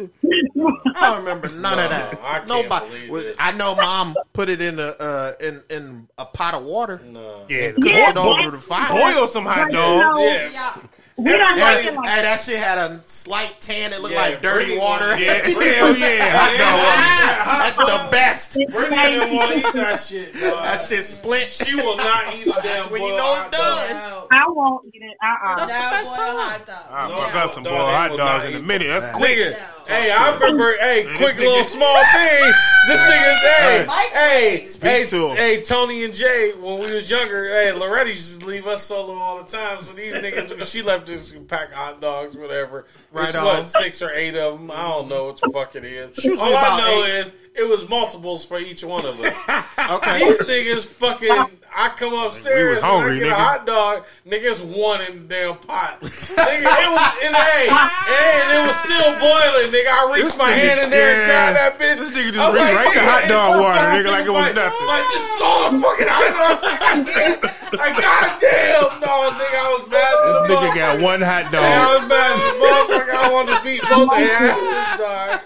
[0.95, 2.19] I don't remember none No, of that.
[2.23, 3.07] I can't Nobody.
[3.07, 3.35] believe.
[3.39, 7.01] I know mom put it in a uh, in in a pot of water.
[7.05, 7.45] No.
[7.49, 8.89] Yeah, Cook Yeah, it over the fire.
[9.13, 10.01] boil some hot dog.
[10.01, 10.73] know, Yeah.
[11.17, 11.23] Yeah.
[11.25, 13.93] we don't Everybody- like Hey, that shit had a slight tan.
[13.93, 15.09] It looked Yeah, like dirty Brittany water.
[15.09, 15.33] wanted- Yeah,
[15.77, 16.79] hell yeah, hot dog.
[16.83, 18.53] Ah, That's the best.
[18.71, 20.33] Brittany didn't want to eat that shit.
[20.33, 20.63] Dog.
[20.63, 21.49] That shit split.
[21.49, 24.27] She will not eat a damn That's when you know it's done.
[24.31, 25.17] I won't eat it.
[25.21, 25.55] Uh-uh.
[25.57, 26.49] That's the best boiled time.
[26.49, 26.77] hot dog.
[26.89, 28.87] I No, fuck up some no, boiled hot dogs in a minute.
[28.87, 29.57] That's quick.
[29.85, 32.53] Nigga, hey, I remember, hey, quick nigga- little small thing.
[32.87, 34.89] This nigga, hey, Mike hey, Ray.
[34.99, 35.37] hey, to him.
[35.37, 39.13] hey, Tony and Jay, when we was younger, hey, Loretta used to leave us solo
[39.13, 39.79] all the time.
[39.81, 42.85] So these niggas, she left us pack of hot dogs, whatever.
[43.13, 43.45] Right it's on.
[43.45, 44.69] what six or eight of them.
[44.71, 46.23] I don't know what the fuck it is.
[46.23, 47.11] Usually all I know eight.
[47.27, 49.37] is it was multiples for each one of us.
[49.93, 50.19] Okay.
[50.19, 51.57] These niggas fucking.
[51.75, 53.37] I come upstairs was hungry, and I get nigga.
[53.37, 54.05] a hot dog.
[54.27, 56.01] Niggas one in the damn pot.
[56.01, 59.67] nigga, it was in hey, and it was still boiling.
[59.73, 61.51] Nigga, I reached This my nigga- hand in there and yeah.
[61.53, 61.97] grabbed that bitch.
[61.97, 64.33] This nigga just I was reached right to nigga, hot dog water, nigga, like it
[64.33, 64.87] was nothing.
[64.87, 67.35] Like this is all the fucking hot dogs I can get.
[67.73, 70.13] Like goddamn, no, nigga, I was mad.
[70.23, 72.01] This nigga got one hot Hey, I dog.
[72.01, 73.15] was mad as a motherfucker.
[73.17, 75.41] I wanted to beat both their asses, dog.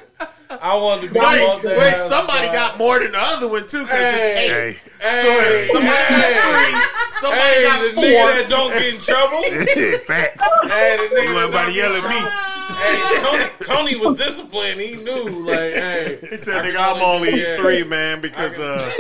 [0.61, 2.53] I wanted to be Wait, both wait, ass, somebody bro.
[2.55, 4.49] got more than the other one too, because it's eight.
[4.49, 6.73] Hey, Hey, Somebody hey, got three.
[7.21, 8.03] Somebody hey, got the four.
[8.03, 9.41] nigga that don't get in trouble.
[10.09, 10.43] facts.
[10.73, 12.19] hey, the nigga You that about don't yell at me.
[12.77, 13.37] Trouble.
[13.37, 14.79] Hey, Tony, Tony was disciplined.
[14.79, 16.19] He knew, like, hey.
[16.29, 17.57] He said, I "Nigga, can I'm only yeah.
[17.57, 18.91] three, man, because uh,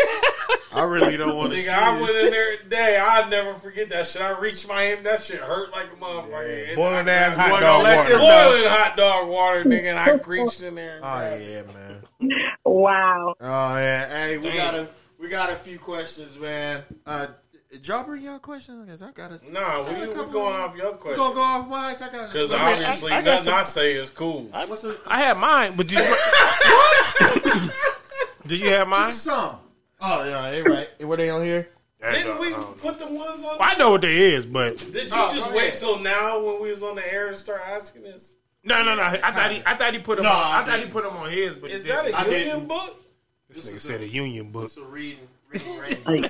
[0.73, 2.99] I really don't want to see Nigga, I it." went in there today.
[3.01, 4.21] I'll never forget that shit.
[4.21, 5.05] I reached my hand.
[5.05, 6.67] That shit hurt like a motherfucker.
[6.69, 8.17] And Boiling ass hot Boy, dog water.
[8.17, 9.89] Boiling hot dog water, nigga.
[9.89, 10.97] And I reached in there.
[10.97, 12.43] Oh grabbed yeah, man.
[12.65, 13.35] Wow.
[13.39, 14.09] Oh yeah.
[14.09, 14.57] Hey, we Damn.
[14.57, 16.83] got a we got a few questions, man.
[17.05, 17.27] Uh,
[17.71, 18.85] did y'all bring y'all questions?
[18.85, 19.51] Because I got to.
[19.53, 21.17] Nah, we, we going off your We question.
[21.19, 21.95] gonna go off mine.
[21.95, 22.31] I got.
[22.31, 24.43] Because I mean, obviously, I- I got nothing some- I say is cool.
[24.67, 26.15] what's the I had mine, but did you?
[28.47, 29.07] Did you have mine?
[29.07, 29.57] just some?
[29.99, 30.87] Oh yeah, they right.
[31.05, 31.67] Were they on here?
[32.01, 33.57] Didn't we put the ones on?
[33.59, 35.75] I know what they is, but Did you Oh, just wait ahead.
[35.77, 38.37] till now when we was on the air and start asking this?
[38.63, 39.01] no, no, no.
[39.01, 40.23] I thought he, I thought he put them.
[40.25, 40.93] No, on, I I thought he didn't.
[40.93, 42.15] put them on his, but Is he that didn't.
[42.15, 42.67] a I union didn't.
[42.67, 43.03] book?
[43.49, 44.65] this nigga said a union book.
[44.65, 46.29] It's a reading, reading rainbow.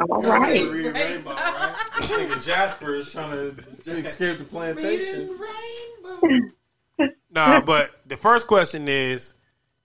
[0.00, 0.70] All It's a right.
[0.70, 1.74] reading rainbow, right?
[1.98, 5.28] This nigga Jasper is trying to escape the plantation.
[5.28, 6.46] Reading rainbow.
[7.32, 9.34] Nah, but the first question is: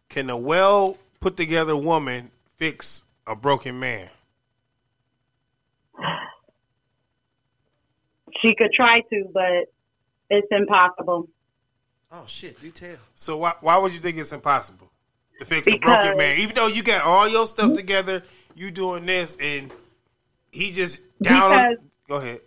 [0.09, 4.09] Can a well put together woman fix a broken man?
[8.41, 9.71] She could try to, but
[10.29, 11.29] it's impossible.
[12.11, 12.59] Oh shit!
[12.59, 12.97] Do tell.
[13.13, 14.89] So why why would you think it's impossible
[15.39, 16.37] to fix a broken man?
[16.39, 18.23] Even though you got all your stuff together,
[18.55, 19.71] you doing this, and
[20.55, 21.51] he just down.
[21.51, 22.39] on- Because- Go ahead.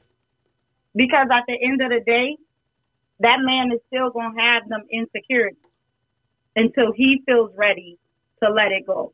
[0.94, 2.36] Because at the end of the day,
[3.20, 5.58] that man is still going to have them insecurities
[6.56, 7.98] until he feels ready
[8.42, 9.12] to let it go.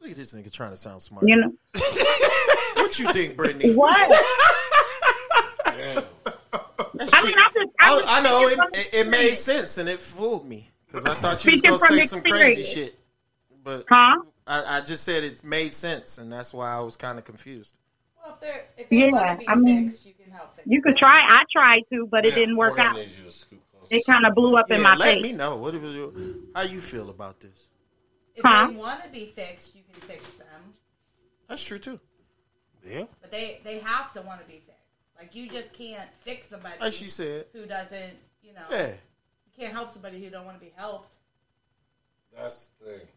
[0.00, 1.24] Look at this nigga trying to sound smart.
[1.26, 1.52] You know?
[2.74, 3.74] What you think, Brittany?
[3.74, 3.96] What?
[5.66, 6.02] Damn.
[6.52, 9.88] I mean, I'm just, I, I'm just I know it, it, it made sense and
[9.88, 12.68] it fooled me because I thought you was Speaking gonna from say some crazy experience.
[12.68, 12.98] shit,
[13.62, 14.22] but Huh?
[14.46, 17.76] I, I just said it made sense and that's why I was kind of confused.
[18.22, 20.66] Well, if they're if they Yeah, want to I mean, fixed, you can help fix
[20.68, 21.20] You could try.
[21.20, 22.96] I tried to, but it didn't work out.
[22.96, 23.94] need you to scoot closer.
[23.94, 25.22] It kind of blew up in Yeah, my let face.
[25.22, 26.12] me know what it was,
[26.54, 27.68] how you feel about this.
[28.36, 28.68] If Huh?
[28.68, 30.72] they want to be fixed, you can fix them.
[31.48, 32.00] That's true too.
[32.86, 33.04] Yeah.
[33.20, 34.70] But they they have to want to be fixed.
[35.18, 38.14] Like you just can't fix somebody Like she said, who doesn't.
[38.42, 38.92] You know, yeah.
[39.46, 41.14] you can't help somebody who don't want to be helped.
[42.34, 43.08] That's the thing.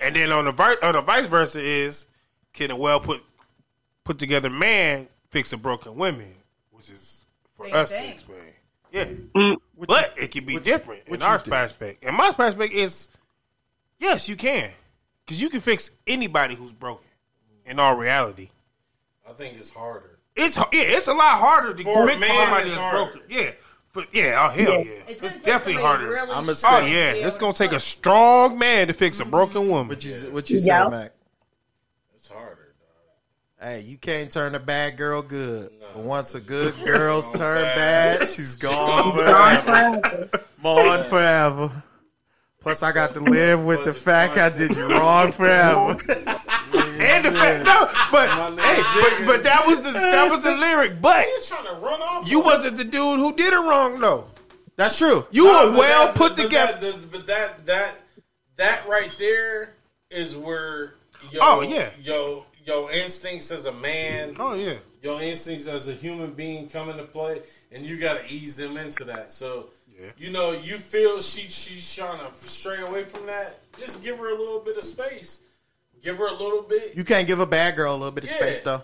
[0.00, 2.06] And then on the vi- on the vice versa is
[2.52, 3.22] can a well put
[4.04, 6.32] put together man fix a broken woman,
[6.70, 7.24] which is
[7.56, 8.04] for Same us thing.
[8.06, 8.52] to explain.
[8.90, 11.54] Yeah, mm, What but it can be different what in our think?
[11.54, 12.04] aspect.
[12.04, 13.10] And my aspect is
[13.98, 14.70] yes, you can
[15.26, 17.04] because you can fix anybody who's broken.
[17.66, 18.48] In all reality,
[19.28, 20.18] I think it's harder.
[20.34, 23.12] it's yeah, it's a lot harder to For fix man, somebody it's that's harder.
[23.12, 23.22] broken.
[23.28, 23.50] Yeah,
[23.92, 26.08] but yeah, oh hell yeah, It's, it's, definitely harder.
[26.08, 29.24] Really I'ma strong say- Oh yeah, it's gonna take a strong man to fix a
[29.24, 29.70] broken mm-hmm.
[29.70, 29.88] woman.
[29.88, 30.84] What you what you Yeah.
[30.84, 31.12] said, Mac?
[32.14, 32.74] It's harder.
[32.78, 33.68] Dog.
[33.68, 35.72] Hey, you can't turn a bad girl good.
[35.80, 35.86] No.
[35.94, 38.20] But once a good girl's turned bad.
[38.20, 40.28] bad, she's gone gone forever.
[40.62, 41.82] Gone forever.
[42.60, 45.96] Plus, I got to live with the fact I did you wrong forever.
[47.08, 48.28] And the fact, no, but
[48.60, 51.00] hey, but, but that was the that was the lyric.
[51.00, 52.30] But You trying to run off?
[52.30, 54.26] you wasn't the dude who did it wrong though.
[54.76, 55.26] That's true.
[55.30, 56.72] You Nah, were but well that- put but together.
[56.92, 57.98] That, the- but that that
[58.56, 59.74] that right there
[60.10, 60.94] is where
[61.32, 61.90] yo Oh, yeah.
[62.00, 66.90] yo your instincts as a man, oh yeah, your instincts as a human being come
[66.90, 67.40] into play,
[67.72, 69.32] and you got to ease them into that.
[69.32, 69.70] So.
[70.00, 70.10] Yeah.
[70.16, 73.56] You know, you feel she she's trying to stray away from that.
[73.76, 75.40] Just give her a little bit of space.
[76.02, 76.96] Give her a little bit.
[76.96, 78.36] You can't give a bad girl a little bit of Yeah.
[78.38, 78.82] space, though.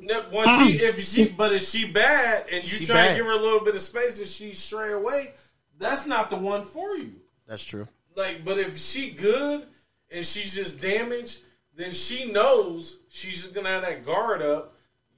[0.00, 0.88] Now, Once she, mm.
[0.88, 3.08] if she, but if she bad and you She try bad.
[3.10, 5.32] to give her a little bit of space and she stray away,
[5.78, 7.12] that's not the one for you.
[7.46, 7.86] That's true.
[8.16, 9.66] Like, but if she good
[10.14, 11.40] and she's just damaged,
[11.74, 14.74] then she knows she's just gonna have that guard up.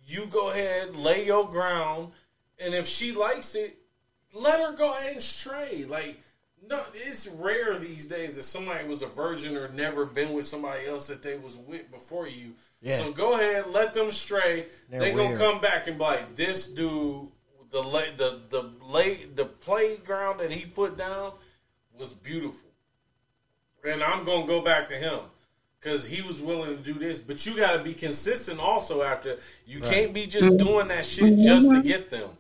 [0.07, 2.12] You go ahead, lay your ground,
[2.59, 3.77] and if she likes it,
[4.35, 5.85] let her go ahead and stray.
[5.89, 6.20] Like,
[6.70, 10.86] no, it's rare these days that somebody was a virgin or never been with somebody
[10.86, 12.55] else that they was with before you.
[12.80, 12.97] Yeah.
[12.98, 14.66] So go ahead, let them stray.
[14.88, 17.28] They're they gonna come back and be like, this dude,
[17.72, 21.32] the lay, the the lay, the playground that he put down
[21.98, 22.68] was beautiful,
[23.84, 25.18] and I'm gonna go back to him
[25.80, 27.20] because he was willing to do this.
[27.20, 29.02] But you got to be consistent also.
[29.02, 32.30] After you can't be just doing that shit just to get them,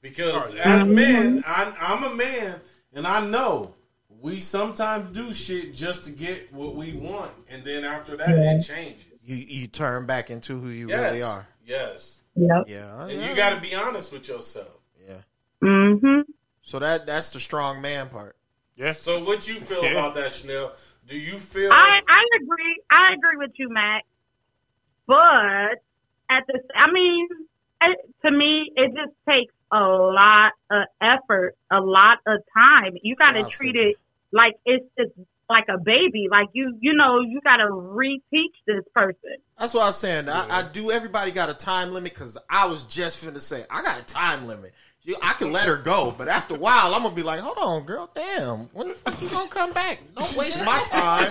[0.00, 2.60] because as men, I, I'm a man,
[2.94, 3.74] and I know
[4.20, 8.62] we sometimes do shit just to get what we want, and then after that, it
[8.62, 9.04] changes.
[9.22, 11.46] You you turn back into who you Yes, really are.
[11.64, 12.64] yes, Yep.
[12.68, 13.02] Yeah.
[13.06, 14.80] and you got to be honest with yourself.
[15.06, 15.16] Yeah.
[15.62, 16.30] Mm-hmm.
[16.62, 18.36] So that that's the strong man part.
[18.76, 18.92] Yeah.
[18.92, 19.92] So what you feel Yeah.
[19.92, 20.72] about that, Chanel?
[21.06, 21.70] Do you feel?
[21.72, 22.82] I I agree.
[22.90, 24.04] I agree with you, Mac.
[25.06, 25.82] But
[26.30, 27.28] at the, I mean,
[27.82, 32.94] it, to me, it just takes a lot of effort, a lot of time.
[33.02, 33.90] You got to was treat thinking.
[33.90, 33.96] it
[34.32, 35.12] like it's just
[35.50, 36.28] like a baby.
[36.30, 39.36] Like you, you know, you got to reteach this person.
[39.58, 40.28] That's what I was saying.
[40.28, 40.90] I, I do.
[40.90, 44.46] Everybody got a time limit because I was just finna say I got a time
[44.46, 44.72] limit.
[45.06, 47.58] You, I can let her go, but after a while, I'm gonna be like, "Hold
[47.58, 49.98] on, girl, damn, when the fuck you gonna come back?
[50.16, 51.30] Don't waste my time."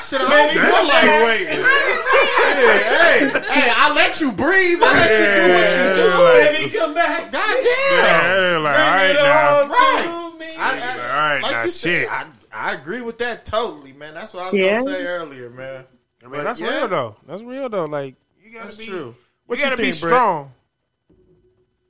[0.00, 1.60] Shit, I don't feel like waiting.
[1.60, 4.78] Yeah, hey, hey, I let you breathe.
[4.80, 6.62] I let you do what you do.
[6.64, 7.30] Baby, come back.
[7.32, 8.62] God Yeah, damn.
[8.62, 9.62] like, all right, it now.
[9.62, 10.32] on right.
[10.32, 10.46] to me.
[10.56, 12.08] I, I, all right, like now, you said, shit.
[12.10, 14.14] I, I agree with that totally, man.
[14.14, 14.72] That's what I was Yeah.
[14.78, 15.84] gonna say earlier, man.
[16.22, 17.16] I mean, But that's yeah, real though.
[17.26, 17.84] That's real though.
[17.84, 18.96] Like you gotta That's be, true.
[19.08, 19.14] You
[19.46, 20.46] What gotta you be think, Brett?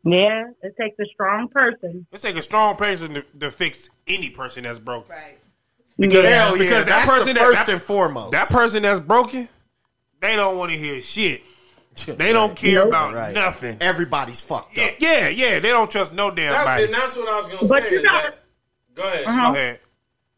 [0.04, 0.12] Strong.
[0.12, 2.06] Yeah, it takes a strong person.
[2.12, 5.10] It takes a strong person to, to fix any person that's broken.
[5.10, 5.38] Right.
[5.98, 8.32] Because, Hell yeah, because that that's person the first that, and foremost.
[8.32, 9.48] that person that's broken,
[10.20, 11.42] they don't want to hear shit.
[12.06, 13.32] They don't care about Right.
[13.32, 13.76] nothing.
[13.80, 14.94] Everybody's fucked up.
[14.98, 16.84] yeah, yeah, yeah, they don't trust no damn That- body.
[16.86, 17.90] and that's what I was gonna But say.
[17.92, 18.38] you gotta- that,
[18.96, 19.24] go ahead.
[19.26, 19.52] Uh-huh.
[19.52, 19.80] Go ahead.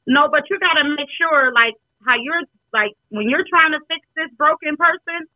[0.06, 1.72] No, but you got to make sure, like
[2.04, 2.42] how you're
[2.74, 5.26] like when you're trying to fix this broken person,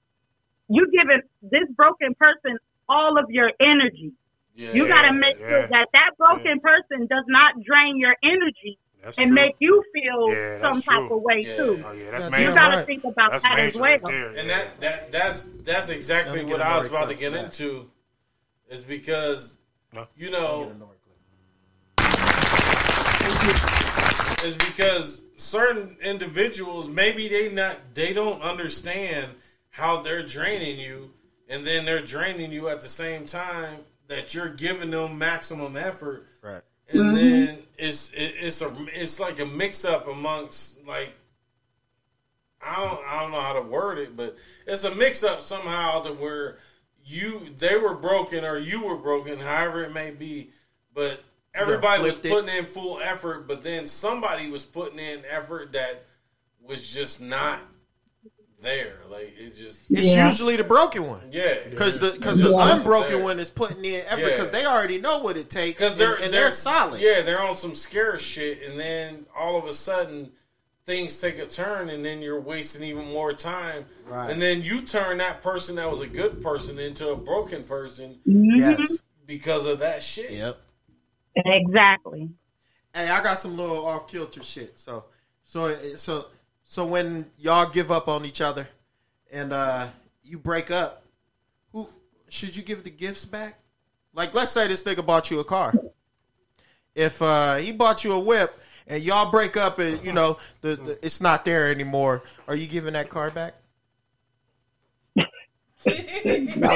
[0.68, 4.12] you giving this broken person all of your energy.
[4.60, 4.72] Yeah.
[4.74, 5.48] You got to make yeah.
[5.48, 6.62] sure that that broken mm.
[6.62, 9.34] person does not drain your energy That's and true.
[9.34, 11.16] make you feel Yeah, that's some type true.
[11.16, 11.56] of way Yeah.
[11.56, 11.82] too.
[11.82, 12.48] Oh yeah, that's Yeah, major.
[12.50, 12.86] You got to right.
[12.86, 13.82] think about That's that as well.
[13.82, 14.28] right there.
[14.36, 17.90] And that that that's that's exactly what I was about to get into.
[18.68, 19.56] Is because
[19.94, 20.06] No.
[20.14, 20.72] you know
[24.44, 29.32] is because certain individuals maybe they not they don't understand
[29.70, 31.12] how they're draining you
[31.48, 33.78] and then they're draining you at the same time
[34.10, 36.62] that you're giving them maximum effort Right.
[36.92, 37.14] and mm-hmm.
[37.14, 41.14] then it's it, it's a it's like a mix up amongst like
[42.60, 46.00] I don't I don't know how to word it, but it's a mix up somehow
[46.02, 46.58] to where
[47.04, 50.50] you they were broken or you were broken, however it may be,
[50.92, 51.22] but
[51.54, 52.32] everybody was flipped it.
[52.32, 56.04] putting in full effort, but then somebody was putting in effort that
[56.62, 57.62] was just not
[58.60, 58.94] there.
[59.08, 60.26] Like it just It's Yeah.
[60.28, 61.22] usually the broken one.
[61.30, 61.54] yeah.
[61.68, 63.24] Because the because the unbroken Yeah.
[63.24, 64.30] one is putting in effort Yeah.
[64.30, 67.00] because they already know what it takes because and, they're and they're, solid.
[67.00, 70.32] Yeah, they're on some scare shit, and then all of a sudden
[70.86, 73.86] things take a turn, and then you're wasting even more time.
[74.06, 74.30] Right.
[74.30, 78.18] And then you turn that person that was a good person into a broken person
[78.26, 78.56] mm-hmm.
[78.56, 78.98] Yes.
[79.26, 80.32] because of that shit.
[80.32, 80.58] Yep.
[81.36, 82.30] Exactly.
[82.94, 84.78] Hey, I got some little off kilter shit.
[84.78, 85.04] So
[85.44, 86.26] so so
[86.70, 88.68] so when y'all give up on each other
[89.32, 89.88] and uh
[90.22, 91.02] you break up,
[91.72, 91.88] who
[92.28, 93.58] should you give the gifts back?
[94.14, 95.74] Like let's say this nigga bought you a car.
[96.94, 98.56] If uh he bought you a whip
[98.86, 102.68] and y'all break up and you know the, the it's not there anymore, are you
[102.68, 103.54] giving that car back?
[106.20, 106.68] You know,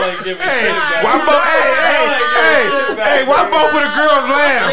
[0.00, 1.04] like giving shit back.
[1.04, 1.44] Why both?
[1.44, 2.62] Hey, hey, hey,
[2.96, 3.20] hey!
[3.28, 4.70] Why both of the girls laugh?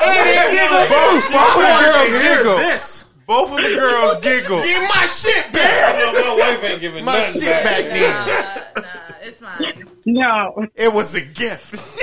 [0.00, 0.86] Hey, they giggle.
[0.88, 2.56] Both, both of the girls giggle.
[2.56, 3.04] this.
[3.26, 4.62] Both of the girls giggle.
[4.62, 5.94] Give my shit back.
[5.94, 7.84] I know my wife ain't giving My shit back.
[7.90, 8.74] back.
[8.76, 8.88] Nah, nah,
[9.22, 9.88] it's mine.
[10.06, 12.00] No, It was a gift.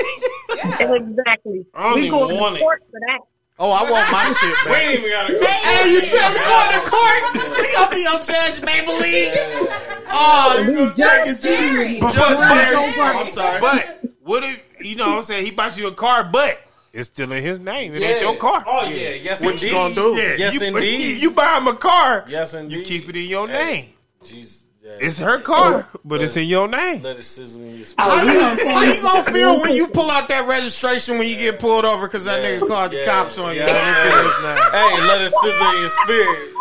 [0.56, 0.92] Yeah.
[0.94, 1.64] exactly.
[1.74, 2.64] I don't we even going want to it.
[2.64, 3.20] court for that.
[3.62, 5.44] Oh, I want my shit We ain't even gotta go.
[5.44, 7.22] Hey, you said we going to court?
[7.60, 9.68] We gonna be on Judge Maybelline.
[10.12, 12.00] Oh, you gonna take it there?
[12.00, 12.92] But, Judge but, Jerry.
[12.96, 13.60] but, I'm sorry.
[13.60, 15.08] but what if you know?
[15.10, 16.58] what I'm saying he bought you a car, but
[16.94, 17.94] it's still in his name.
[17.94, 18.64] It ain't your car.
[18.66, 19.72] Oh yeah, yes What you indeed.
[19.72, 20.14] gonna do?
[20.20, 21.20] Yeah, Yes you, indeed.
[21.22, 22.24] You buy him a car.
[22.28, 22.78] Yes indeed.
[22.78, 23.72] You keep it in your Hey.
[23.72, 23.88] name.
[24.24, 24.59] Jeez, yeah.
[24.82, 27.02] It's her car, but it's in your name.
[27.02, 28.34] let it sizzle in your How spirit.
[28.64, 31.84] you, how you gonna feel when you pull out that registration when you get pulled
[31.84, 33.60] over because that nigga called the cops on you?
[33.60, 33.66] yeah.
[33.68, 34.72] and it's in his name?
[34.72, 36.54] Hey, let it sizzle in your spirit.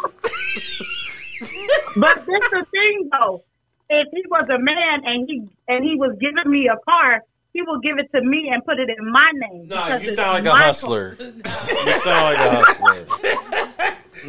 [1.96, 3.44] But this the thing though.
[3.90, 7.24] If he was a man and he and he was giving me a car,
[7.54, 9.68] he will give it to me and put it in my name.
[9.68, 10.64] Nah, because you it's sound like a my car.
[10.68, 11.18] hustler.
[11.20, 13.34] You sound like a hustler.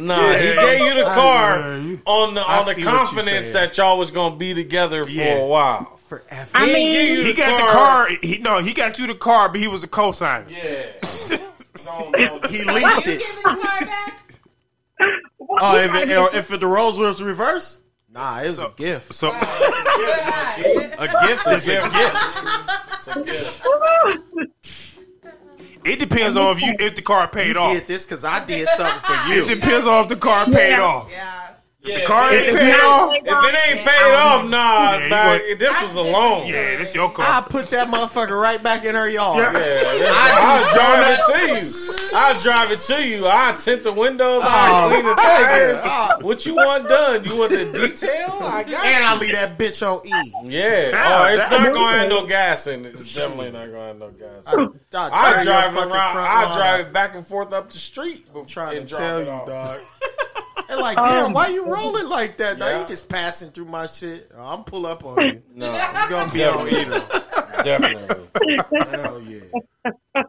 [0.01, 3.51] Nah, he gave you the car on the I on the see what you confidence
[3.51, 5.39] that y'all was gonna be together for Yeah.
[5.39, 5.85] a while.
[6.07, 6.49] Forever.
[6.53, 8.07] I He mean, ain't give you He the got the car.
[8.21, 10.45] He no, he got you the car, but he was a co-signer.
[10.49, 10.85] Yeah.
[11.85, 13.19] Don't- don't- He leased it.
[13.19, 14.17] giving the car back?
[15.59, 17.81] Oh, if it, if it, the roles was reversed?
[18.13, 19.13] Nah, it was a gift.
[19.13, 19.33] So A
[21.27, 22.37] gift is a gift.
[22.93, 23.63] It's a gift.
[25.85, 27.73] it depends on if you if the car paid You off.
[27.73, 29.45] did this because I did something for you.
[29.45, 30.81] It depends on if the car paid Yeah.
[30.81, 31.09] off.
[31.11, 31.40] Yeah.
[31.83, 33.15] Yeah, the car if ain't paid off.
[33.15, 36.47] If it ain't paid off, nah, Yeah, you nah, want- this was a loan.
[36.47, 37.25] Yeah, this your car.
[37.27, 39.39] I put that motherfucker right back in her yard.
[39.39, 39.51] Yeah,
[40.13, 41.71] I'll drive it to you.
[42.13, 43.25] I'll drive it to you.
[43.25, 44.43] I'll tint the windows.
[44.45, 45.81] I'll clean the tires.
[46.21, 47.23] What you want done?
[47.25, 48.37] You want the detail?
[48.41, 48.85] I got it.
[48.85, 49.19] And I you.
[49.21, 50.31] leave that bitch on E.
[50.43, 50.91] Yeah.
[50.93, 52.89] Ah, oh, it's not gonna have no gas in it.
[52.93, 54.53] It's definitely not gonna have no gas.
[54.53, 54.71] In it.
[54.93, 55.09] I,
[55.39, 56.17] I drive it around.
[56.17, 58.27] I drive it back and forth up the street.
[58.35, 59.47] I'm trying to tell you, off.
[59.47, 59.79] dog.
[60.71, 62.57] They're like, damn, Um, why you rolling like that?
[62.57, 62.69] Dog?
[62.69, 62.79] Yeah.
[62.81, 64.31] You just passing through my shit.
[64.35, 65.43] Oh, I'm pull up on you.
[65.53, 67.63] No, You gonna be on E though.
[67.63, 68.27] definitely.
[68.89, 69.21] Hell
[70.15, 70.23] yeah.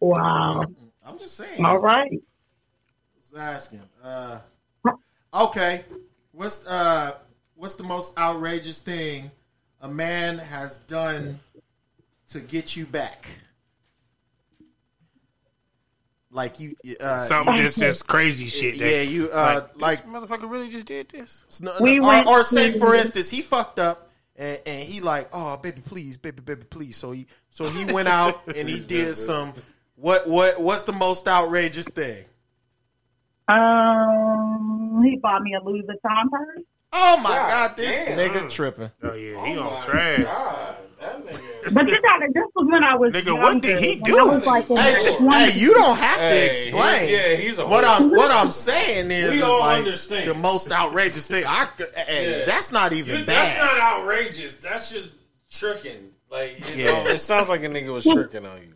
[0.00, 0.64] Wow.
[1.06, 1.64] I'm just saying.
[1.64, 2.10] All right.
[3.20, 3.82] Just asking.
[4.02, 4.40] Uh,
[5.32, 5.84] okay.
[6.32, 7.12] What's uh
[7.54, 9.30] what's the most outrageous thing
[9.80, 11.38] a man has done
[12.30, 13.28] to get you back?
[16.32, 18.78] Like you uh Something just just crazy shit.
[18.78, 21.44] That, yeah, you uh like, this motherfucker really just did this.
[21.60, 25.00] no, We no, went or, or say for instance he fucked up and, and he
[25.00, 28.78] like oh baby please baby baby please so he so he went out and he
[28.78, 29.52] did some
[29.96, 32.24] what what what's the most outrageous thing
[33.48, 36.62] Um, he bought me a Louis Vuitton purse.
[36.92, 38.18] oh my God god, this damn.
[38.18, 40.22] nigga tripping Oh yeah, he Oh on my trash.
[40.22, 41.49] God, that nigga.
[41.72, 44.18] But you gotta, this was when I was Nigga, what did he do?
[44.18, 45.50] I was like in Hey, my sh- 20s.
[45.52, 47.08] hey, you don't have to Hey, explain.
[47.08, 48.00] he- yeah, he's a what whore.
[48.00, 50.28] I'm what I'm saying is, We all like understand.
[50.30, 51.44] the most outrageous thing.
[51.46, 51.66] I
[51.96, 52.44] hey, Yeah.
[52.46, 53.28] that's not even You, bad.
[53.28, 54.56] that's not outrageous.
[54.56, 55.08] That's just
[55.52, 56.10] tricking.
[56.30, 57.08] Like, it, Yeah.
[57.08, 58.74] it sounds like a nigga was tricking on you.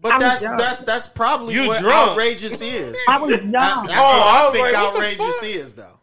[0.00, 2.10] but I that's that's that's probably You what drunk.
[2.10, 2.96] outrageous is.
[3.08, 3.50] I was young.
[3.50, 5.44] That- that's Oh, what I I, was think like, outrageous fuck?
[5.48, 5.98] is, though.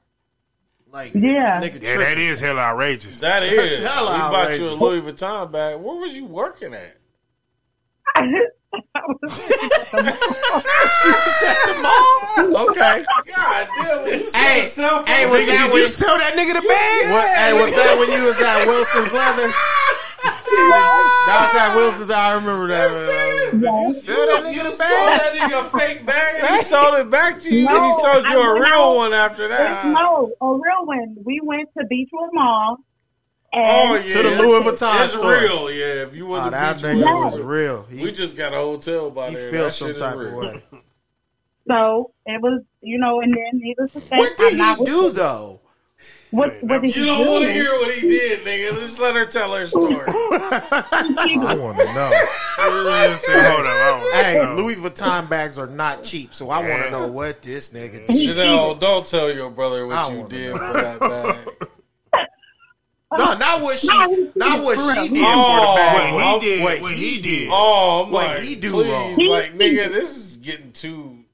[0.92, 1.62] Like, Yeah.
[1.62, 2.24] nigga Yeah, that tripping.
[2.26, 3.20] is hella outrageous.
[3.20, 3.78] That is.
[3.80, 4.82] He hella bought you a outrageous.
[4.82, 5.80] Louis Vuitton bag.
[5.80, 6.98] Where was you working at?
[8.74, 9.52] I was-
[11.44, 12.70] at the mall.
[12.70, 13.04] Okay.
[13.36, 16.18] God damn, when you Hey, cell phone, hey, was nigga, that did when- you- Tell
[16.18, 17.12] that nigga the bag.
[17.12, 19.50] What, hey, was that when you was at Wilson's Leather?
[20.50, 22.12] that was at Wilson's.
[22.12, 22.90] I remember that.
[22.90, 23.60] Tell
[24.28, 25.20] that nigga You the sold bag.
[25.20, 28.26] that nigga a fake bag and he sold it back to you and he sold
[28.30, 29.86] you I a went real out- one after that.
[29.88, 31.16] no, a real one.
[31.26, 32.78] We went to Beechwood Mall.
[33.52, 34.02] Oh, yeah.
[34.08, 35.32] To the Louis Vuitton It's store.
[35.32, 36.04] real, yeah.
[36.04, 37.84] If you Oh, want to that beat nigga you, was real.
[37.90, 39.52] He, we just got a hotel by he there.
[39.52, 40.62] feels some type of way.
[41.68, 45.08] so it was, you know, and then needless to say, What did I'm he do
[45.08, 45.16] it.
[45.16, 45.62] though?
[46.32, 47.30] What, what did You he don't do?
[47.32, 48.76] want to hear what he did, nigga.
[48.80, 49.96] Just let her tell her story.
[50.08, 52.12] I want to know.
[52.60, 54.56] Hold on, Hey, know.
[54.56, 58.16] Louis Vuitton bags are not cheap, so I want to know what this nigga did.
[58.28, 60.58] Chanel, don't tell your brother I what you did know.
[60.68, 61.48] for that bag.
[63.12, 63.88] No, not what she,
[64.36, 66.14] not what she did Oh, for the bag.
[66.14, 67.50] What What he did, what what he he did.
[67.52, 69.28] Oh, I'm What like, he do please, wrong?
[69.30, 71.26] like, nigga, this is getting too.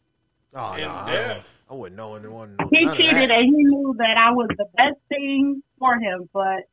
[0.53, 1.43] Oh, no, In I.
[1.69, 2.56] I wouldn't know anyone.
[2.57, 6.64] Know He cheated and he knew that I was the best thing for him, but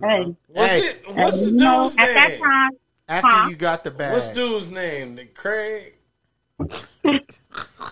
[0.00, 1.02] hey, What's Hey, it?
[1.14, 2.40] What's the you know, dude's at that name?
[2.40, 2.70] time,
[3.08, 3.48] after Huh?
[3.50, 5.16] you got the bag, What's dude's name?
[5.16, 5.94] The Craig.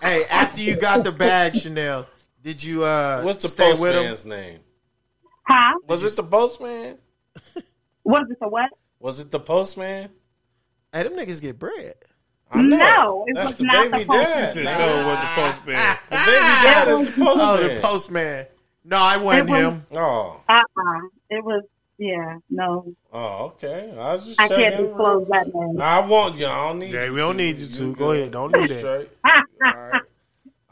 [0.01, 2.07] hey, after you got the bag, Chanel,
[2.41, 4.15] did you uh What's the stay with him?
[4.15, 4.59] postman's name?
[5.47, 5.73] Huh?
[5.87, 6.97] Was it the postman?
[8.03, 8.69] Was it a what?
[8.99, 10.09] Was it the postman?
[10.93, 11.95] Hey, them niggas get bread.
[12.49, 12.77] I know.
[12.77, 14.23] No, it That's was the not baby the postman.
[14.33, 14.53] dad.
[14.53, 15.97] Said, Nah, no, what the postman.
[16.09, 17.47] the baby dad is the postman.
[17.47, 18.45] Oh, the postman.
[18.85, 19.85] No, I wasn't It was- him.
[19.97, 20.99] Oh, Uh-uh.
[21.29, 21.63] It was,
[21.97, 22.93] yeah, no.
[23.11, 23.91] oh, okay.
[23.97, 24.63] I was just I checking.
[24.71, 25.81] can't disclose that name.
[25.81, 26.45] I want you.
[26.47, 27.13] I don't need Yeah, you.
[27.13, 27.43] we don't to.
[27.43, 27.83] need you to.
[27.87, 28.19] You Go good.
[28.19, 28.79] ahead, don't do that.
[28.79, 29.09] straight.
[29.25, 30.01] All right.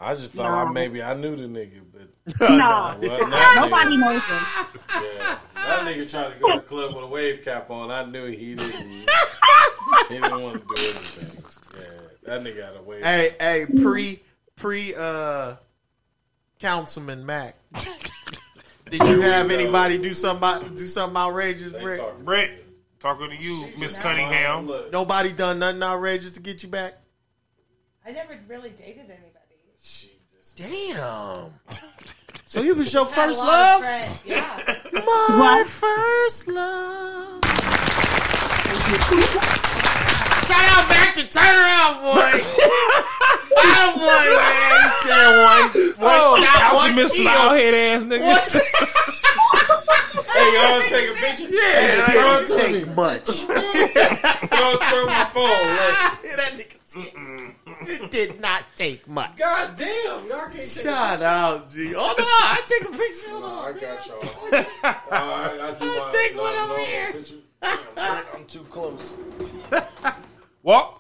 [0.06, 2.57] I just thought I, maybe I knew the nigga, but no,
[3.02, 3.99] well, nobody nigga.
[3.99, 5.03] knows him.
[5.03, 7.90] Yeah, that nigga tried to go to the club with a wave cap on.
[7.90, 8.72] I knew he didn't.
[8.84, 9.06] he
[10.10, 11.82] didn't want to do anything.
[11.82, 13.03] Yeah, that nigga had a wave.
[13.03, 14.22] Hey, hey, pre
[14.56, 15.56] pre uh
[16.60, 17.56] Councilman Mac.
[18.91, 21.99] Did you have anybody do something do something outrageous, They Brick?
[21.99, 22.52] talking Brett,
[22.99, 24.69] talking to you, She Miss just- Cunningham.
[24.91, 26.94] Nobody done nothing outrageous to get you back?
[28.06, 29.32] I never really dated anybody.
[30.57, 31.53] She just Damn.
[32.48, 33.82] So he was your first love?
[34.26, 34.77] Yeah.
[34.94, 35.68] My What?
[35.68, 37.44] first love.
[40.45, 42.40] Shout out back to Turner out, boy.
[43.56, 44.76] That boy, man.
[44.84, 47.26] He said one, one oh, shot, That was one Miss kill.
[47.26, 48.22] Loudhead ass nigga.
[48.22, 49.22] What?
[50.36, 51.45] Hey, y'all wanna take a picture?
[51.48, 53.26] It Yeah, didn't take much.
[53.48, 55.49] Don't throw my phone.
[55.49, 57.14] Like, that nigga said,
[58.03, 59.38] it did not take much.
[59.38, 61.94] God damn, y'all can't take Shout out, G.
[61.95, 63.30] Oh, no, I take a picture.
[63.30, 63.74] Hold I on.
[63.80, 64.18] got y'all.
[65.12, 67.12] All right, I do my Take my one over here.
[67.14, 67.36] picture.
[67.62, 69.16] Damn, Brett, I'm too close.
[70.62, 70.98] What?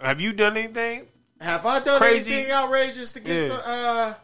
[0.00, 1.06] Have you done anything?
[1.40, 2.32] Have I done Crazy.
[2.32, 3.48] anything outrageous to get Yeah.
[3.48, 4.14] some, uh...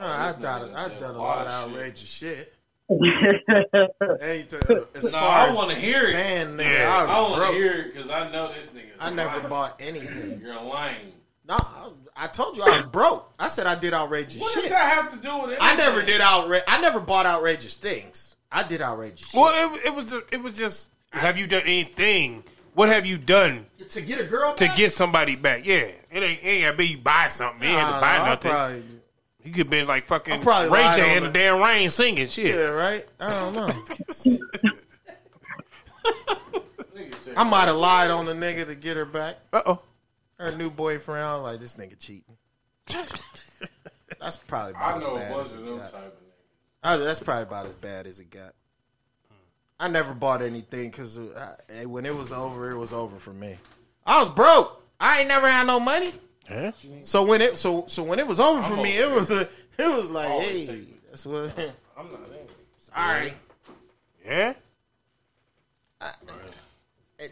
[0.00, 2.54] Oh, oh, I done I done a lot of outrageous shit.
[2.90, 6.12] Anything uh, as No, far I want to hear it.
[6.14, 7.06] man, nigga, Yeah.
[7.08, 8.90] I I want to hear it because I know this nigga.
[9.00, 10.40] I never bought anything.
[10.40, 11.12] You're lying.
[11.46, 13.32] No, I, I told you I was broke.
[13.38, 14.62] I said I did outrageous What shit.
[14.64, 15.58] does that have to do with it?
[15.60, 18.36] I never did outra- I never bought outrageous things.
[18.52, 19.40] I did outrageous shit.
[19.40, 20.90] Well, it, it was it was just.
[21.10, 22.44] Have you done anything?
[22.74, 25.64] What have you done to get a girl to get somebody back?
[25.66, 25.76] Yeah,
[26.10, 27.62] it ain't, it ain't gotta be you buy something.
[27.62, 28.97] You ain't have Nah, to buy nah, I nothing.
[29.38, 31.60] Probably- You could been like fucking I probably Ray J on in the the- damn
[31.60, 32.54] rain singing shit.
[32.54, 33.06] yeah, right.
[33.20, 33.68] I don't know.
[37.36, 39.36] I might have lied on the nigga to get her back.
[39.52, 39.82] Uh oh.
[40.38, 41.24] Her new boyfriend.
[41.24, 42.36] I was like, this nigga cheating.
[44.20, 45.92] That's probably about I as know bad it wasn't it them got.
[45.92, 46.14] type of nigga.
[46.82, 48.52] I- that's probably about as bad as it got.
[49.80, 51.18] I never bought anything because
[51.84, 53.58] when it was over, it was over for me.
[54.06, 54.82] I was broke.
[54.98, 56.12] I ain't never had no money.
[57.02, 59.48] So when it so so when it was over for me, it was a, it
[59.78, 61.52] was like, hey, that's what.
[61.96, 62.54] I'm not angry.
[62.78, 63.32] Sorry,
[64.24, 64.54] Yeah.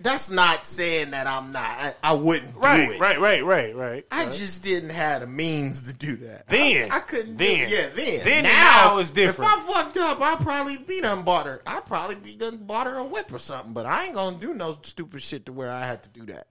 [0.03, 1.63] that's not saying that I'm not.
[1.65, 2.91] I, I wouldn't do Right.
[2.91, 3.01] it.
[3.01, 3.21] Right.
[3.21, 3.45] Right.
[3.45, 3.75] Right.
[3.75, 4.05] Right.
[4.11, 6.49] I just didn't have the means to do that.
[6.49, 6.91] Then.
[6.91, 7.37] I, I couldn't.
[7.37, 7.69] Then.
[7.69, 8.21] do, yeah, then.
[8.25, 9.51] Then now, now is different.
[9.53, 11.63] If I fucked up, I'd probably be done bought her.
[11.67, 13.73] I'd probably be done bought her a whip or something.
[13.73, 16.49] But I ain't gonna do no stupid shit to where I had to do that.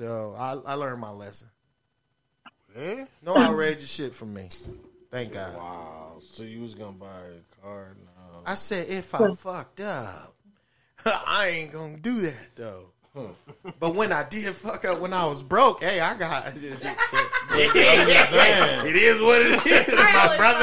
[0.00, 0.08] True.
[0.08, 1.48] So I, I learned my lesson.
[2.76, 3.06] Yeah.
[3.22, 4.48] No outrageous shit from me.
[5.10, 5.56] Thank God.
[5.56, 6.12] Wow.
[6.24, 7.96] So you was gonna buy a car?
[8.04, 8.42] No.
[8.46, 10.34] I said if I fucked up,
[11.04, 12.92] I ain't gonna do that though.
[13.80, 16.54] But when I did fuck up when I was broke, hey, I got it.
[16.62, 16.72] it
[18.96, 20.60] is what it is, my brother.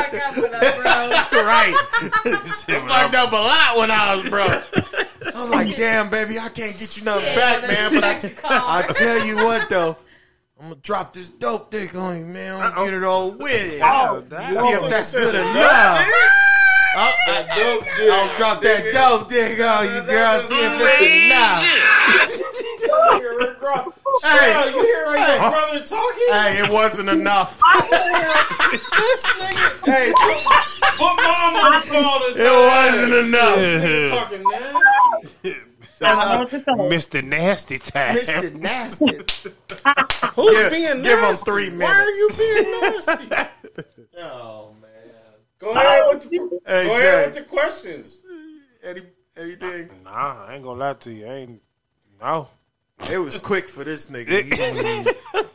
[1.43, 1.76] right.
[2.23, 2.38] I
[2.88, 4.64] fucked up a lot when I was broke.
[5.38, 7.93] I was like, damn, baby, I can't get you nothing back, man.
[7.93, 9.95] But I, t- I tell you what, though,
[10.59, 12.59] I'm gonna drop this dope dick on you, man.
[12.59, 13.81] I'm gonna get it all with it.
[13.84, 16.07] Oh, oh See if that's good enough.
[16.99, 17.14] Oh,
[17.55, 18.11] Dope dick.
[18.11, 20.39] I'll drop that dope dick on you, girl.
[20.39, 21.64] See if it's enough.
[24.23, 24.23] Nigga, Rick Ross.
[24.23, 24.53] Hey.
[24.53, 26.30] Hey, you hear your brother talking?
[26.31, 27.61] Hey, it wasn't enough.
[28.68, 29.85] This nigga.
[29.85, 30.38] Hey, put,
[30.98, 32.34] put mom on the phone.
[32.35, 33.57] It wasn't enough.
[33.57, 35.56] Nigga talking nasty.
[36.02, 36.03] I
[36.35, 36.61] know what you're.
[36.61, 37.23] Mr.
[37.23, 38.15] Nasty Time.
[38.18, 38.53] Mr.
[38.53, 39.06] Nasty.
[40.35, 41.03] Who's Give- being nasty?
[41.03, 43.06] give him three Why are you minutes.
[43.07, 43.84] being nasty?
[44.19, 44.89] Oh man.
[45.60, 46.99] Go ahead with the, Hey, go Jay.
[47.07, 48.22] ahead with the questions.
[48.84, 49.02] Any,
[49.38, 49.89] anything?
[50.03, 51.26] Nah, I ain't gonna lie to you.
[51.26, 51.61] I ain't.
[52.19, 52.48] No.
[53.11, 54.30] It was quick for this nigga.
[54.30, 54.49] He, he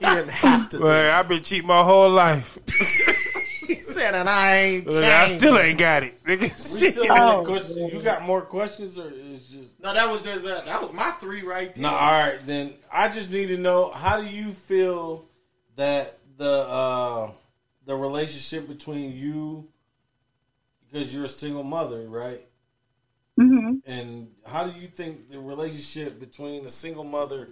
[0.07, 0.79] didn't have to.
[0.79, 1.19] do Well.
[1.19, 2.59] I've been cheating my whole life.
[3.63, 5.41] He said, and I ain't Look, I changed.
[5.41, 6.15] still ain't got it.
[6.27, 7.45] We still Oh.
[7.45, 7.69] got.
[7.93, 10.67] You got more questions, or is just No, that was just that.
[10.67, 11.83] That was my three right there.
[11.83, 11.89] no?
[11.91, 15.25] All right, then I just need to know how do you feel
[15.77, 17.31] that the uh,
[17.87, 19.69] the relationship between you
[20.91, 22.41] because you're a single mother, right?
[23.87, 27.49] And how do you think the relationship between a single mother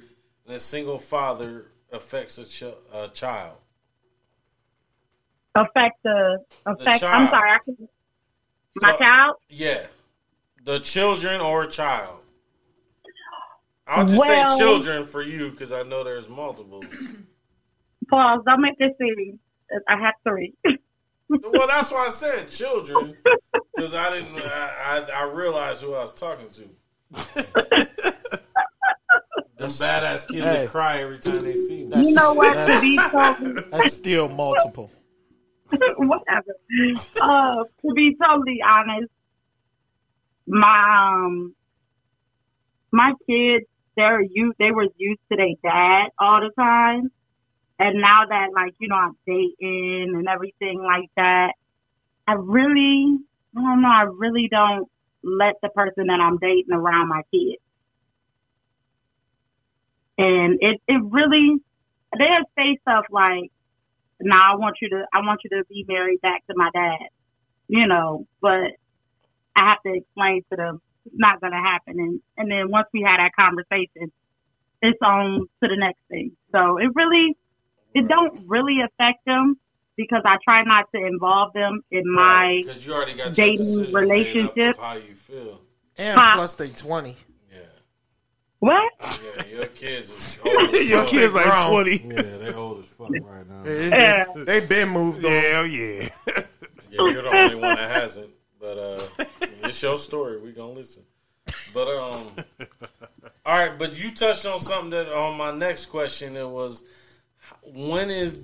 [0.47, 3.57] and a single father affects a, ch- a child?
[5.57, 7.01] Affect the affect.
[7.01, 7.23] child.
[7.25, 7.51] I'm sorry.
[7.51, 7.89] I can,
[8.77, 9.37] my So- child.
[9.49, 9.87] Yeah,
[10.65, 12.21] the children or child.
[13.89, 16.85] I'll just Well- say children for you because I know there's multiple.
[18.11, 18.43] Pause.
[18.47, 19.37] Don't make this serious.
[19.89, 20.55] I have three.
[21.31, 23.17] well, that's why I said children
[23.75, 24.37] because I didn't.
[24.37, 26.63] I, I, I realized who I was talking to.
[29.59, 30.63] Them badass kids Hey.
[30.65, 32.09] that cry every time they see me.
[32.09, 32.55] you know what?
[32.55, 34.91] To That's, be totally, that's still multiple.
[35.99, 36.57] whatever.
[37.21, 39.11] Uh, to be totally honest,
[40.47, 41.55] my um,
[42.91, 43.67] my kids,
[43.97, 44.57] they're used.
[44.59, 47.11] They were used to their dad all the time,
[47.81, 51.55] and now that like you know I'm dating and everything like that,
[52.29, 53.19] I really,
[53.57, 53.89] I don't know.
[53.89, 54.89] I really don't
[55.25, 57.63] let the person that I'm dating around my kids,
[60.19, 61.57] and it it really
[62.19, 63.51] they'll say stuff like
[64.21, 67.09] now I want you to I want you to be married back to my dad.
[67.69, 68.73] You know, but
[69.57, 73.03] I have to explain to them it's not gonna happen and and then once we
[73.03, 74.13] had that conversation,
[74.83, 76.33] it's on to the next thing.
[76.53, 77.37] So it really
[77.95, 79.57] it don't really affect them
[79.97, 83.95] because I try not to involve them in my because you already got dating decision
[83.95, 84.77] relationship.
[84.79, 85.61] how you feel.
[85.99, 86.37] And Huh.
[86.37, 87.17] plus they 20.
[87.53, 87.59] Yeah,
[88.61, 88.93] what?
[89.01, 91.09] yeah, your kids is old as Your fuck.
[91.09, 91.71] kid's like grown.
[91.85, 91.91] 20.
[91.91, 93.63] Yeah, they old as fuck right now.
[93.65, 94.25] Yeah.
[94.37, 95.31] They been moved on.
[95.33, 96.09] Hell yeah.
[96.91, 98.31] Yeah, you're the only one that hasn't.
[98.59, 99.25] But uh,
[99.65, 100.41] it's your story.
[100.41, 101.03] We gonna listen.
[101.73, 102.27] But um,
[103.47, 103.79] all right.
[103.79, 106.37] But you touched on something that on my next question.
[106.37, 106.83] It was
[107.75, 108.37] when is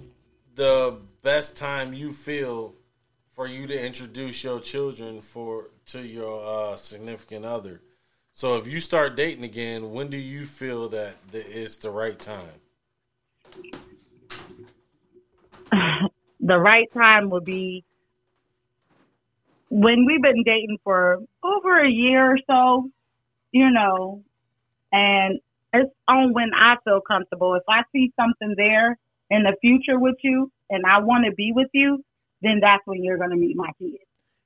[0.55, 2.75] the best time you feel
[3.33, 7.81] for you to introduce your children for to your uh, significant other?
[8.33, 12.61] So if you start dating again, when do you feel that it's the right time?
[16.41, 17.85] the right time would be
[19.71, 22.91] when we've been dating for over a year or so,
[23.53, 24.23] you know,
[24.93, 25.41] and
[25.73, 27.55] it's on when I feel comfortable.
[27.55, 28.99] If I see something there
[29.31, 32.03] in the future with you and I want to be with you,
[32.43, 33.99] then that's when you're going to meet my kids.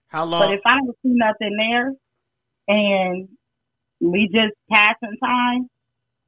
[0.09, 0.41] How long?
[0.43, 1.93] But if I don't see nothing there
[2.69, 3.29] and
[4.01, 5.69] we just passing time,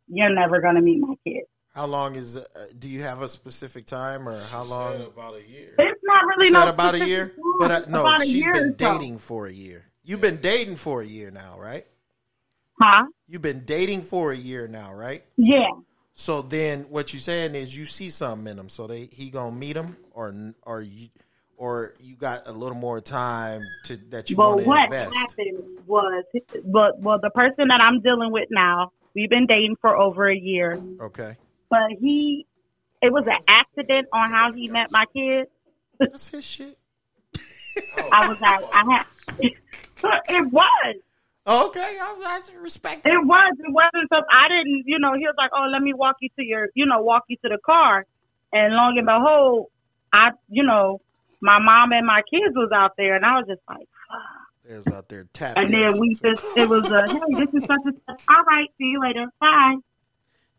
[0.09, 1.47] you're never going to meet my kids.
[1.75, 2.37] How long is?
[2.37, 2.45] Uh,
[2.79, 4.93] do you have a specific time or how She long?
[4.93, 5.75] said about a year.
[5.79, 7.37] It's not really Said no about a year, time.
[7.59, 8.75] but uh, no, About a she's been or so.
[8.99, 9.87] dating for a year.
[10.05, 11.87] You've been dating for a year now, right?
[12.81, 13.05] Huh?
[13.27, 15.25] You've been dating for a year now, right?
[15.39, 15.71] Yeah.
[16.15, 19.55] So then, what you saying is you see something in him, so they he gonna
[19.57, 21.09] meet him, or or you
[21.57, 25.63] or you got a little more time to that you well, want to what happened
[25.87, 26.25] was,
[26.65, 30.37] but well, the person that I'm dealing with now, we've been dating for over a
[30.37, 31.37] year, Okay,
[31.71, 32.47] but he,
[33.01, 35.49] it was an accident on how he met my kids.
[35.99, 36.77] that's his shit.
[38.13, 39.07] I was like, I had,
[40.29, 40.97] it was,
[41.45, 43.13] Okay, I, I respect it.
[43.13, 44.23] it was, it wasn't so.
[44.31, 46.87] I didn't, you know, he was like, oh, let me walk you to your, you
[46.87, 48.07] know, walk you to the car,
[48.53, 49.67] and long and behold,
[50.13, 51.01] I, you know,
[51.41, 53.89] my mom and my kids was out there, and I was just like.
[54.65, 55.57] There's out there tap.
[55.57, 58.21] And then we just, it was a, hey, this is such and such.
[58.29, 59.27] All right, see you later.
[59.41, 59.75] Bye.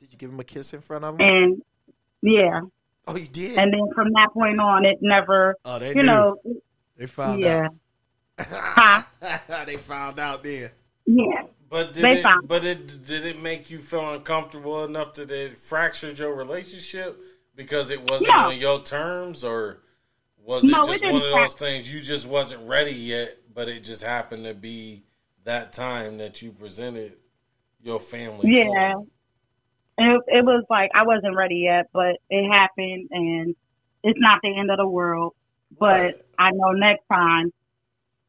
[0.02, 1.22] Did you give him a kiss in front of him?
[1.22, 1.62] And
[2.22, 2.60] yeah.
[3.08, 3.58] Oh, you did.
[3.58, 6.04] And then from that point on, it never, oh, they you knew.
[6.04, 6.38] know,
[6.98, 7.66] they found yeah.
[7.66, 7.76] out.
[8.40, 9.02] Huh?
[9.66, 10.70] they found out then.
[11.06, 11.44] Yeah.
[11.70, 15.32] But did They it, found- but it did it make you feel uncomfortable enough that
[15.32, 17.20] it fractured your relationship
[17.56, 18.50] because it wasn't No.
[18.50, 19.80] on your terms, or
[20.44, 23.38] was it No, it just didn't one of those things you just wasn't ready yet,
[23.54, 25.04] but it just happened to be
[25.46, 27.14] that time that you presented
[27.82, 28.52] your family?
[28.58, 28.94] Yeah.
[28.94, 29.08] it?
[29.98, 33.56] It, it was like, I wasn't ready yet, but it happened and
[34.04, 35.34] it's not the end of the world.
[35.80, 36.22] But Right.
[36.40, 37.52] I know next time,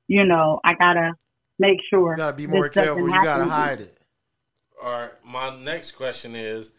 [0.09, 1.15] you know, I gotta
[1.59, 2.13] make sure.
[2.13, 3.09] You gotta be more careful.
[3.09, 3.97] You gotta hide it.
[4.83, 5.11] All right.
[5.25, 6.73] My next question is: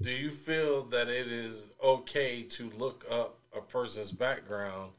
[0.00, 4.92] Do you feel that it is okay to look up a person's background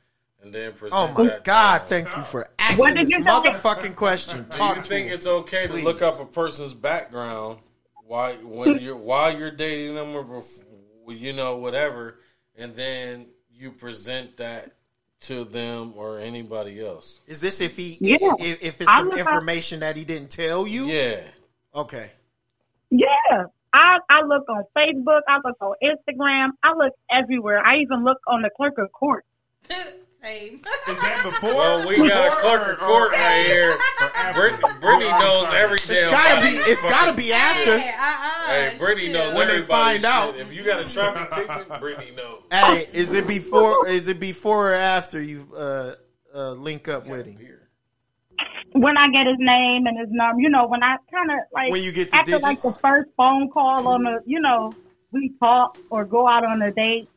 [0.44, 0.94] and then present?
[0.94, 1.80] Oh my that God!
[1.80, 1.86] to?
[1.88, 3.30] Thank you for What asking did this you say?
[3.30, 4.46] motherfucking question.
[4.50, 5.14] Do Talk you think me.
[5.14, 7.60] it's okay to look up a person's background
[8.06, 10.66] while when you're while you're dating them or bef-
[11.08, 12.20] you know whatever,
[12.58, 14.72] and then you present that
[15.22, 17.22] to them or anybody else?
[17.28, 18.18] Is this if he Yeah.
[18.40, 20.86] if, if it's some look up- information that he didn't tell you?
[20.86, 21.24] Yeah.
[21.76, 22.12] Okay.
[22.90, 23.46] Yeah.
[23.74, 25.22] I, I look on Facebook.
[25.30, 26.50] I look on Instagram.
[26.62, 27.66] I look everywhere.
[27.66, 29.24] I even look on the clerk of court.
[30.24, 30.56] Same.
[30.88, 31.54] Is that before?
[31.56, 33.76] Well, we got a clerk of court right here.
[34.34, 36.12] Brit- Brittany knows every It's damn.
[36.12, 36.48] gotta be.
[36.50, 37.78] It's gotta be after.
[37.78, 38.54] Yeah, uh-uh.
[38.54, 39.14] Hey, Brittany Shit.
[39.16, 40.36] knows When they everybody's find out.
[40.36, 42.44] If you got a traffic ticket, Brittany knows.
[42.52, 43.88] Hey, is it before?
[43.88, 45.96] Is it before or after you uh,
[46.36, 47.38] uh, link up with him?
[47.38, 47.70] Here.
[48.74, 51.72] When I get his name and his number, you know, when I kind of like
[51.72, 54.72] When you get the after like the first phone call on the, you know,
[55.12, 57.10] we talk or go out on a date,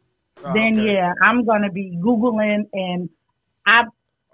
[0.44, 0.92] Oh, then okay.
[0.92, 3.08] yeah, I'm gonna be googling and
[3.66, 3.84] I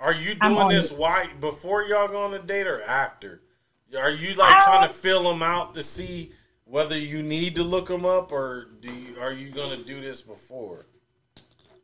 [0.01, 0.99] Are you doing this it.
[0.99, 3.43] why before y'all go on a date or after?
[3.97, 6.33] Are you like Uh, trying to fill them out to see
[6.65, 10.01] whether you need to look them up or do you, are you going to do
[10.01, 10.87] this before?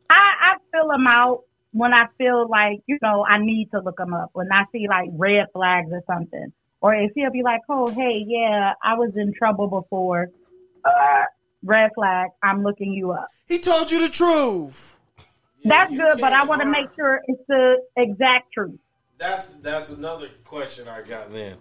[0.09, 1.43] I, I fill them out
[1.73, 4.31] when I feel like, you know, I need to look them up.
[4.33, 6.53] When I see like red flags or something.
[6.81, 10.29] Or if he'll be like, oh, hey, yeah, I was in trouble before.
[10.85, 11.25] Uh,
[11.67, 13.29] red flag, I'm looking you up.
[13.47, 14.99] He told you the truth.
[15.61, 18.79] Yeah, That's you good, but I want to make sure it's the exact truth.
[19.19, 21.33] That's that's another question I got.
[21.33, 21.57] Then,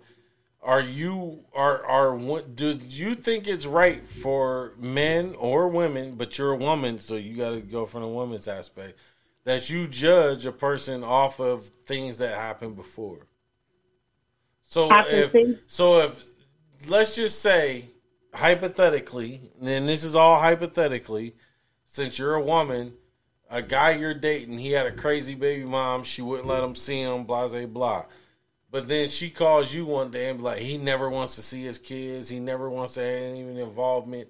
[0.61, 6.15] are you are are what- do you think it's right for men or women?
[6.15, 8.99] But you're a woman, so you got to go from the woman's aspect
[9.45, 13.27] that you judge a person off of things that happened before.
[14.67, 16.25] So if things- so if
[16.89, 17.89] let's just say
[18.35, 21.35] hypothetically, and this is all hypothetically,
[21.85, 22.93] since you're a woman,
[23.49, 27.01] a guy you're dating, he had a crazy baby mom, she wouldn't let him see
[27.01, 28.05] him, blah blah blah.
[28.71, 31.63] But then she calls you one day and be like, he never wants to see
[31.63, 34.27] his kids, he never wants to have any involvement.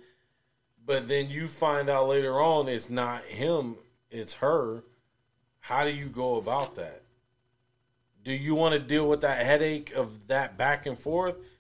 [0.85, 3.77] But then you find out later on it's not him,
[4.11, 4.83] it's her.
[5.59, 7.01] How do you go about that?
[8.23, 11.54] Do you want to deal with that headache of that back and forth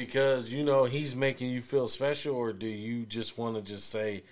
[0.00, 3.90] because you know he's making you feel special, or do you just want to just
[3.90, 4.24] say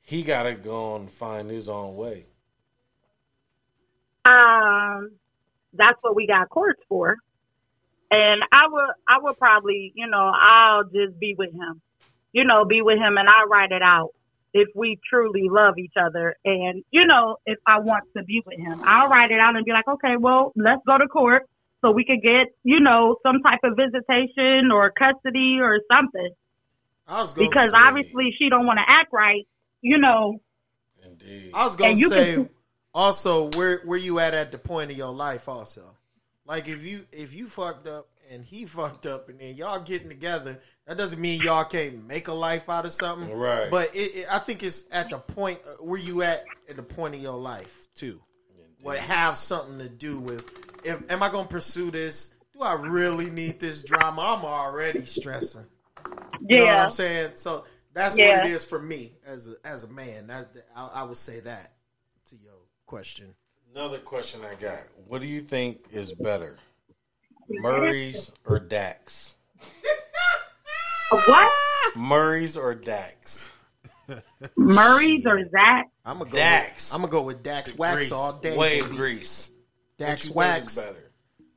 [0.00, 2.26] he got to go and find his own way?
[4.24, 5.12] Um,
[5.72, 7.16] that's what we got courts for.
[8.10, 11.80] And I would, I would probably, you know, I'll just be with him,
[12.32, 14.10] you know, be with him, and I'll write it out
[14.52, 16.34] if we truly love each other.
[16.44, 19.64] And you know, if I want to be with him, I'll write it out and
[19.64, 21.48] be like, okay, well, let's go to court
[21.84, 26.30] so we could get, you know, some type of visitation or custody or something.
[27.06, 29.46] I was gonna Because say, obviously she don't want to act right,
[29.82, 30.40] you know.
[31.04, 31.50] Indeed.
[31.52, 32.48] I was gonna you say can-
[32.94, 35.82] also where where you at at the point of your life also.
[36.46, 40.08] Like if you if you fucked up and he fucked up and then y'all getting
[40.08, 43.30] together, that doesn't mean y'all can't make a life out of something.
[43.36, 43.70] Right.
[43.70, 46.82] But it, it, I think it's at the point uh, where you at at the
[46.82, 48.22] point of your life too.
[48.80, 50.44] What have something to do with
[50.84, 52.34] if am I gonna pursue this?
[52.54, 54.20] Do I really need this drama?
[54.38, 55.66] I'm already stressing.
[56.46, 56.84] You know what Yeah.
[56.84, 57.30] I'm saying?
[57.34, 58.38] So that's Yeah.
[58.38, 60.26] what it is for me as a as a man.
[60.28, 61.72] That, I, I would say that
[62.28, 62.52] to your
[62.86, 63.34] question.
[63.74, 64.78] Another question I got.
[65.08, 66.56] What do you think is better?
[67.48, 69.36] Murray's or Dax?
[71.10, 71.52] What?
[71.96, 73.50] Murray's or Dax?
[74.56, 75.86] Murray's or Zach?
[76.04, 76.36] I'm gonna go.
[76.36, 76.90] Dax.
[76.92, 78.12] With, I'm gonna go with Dax Wax Grease.
[78.12, 78.56] all day.
[78.56, 78.96] Wave baby.
[78.96, 79.50] grease.
[79.96, 80.76] What Dax Wax.
[80.84, 81.10] better?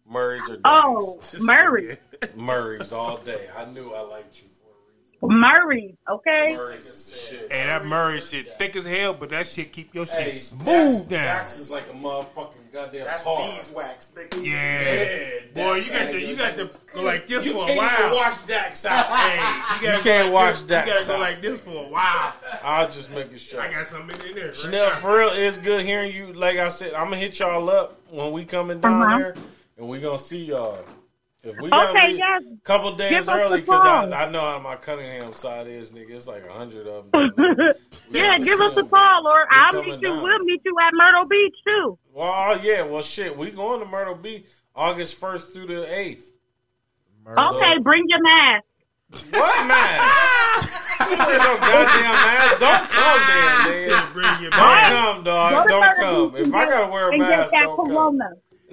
[0.09, 1.35] Murray's or oh, Dax?
[1.39, 1.97] Oh, Murray.
[2.35, 3.47] Murray's all day.
[3.57, 5.39] I knew I liked you for a reason.
[5.41, 6.55] Murray, okay?
[6.55, 7.51] Murray's is the shit.
[7.51, 10.65] Hey, that Murray shit thick as hell, but that shit keep your shit Hey, smooth
[10.65, 11.09] Dax, down.
[11.09, 13.41] Dax is like a motherfucking goddamn That's tar.
[13.41, 14.13] beeswax.
[14.15, 14.45] nigga.
[14.45, 14.81] Yeah.
[14.81, 17.63] Yeah, Boy, Dax you got ain't to you got to go like this You for
[17.63, 18.15] a can't while.
[18.15, 19.05] watch Dax out.
[19.07, 20.61] Hey, you, gotta You go can't like watch this.
[20.63, 21.19] Dax You gotta go out.
[21.19, 22.33] like this for a while.
[22.67, 23.61] I'll just make it sure.
[23.61, 24.53] I got something in there.
[24.53, 24.95] Chanel, now.
[24.95, 26.33] for real, it's good hearing you.
[26.33, 29.17] Like I said, I'm gonna hit y'all up when we coming down Uh-huh.
[29.19, 29.35] there,
[29.77, 30.77] and we gonna see y'all.
[31.43, 32.43] If we gotta Okay, leave yes.
[32.43, 33.79] a couple days Give early, because.
[33.79, 36.09] I, I know how my Cunningham side is, nigga.
[36.11, 37.29] It's like a hundred of them.
[38.11, 38.89] Yeah, give see us a 'em.
[38.89, 40.09] call, or I'll meet you.
[40.09, 40.23] down.
[40.23, 41.97] We'll meet you at Myrtle Beach too.
[42.13, 44.45] Well, yeah, well, shit, we going to Myrtle Beach
[44.75, 46.31] August first through the eighth.
[47.25, 48.63] Okay, bring your mask.
[49.09, 50.99] What mask?
[51.09, 52.59] you wear no goddamn mask.
[52.59, 53.67] Don't come, man.
[53.67, 54.51] nigga.
[54.51, 54.51] Don't
[54.91, 55.67] come, dog.
[55.67, 56.31] Go Don't come.
[56.33, 58.19] Beach If I gotta wear a mask, don't come.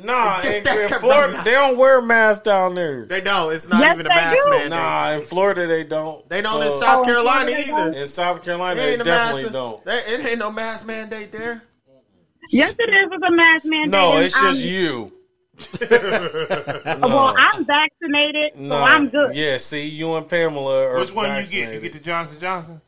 [0.03, 0.89] Nah, in, in.
[0.89, 3.07] Florida, they don't wear masks down there.
[3.07, 3.55] They don't.
[3.55, 4.51] It's not Yes, even a they mask do.
[4.51, 4.71] man.
[4.71, 6.29] Nah, in Florida they don't.
[6.29, 7.71] They don't So, in South Oh, Carolina they either.
[7.71, 7.95] don't?
[7.95, 9.53] In South Carolina, They they ain't a definitely mask.
[9.53, 9.85] don't.
[9.85, 11.63] They, it ain't no mask mandate there.
[12.51, 13.09] Yes, it is.
[13.13, 13.91] It's a mask mandate.
[13.91, 15.13] No, and it's just I'm-
[15.59, 15.87] you.
[17.01, 18.77] Well, I'm vaccinated, so No.
[18.77, 19.35] I'm good.
[19.35, 21.73] Yeah, see, you and Pamela are Which one you get?
[21.75, 22.81] You get the Johnson Johnson?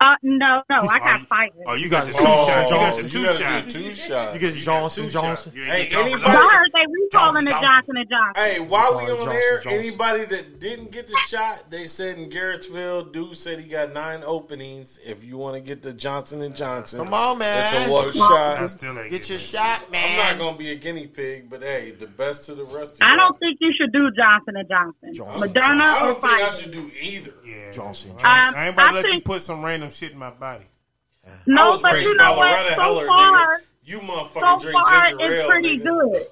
[0.00, 1.50] Uh, no, no, I Oh, got you- Pfizer.
[1.66, 2.70] Oh, you got the two Oh, shots.
[2.70, 3.02] You got Johnson.
[3.02, 3.74] the you two gotta shots.
[3.74, 4.34] two shots.
[4.34, 5.52] You get got Johnson Johnson.
[5.52, 5.56] shots.
[5.56, 6.50] You ain't Hey, Johnson anybody- But I Johnson.
[6.58, 7.68] heard they recalling Johnson, the Johnson.
[7.68, 8.44] Johnson and Johnson.
[8.44, 9.72] Hey, while we Johnson, on Johnson, there, Johnson.
[9.80, 14.22] anybody that didn't get the shot, they said in Garrettsville, dude said he got nine
[14.24, 15.00] openings.
[15.04, 17.74] If you want to get the Johnson and Johnson, Come on, man.
[17.74, 18.12] It's a one I
[18.60, 18.70] shot.
[18.70, 20.20] still ain't Get your shot, man.
[20.20, 22.92] I'm not gonna be a guinea pig, but hey, the best to the rest.
[22.94, 23.16] Of I y'all.
[23.16, 25.12] don't think you should do Johnson and Johnson.
[25.12, 25.48] Johnson.
[25.52, 27.32] Moderna I or don't think I should do either.
[27.44, 27.72] Yeah.
[27.72, 28.12] Johnson.
[28.22, 30.64] I Um, ain't about to let you put some random shit in my body.
[31.26, 32.48] I No, but you know what?
[32.50, 33.56] Loretta So Heller, far, nigga.
[33.84, 35.84] You so motherfucking drink far, ginger it's pretty nigga.
[35.84, 36.26] good.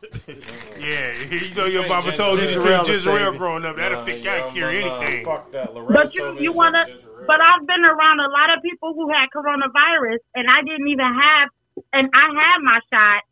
[0.87, 3.65] Yeah, you know your drink mama told you to drink Ginger ginger ale ale growing
[3.65, 3.77] up.
[3.77, 5.25] That'll Nah, fit, yeah, can't cure anything.
[5.25, 7.25] Fuck that, Loretta But you, you want to, drink ginger ale.
[7.27, 11.07] but I've been around a lot of people who had coronavirus, and I didn't even
[11.07, 11.49] have,
[11.95, 13.23] and I had my shot,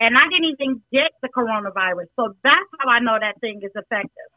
[0.00, 2.06] and I didn't even get the coronavirus.
[2.16, 4.30] So that's how I know that thing is effective.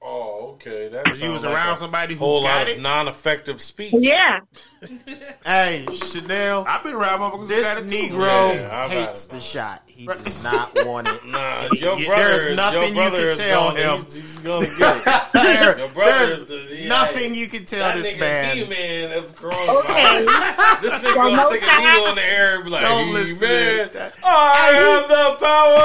[0.00, 0.88] Oh, okay.
[0.88, 2.76] That Because you was sounds like around a somebody who whole got lot it.
[2.76, 3.94] of non-effective speech.
[3.98, 4.40] Yeah.
[5.44, 6.64] Hey, Chanel.
[6.68, 7.88] I've been around motherfuckers This got.
[7.88, 9.82] Negro Yeah, hates the shot.
[9.86, 11.20] He does not want it.
[11.28, 12.22] Nah, He- your brother.
[12.24, 13.94] there's is- nothing your you can is tell gonna, him.
[14.04, 15.22] He's, he's gonna get it.
[15.32, 18.56] There- Your brother there's the- yeah, nothing you can tell that this nigga's man.
[18.56, 19.80] he-man of coronavirus.
[19.80, 20.26] Okay.
[20.80, 21.80] This nigga Well, gonna no stick a time.
[21.82, 24.12] needle in the air and be like, Don't he listen man, that.
[24.24, 25.78] I have the power.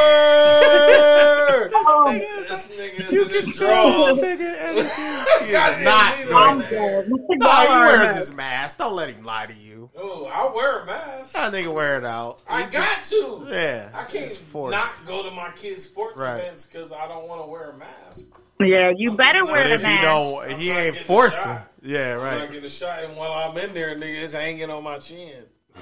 [2.47, 4.21] This nigga is in his drawers.
[4.21, 6.69] He is Goddamn not doing that.
[6.69, 7.01] the air.
[7.03, 7.11] good.
[7.11, 7.27] Mr.
[7.29, 7.37] No, he
[7.67, 7.85] Garner.
[7.97, 8.77] wears his mask.
[8.83, 9.89] Don't let him lie to you.
[9.97, 11.31] Oh, I wear a mask.
[11.31, 12.41] That nigga wear it out.
[12.49, 13.47] I got to.
[13.49, 16.39] Yeah, I can't not go to my kids' sports Right.
[16.39, 18.27] events because I don't want to wear a mask.
[18.59, 20.01] Yeah, you I'm better wear But the he mask.
[20.01, 21.57] don't, I'm he ain't forcing.
[21.81, 22.33] Yeah, right.
[22.33, 24.97] I'm not getting a shot, and while I'm in there, nigga, it's hanging on my
[24.99, 25.45] chin.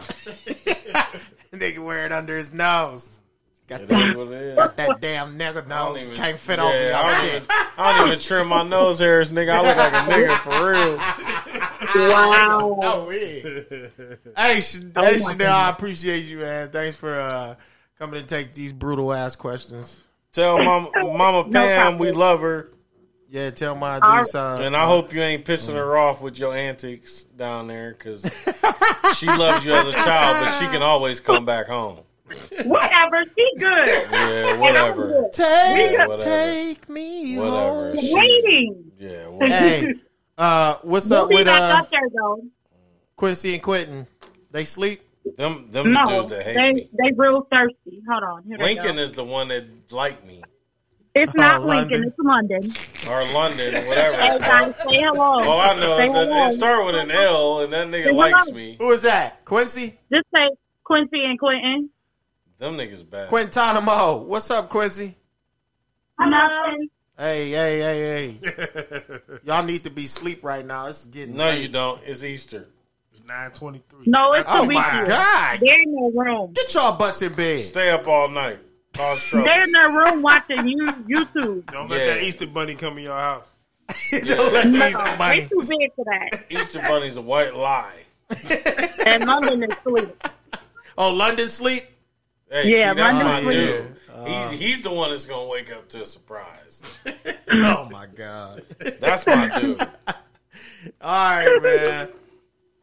[1.51, 3.19] nigga wear it under his nose.
[3.67, 4.55] Got It that, is what it is.
[4.57, 6.03] got that damn nigga nose.
[6.07, 7.43] even- Can't fit yeah, over I don't, even,
[7.77, 9.53] I don't even trim my nose hairs, nigga.
[9.53, 11.67] I look like a nigga for real.
[11.95, 12.79] Wow.
[12.81, 13.87] Oh, yeah.
[14.37, 16.69] hey, Sh- Oh, hey my Chanel, I appreciate you, man.
[16.69, 17.55] Thanks for uh,
[17.99, 20.05] coming to take these brutal ass questions.
[20.33, 21.99] Tell Mama, Mama No Pam problem.
[21.99, 22.71] we love her,
[23.29, 24.33] Yeah, tell my All dudes.
[24.35, 28.21] Uh, and I hope you ain't pissing her off with your antics down there, because
[29.17, 31.99] she loves you as a child, but she can always come back home.
[32.63, 33.25] Whatever.
[33.25, 33.87] She good.
[34.09, 35.07] Yeah, whatever.
[35.07, 35.33] good.
[35.33, 36.23] Take, Whatever.
[36.23, 37.89] take me Whatever.
[37.89, 37.97] home.
[37.99, 38.91] She- Waiting.
[38.97, 39.55] Yeah, whatever.
[39.67, 39.93] Hey,
[40.41, 42.01] uh, what's We'll up with uh, up there.
[43.15, 44.07] Quincy and Quentin?
[44.51, 45.01] They sleep?
[45.37, 46.89] them them No, the dudes that hate they me.
[46.97, 48.01] they real thirsty.
[48.09, 48.43] Hold on.
[48.43, 50.41] Here Lincoln is the one that like me,
[51.13, 52.03] It's not Oh, Lincoln.
[52.03, 52.61] It's London.
[53.07, 54.17] or London, Hey, whatever.
[54.39, 55.43] guys, say hello.
[55.47, 56.45] All I know Say is that hello.
[56.47, 58.57] it started with an L, and that nigga Say likes hello.
[58.57, 58.77] me.
[58.79, 59.45] Who is that?
[59.45, 59.99] Quincy?
[60.11, 60.49] Just say
[60.83, 61.89] Quincy and Quentin.
[62.57, 63.29] Them niggas bad.
[63.29, 64.23] Quintanamo.
[64.23, 65.15] What's up, Quincy?
[66.19, 66.89] Nothing.
[67.21, 69.19] Hey, hey, hey, hey.
[69.43, 70.87] Y'all need to be asleep right now.
[70.87, 71.61] It's getting No, late.
[71.61, 72.01] you don't.
[72.03, 72.65] It's Easter.
[73.13, 74.05] It's nine twenty three.
[74.07, 75.07] No, it's Oh a my weekend.
[75.07, 75.59] God.
[75.61, 76.53] They're in their room.
[76.53, 77.61] Get y'all butts in bed.
[77.61, 78.57] Stay up all night.
[78.95, 79.45] Cause trouble.
[79.45, 80.77] They're in their room watching you
[81.07, 81.63] YouTube.
[81.71, 82.15] Don't let Yeah.
[82.15, 83.53] that Easter bunny come in your house.
[84.11, 85.41] Don't let the No, Easter they bunny.
[85.41, 86.45] too big for that.
[86.49, 88.03] Easter Bunny's a white lie.
[89.05, 90.09] And London is sweet.
[90.97, 91.83] Oh, London sleep?
[92.49, 93.85] Hey, Yeah, see, London Sleep.
[94.25, 94.33] Dude.
[94.33, 96.83] he's, um, he's the one that's gonna wake up to a surprise.
[97.53, 98.63] Oh, my God.
[99.01, 99.81] That's my dude.
[101.01, 102.07] All right, man.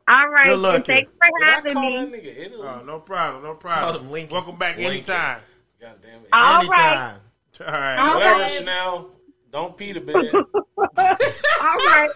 [0.06, 0.44] All right.
[0.44, 0.85] Good looking.
[0.85, 2.05] Thanks for Did I having call me.
[2.05, 2.62] that nigga Italy?
[2.69, 4.09] Oh, no problem, no Call problem.
[4.15, 4.93] him Welcome back Lincoln.
[4.94, 5.40] anytime.
[5.81, 6.28] God damn it.
[6.35, 7.15] All right.
[7.16, 7.20] Anytime.
[7.60, 7.97] All right.
[7.97, 8.51] All Whatever, right.
[8.51, 9.10] Chanel.
[9.51, 10.15] Don't pee the bed.
[10.35, 12.10] All right.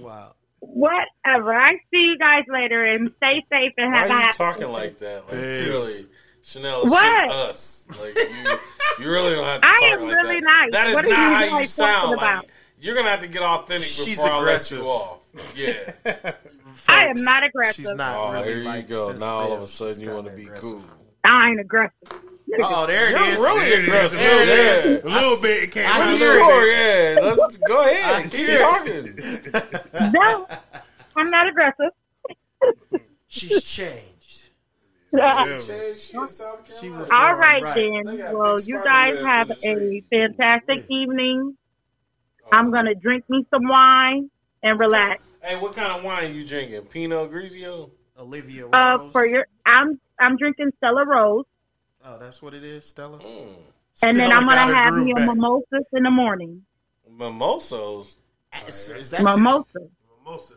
[0.00, 0.34] Wow.
[0.60, 1.54] Whatever.
[1.54, 4.36] I see you guys later and stay safe and Why have a are you happy
[4.38, 5.22] talking like that?
[5.26, 5.68] Like, Peace.
[5.68, 6.13] really.
[6.44, 7.26] Chanel, it's What?
[7.30, 7.86] just us.
[8.00, 10.42] Like, you, you really don't have to I talk am like really that.
[10.44, 10.72] nice.
[10.72, 12.18] That is What not you how you guys sound.
[12.20, 12.50] talking Like,
[12.80, 14.78] you're going to have to get authentic She's before I let aggressive.
[14.78, 15.20] you off.
[15.56, 16.32] Yeah.
[16.88, 17.84] I am not aggressive.
[17.86, 19.12] She's not Oh, really here you like go.
[19.18, 20.62] Now all of a sudden you want to be aggressive.
[20.70, 20.82] cool.
[21.24, 21.94] I ain't aggressive.
[22.60, 23.36] Oh, there it You're is.
[23.38, 24.18] really There aggressive.
[24.18, 24.84] There it is.
[25.04, 25.10] Yeah.
[25.10, 25.62] A little bit.
[25.64, 26.18] It came I out.
[26.18, 26.44] hear it.
[26.44, 27.20] Sure, yeah.
[27.34, 28.30] Let's go I ahead.
[28.30, 30.12] Keep hear talking.
[30.12, 30.46] No,
[31.16, 31.90] I'm not aggressive.
[33.28, 34.13] She's changed.
[37.10, 38.34] All right then.
[38.36, 40.04] Well, you guys have a tree.
[40.10, 41.56] fantastic evening.
[42.52, 44.30] I'm gonna drink me some wine
[44.62, 45.22] and relax.
[45.42, 46.82] Hey, what kind of wine you drinking?
[46.82, 47.90] Pinot Grigio?
[48.18, 49.12] Olivia Uh, Rose.
[49.12, 51.46] for your, I'm I'm drinking Stella Rose,
[52.04, 53.18] oh, that's what it is, Stella.
[53.18, 53.56] Mm.
[54.04, 55.26] and then I'm gonna have groove me a back.
[55.28, 56.64] mimosas in the morning.
[57.10, 58.14] Mimosos.
[58.68, 59.66] Is, is that Mimosa.
[60.24, 60.54] Mimosa.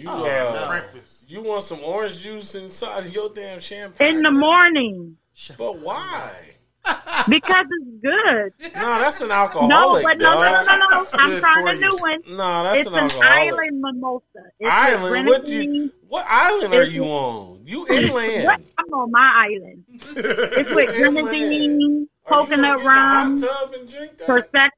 [0.00, 0.66] You Oh, uh, no.
[0.68, 1.30] Breakfast.
[1.30, 4.16] you want some orange juice inside of your damn champagne?
[4.16, 5.16] In the morning
[5.58, 6.56] But why?
[7.28, 8.72] because it's good.
[8.74, 9.68] No, that's an alcoholic.
[9.68, 11.06] No, but no, no, no, no, no.
[11.12, 12.20] I'm trying a new one.
[12.30, 12.78] No, that's an.
[12.78, 13.28] It's an an alcoholic.
[13.52, 14.24] island mimosa.
[14.58, 15.26] It's Island?
[15.28, 15.92] What you?
[16.08, 17.60] What island are you on?
[17.66, 18.60] You What?
[18.78, 19.84] I'm on my island.
[20.16, 24.16] It's with grenadine, Are you gonna coconut get in the rum, hot tub and drink
[24.18, 24.28] that?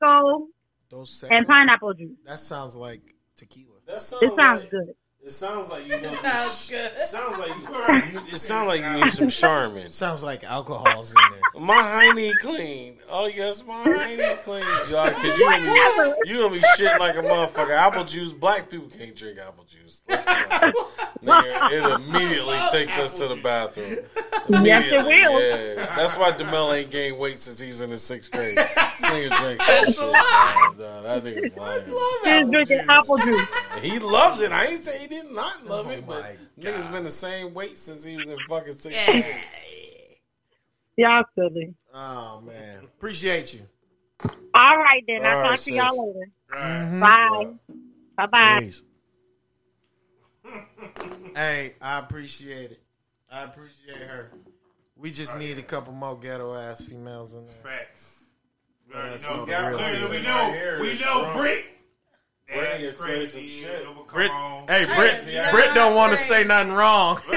[0.03, 0.47] prosecco,
[1.31, 2.19] and pineapple juice.
[2.27, 3.01] that sounds like
[3.37, 3.77] tequila.
[3.87, 4.95] That sounds It sounds like, good.
[5.25, 5.99] It sounds like you.
[6.01, 6.93] Gonna Sounds be, good.
[6.93, 8.27] It sounds like you, you.
[8.27, 9.91] It sounds like you need some Charmin.
[9.91, 11.63] Sounds like alcohol's in there.
[11.63, 12.97] My hiney clean.
[13.15, 14.65] Oh yes, my hiney clean.
[14.91, 17.77] Y'all, cause you gonna be you gonna be shit like a motherfucker.
[17.77, 18.33] Apple juice.
[18.33, 20.03] Black people can't drink apple juice.
[20.09, 20.99] Let's be honest.
[21.23, 23.99] Nigga, it immediately takes us to the bathroom.
[24.65, 25.41] Yes, it will.
[25.41, 28.57] Yeah, that's why Demel ain't gained weight since he was in his sixth grade.
[28.57, 28.67] This
[29.11, 30.79] nigga drinks that shit.
[30.79, 30.79] man.
[30.79, 31.85] Nah, that nigga's lying.
[32.25, 33.47] She's drinking apple juice.
[33.81, 34.53] He loves it.
[34.53, 37.77] I ain't say he did not love it, but my nigga's been the same weight
[37.77, 39.25] since he was in fucking sixth grade.
[40.97, 41.75] Y'all silly.
[41.95, 43.61] Oh man, appreciate you.
[44.55, 45.25] All right then.
[45.25, 45.75] All I'll right, talk to sis.
[45.75, 46.31] y'all later.
[46.51, 46.83] Right.
[46.83, 47.01] Mm-hmm.
[47.01, 48.27] Bye.
[48.27, 48.71] Bye bye.
[51.35, 52.83] Hey, I appreciate it.
[53.31, 54.31] I appreciate her.
[54.97, 57.55] We just need a couple more ghetto ass females in there.
[57.55, 58.25] Facts.
[58.87, 59.37] We Let already us know.
[59.37, 60.11] know the got real plenty deal.
[60.11, 60.79] we Right know.
[60.81, 61.33] We know.
[61.35, 61.65] drunk.
[62.49, 62.59] Britt.
[62.59, 63.47] Britt will tell you some crazy.
[63.47, 63.87] shit.
[64.13, 64.31] Brit,
[64.69, 65.51] hey, Brit, Yeah.
[65.51, 67.19] Brit don't want to say nothing wrong.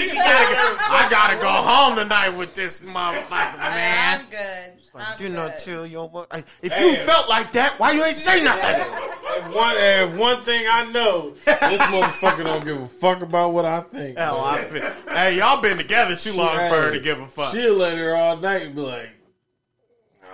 [0.00, 4.20] I gotta go home tonight with this motherfucker, man.
[4.20, 4.72] I'm good.
[4.94, 5.58] I'm Do not good.
[5.58, 6.28] tell your what.
[6.62, 6.90] If Hey.
[6.90, 8.80] you felt like that, why you ain't say nothing?
[8.80, 13.64] If one, if one thing I know, this motherfucker don't give a fuck about what
[13.64, 14.18] I think.
[14.18, 14.90] Hell, I feel.
[15.12, 17.52] Hey, y'all been together too long for her to give a fuck.
[17.52, 19.10] She'll let her all night and be like,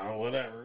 [0.02, 0.63] oh, whatever.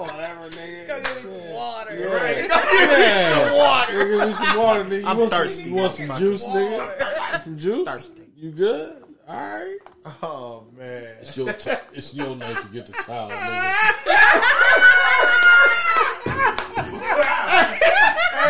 [0.00, 0.88] Whatever, nigga.
[0.88, 1.96] Go get me some water.
[1.98, 2.06] Yeah.
[2.06, 2.48] Right.
[2.48, 3.48] Yeah.
[3.48, 4.08] some water.
[4.08, 5.00] Give me some water, nigga.
[5.00, 5.62] You I'm want thirsty.
[5.64, 7.42] Some, you want some juice, nigga?
[7.44, 7.88] Some juice?
[7.88, 8.22] Thirsty.
[8.36, 9.02] You good?
[9.28, 9.78] All right.
[10.22, 11.02] Oh man.
[11.20, 13.74] It's your, t- it's your night to get the towel, nigga.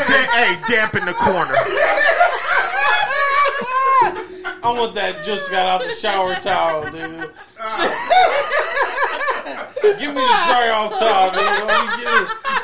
[0.07, 1.55] Da- hey, damp in the corner.
[4.65, 7.31] I want that just got out the shower towel, nigga.
[9.99, 11.69] Give me the dry off towel, nigga.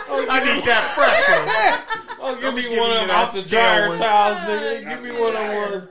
[0.09, 2.17] Oh, give me, I need that fresh one.
[2.23, 4.89] oh, give me be one of them that out the stale dryer towels, nigga.
[4.89, 5.91] Give me one of them ones.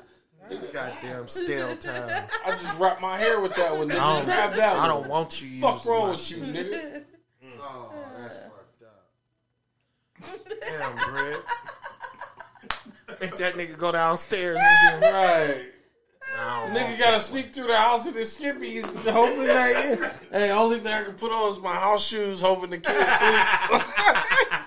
[0.73, 2.09] Goddamn stale towel.
[2.43, 3.91] I just wrapped my hair with that one.
[3.91, 4.85] I Nigga, don't, grab that one.
[4.85, 5.61] I don't want you.
[5.61, 7.03] Fuck using wrong my with you, nigga?
[7.61, 10.47] Oh, that's fucked up.
[10.79, 11.39] Damn, Brett.
[13.21, 15.73] Make that nigga go downstairs and get Right.
[16.35, 20.27] No, Nigga gotta sneak through the house in his skippies, hoping that.
[20.31, 23.45] Hey, only thing I can put on is my house shoes, hoping the kids sleep.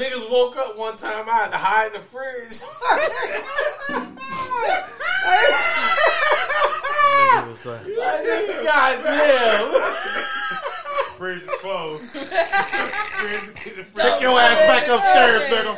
[0.00, 1.28] Niggas woke up one time.
[1.28, 2.62] I had to hide in the fridge.
[7.30, 9.72] nigga was like, Like, nigga, goddamn.
[11.16, 12.14] Fridge is closed.
[12.14, 12.30] Take
[14.22, 15.74] your ass back upstairs, nigga.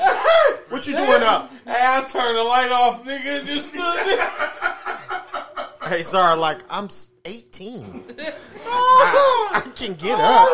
[0.71, 1.51] What you doing up?
[1.67, 4.31] Hey, I turned the light off, nigga, just stood there.
[5.93, 6.89] Hey, sorry, like I'm
[7.27, 8.05] 18.
[8.67, 10.49] I, I can get up.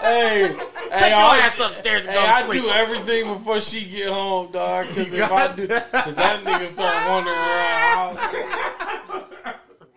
[0.00, 2.62] Hey, Take hey, your I, ass upstairs and hey, go to I sleep.
[2.62, 4.86] do everything before she get home, dog.
[4.88, 9.24] Because if I do, because that nigga start wandering around.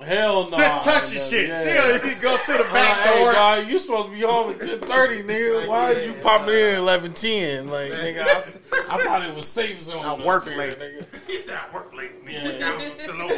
[0.02, 0.58] Hell no.
[0.58, 1.48] Just touching shit.
[1.50, 3.32] Yeah, he go to the Back back hey, door.
[3.34, 5.68] dog, you supposed to be home at ten thirty, nigga.
[5.68, 7.70] Why did you pop in at eleven ten?
[7.70, 10.04] Like, nigga, I, I thought it was safe zone.
[10.04, 10.78] I up work late.
[10.80, 11.28] nigga.
[11.28, 11.91] He said I work late.
[12.32, 12.42] Yeah.
[12.42, 13.38] Nigga, still open.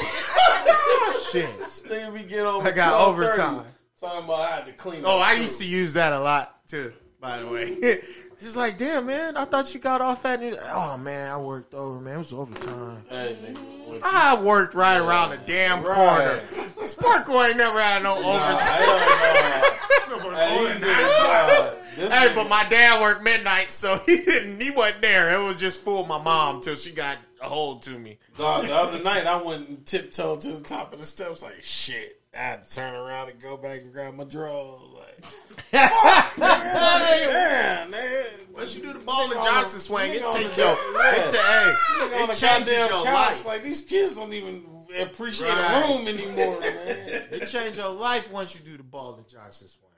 [1.31, 1.59] Shit.
[1.59, 2.67] This nigga be get over.
[2.67, 3.65] I got overtime.
[3.99, 5.03] Talking about I had to clean.
[5.05, 5.41] Oh, up, I too.
[5.43, 6.93] used to use that a lot too.
[7.21, 7.67] By the way,
[8.37, 10.41] she's like, "Damn, man, I thought you got off at."
[10.73, 12.15] Oh man, I worked over, man.
[12.15, 13.01] It was overtime.
[13.09, 15.95] Hey, nigga, I worked right around the damn Right.
[15.95, 16.85] corner.
[16.85, 19.63] Sparkle ain't never had no Nah, overtime.
[20.13, 24.61] Hey, these niggas, this Hey, but my dad worked midnight, so he didn't.
[24.61, 25.29] He wasn't there.
[25.31, 28.17] It was just for my mom till she got a hold to me.
[28.37, 31.61] Dog, the other night I went and tiptoed to the top of the steps like
[31.61, 32.19] shit.
[32.33, 34.81] I had to turn around and go back and grab my drawers.
[34.91, 35.23] Like,
[35.71, 38.25] fuck, nigga, damn, nigga.
[38.55, 41.77] Once you do the ball and Johnson the- swing, it nigga takes your it, ta-
[41.99, 43.45] hey, it changes your couch, life.
[43.45, 44.63] Like these kids don't even
[44.99, 45.83] appreciate Right.
[45.85, 47.23] a room anymore, man.
[47.31, 49.89] It change your life once you do the ball and Johnson swing.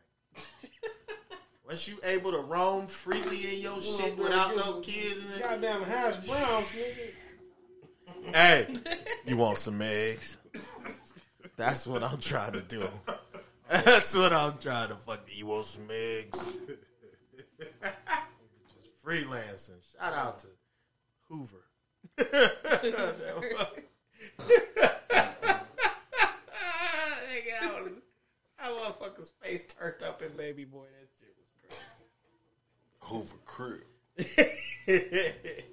[1.68, 5.38] Once you able to roam freely in your shit without no kids.
[5.38, 5.42] In.
[5.42, 7.12] Goddamn hash browns, nigga.
[8.34, 8.68] Hey,
[9.26, 10.38] you want some eggs?
[11.56, 12.88] That's what I'm trying to do.
[13.70, 15.36] That's what I'm trying to fucking.
[15.38, 16.46] You want some eggs?
[17.60, 19.82] Just freelancing.
[19.98, 20.48] Shout out to
[21.30, 21.64] Hoover.
[28.58, 30.86] That motherfucker's face turned up in baby boy.
[31.00, 32.06] That shit was crazy.
[33.00, 33.82] Hoover crib.
[34.86, 35.64] crazy.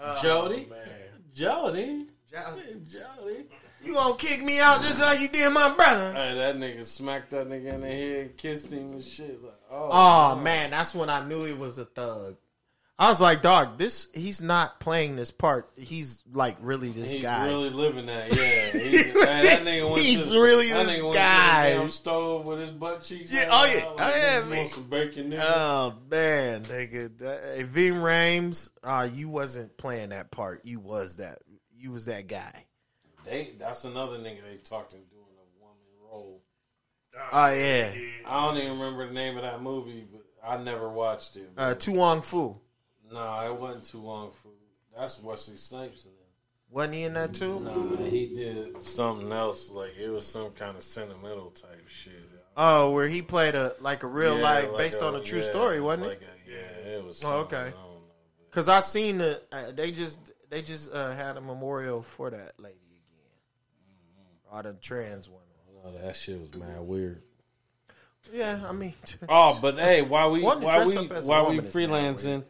[0.00, 3.46] Oh, Jody, Man, Jody, Jolly, Jody.
[3.84, 6.12] you gonna kick me out just like you did my brother?
[6.12, 9.40] Hey, that nigga smacked that nigga in the head, kissed him and shit.
[9.40, 12.34] Like, oh, Oh man, that's when I knew he was a thug.
[13.00, 15.70] I was like, dog, this he's not playing this part.
[15.76, 17.46] He's like really this he's guy.
[17.46, 18.26] really living that.
[18.34, 21.68] Yeah, he's, that nigga went He's to, really that this nigga went guy.
[21.70, 23.32] To the damn stove with his butt cheeks.
[23.32, 23.84] Yeah, oh, yeah.
[23.84, 24.58] out, Oh, yeah, man.
[24.58, 25.44] want some bacon, nigga?
[25.44, 30.64] Oh man, nigga, hey, Rhames, uh, you wasn't playing that part.
[30.64, 31.38] You was that.
[31.76, 32.64] You was that guy.
[33.24, 35.78] they, that's another nigga they talked him doing a woman
[36.10, 36.42] role.
[37.32, 37.92] Oh yeah,
[38.26, 41.48] I don't even remember the name of that movie, but I never watched it.
[41.56, 41.74] uh,
[42.22, 42.56] Fu.
[43.12, 44.48] No, it wasn't too long for.
[44.96, 46.14] That's Wesley Snipes in it.
[46.70, 47.60] Wasn't he in that too?
[47.60, 49.70] Nah, he did something else.
[49.70, 52.12] Like it was some kind of sentimental type shit.
[52.56, 55.20] Oh, where he played a like a real Yeah, life like based a- on a
[55.20, 56.28] true yeah, story, wasn't like it?
[56.46, 57.22] A, yeah, it was.
[57.24, 57.56] Oh, okay.
[57.56, 57.74] I don't.
[58.50, 60.18] Because I seen the uh, they just
[60.50, 64.52] they just uh, had a memorial for that lady again.
[64.52, 65.42] Or the trans one.
[65.84, 67.22] Oh, that shit was mad weird.
[68.32, 68.92] Yeah, I mean,
[69.28, 71.90] Oh, but hey, while we while we up as a while we woman is mad
[71.90, 72.44] freelancing,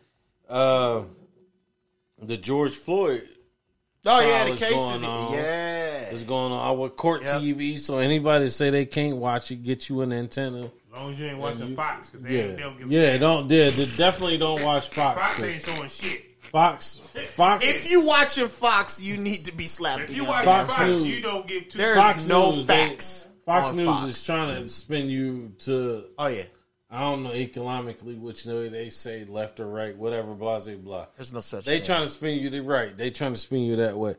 [0.49, 1.03] uh,
[2.23, 3.29] the George Floyd
[4.07, 5.33] oh yeah, the cases, going on.
[5.35, 6.11] yeah.
[6.11, 7.41] is going on our court Yep.
[7.43, 7.79] TV.
[7.79, 10.65] So anybody say they can't watch it, get you an antenna.
[10.65, 13.19] As long as you ain't watching you- Fox, because they, Yeah, ain't they'll give yeah,
[13.19, 15.21] don't yeah, they definitely don't watch Fox.
[15.21, 16.25] Fox 'cause ain't showing shit.
[16.41, 16.97] Fox,
[17.35, 20.05] Fox, If you watching Fox, you need to be slapped.
[20.05, 21.13] If you your watch Fox Fox, News.
[21.13, 21.77] you don't give two.
[21.77, 23.29] There is Fox no News, they- facts.
[23.45, 24.09] Fox on News Fox.
[24.09, 26.45] is trying to spin you to Oh yeah,
[26.91, 31.07] I don't know economically which way they say left or right, whatever, blah blah blah.
[31.17, 31.65] there's no such.
[31.65, 31.73] Thing.
[31.73, 31.87] They thing.
[31.87, 32.97] trying to spin you the right.
[32.97, 34.17] They trying to spin you that way.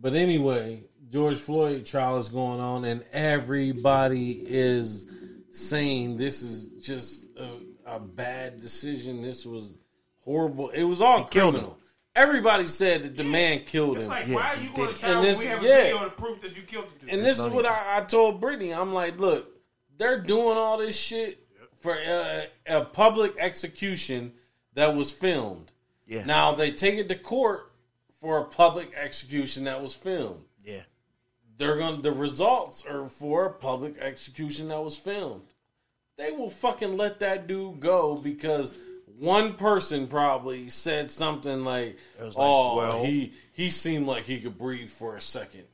[0.00, 5.06] But anyway, George Floyd trial is going on, and everybody is
[5.52, 9.22] saying this is just a, a bad decision.
[9.22, 9.74] This was
[10.24, 10.70] horrible.
[10.70, 11.78] It was all killed criminal.
[12.16, 14.10] Everybody said that the man killed It's him.
[14.10, 14.96] like, Yeah, why are you going to it.
[14.98, 17.14] trial And when this- we have a video to proof that you killed the dude?
[17.14, 18.74] And this is not what I, I told Brittany.
[18.74, 19.46] I'm like, look,
[19.98, 21.44] they're doing all this shit
[21.80, 24.32] for a, a public execution
[24.74, 25.72] that was filmed.
[26.06, 26.24] Yeah.
[26.24, 27.70] Now they take it to court
[28.20, 30.44] for a public execution that was filmed.
[30.64, 30.82] Yeah.
[31.56, 35.42] they're going the results are for a public execution that was filmed.
[36.16, 38.74] They will fucking let that dude go because
[39.18, 44.56] one person probably said something like, like, "Oh, well- he he seemed like he could
[44.58, 45.64] breathe for a second.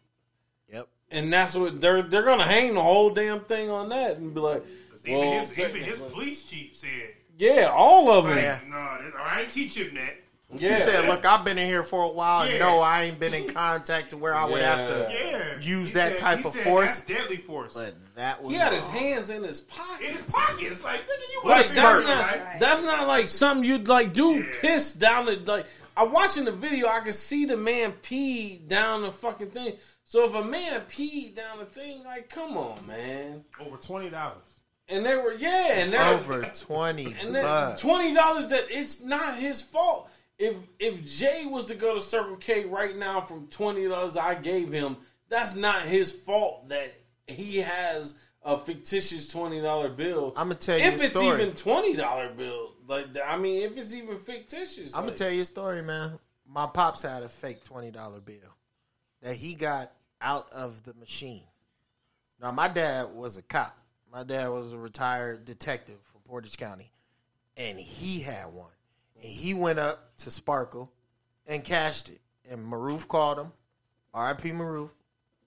[0.72, 0.88] Yep.
[1.10, 4.40] And that's what they're they're gonna hang the whole damn thing on that and be
[4.40, 4.64] like,
[5.06, 8.36] Even well, his even his police chief said, yeah, all of them.
[8.36, 8.58] Yeah.
[8.68, 10.16] "No, I ain't teach him that."
[10.56, 12.48] Yeah, He said, "Look, I've been in here for a while.
[12.48, 12.58] Yeah.
[12.58, 15.94] No, I ain't been in contact to where I would have to." Yeah, Use He
[15.94, 17.00] that said- type he of said force.
[17.00, 17.74] That's deadly force.
[17.74, 20.06] But that was he had his hands in his pocket.
[20.06, 22.60] in his pockets, like nigga, you Like wasn't that's not right?
[22.60, 24.44] that's not like something you'd like do Yeah.
[24.60, 25.66] piss down the like.
[25.96, 29.76] I watching the video, I could see the man pee down the fucking thing.
[30.04, 33.44] So if a man peed down the thing, like, come on, man.
[33.60, 34.53] over twenty dollars.
[34.88, 37.14] And they were yeah, and they over twenty.
[37.22, 37.80] And then bucks.
[37.80, 40.10] twenty dollars that it's not his fault.
[40.38, 44.34] If if Jay was to go to Circle K right now from twenty dollars I
[44.34, 44.96] gave him,
[45.28, 46.92] that's not his fault that
[47.26, 50.34] he has a fictitious twenty dollar bill.
[50.36, 51.40] I'ma tell you if a it's story.
[51.40, 52.72] even twenty dollar bill.
[52.86, 56.18] Like I mean, if it's even fictitious, I'm gonna tell you a story, man.
[56.46, 58.36] My pops had a fake twenty dollar bill
[59.22, 61.44] that he got out of the machine.
[62.40, 63.78] Now, my dad was a cop.
[64.14, 66.92] My dad was a retired detective from Portage County,
[67.56, 68.70] and he had one.
[69.16, 70.92] And he went up to Sparkle
[71.48, 72.20] and cashed it.
[72.48, 73.52] And Maroof called him,
[74.12, 74.50] R.I.P.
[74.52, 74.90] Maroof.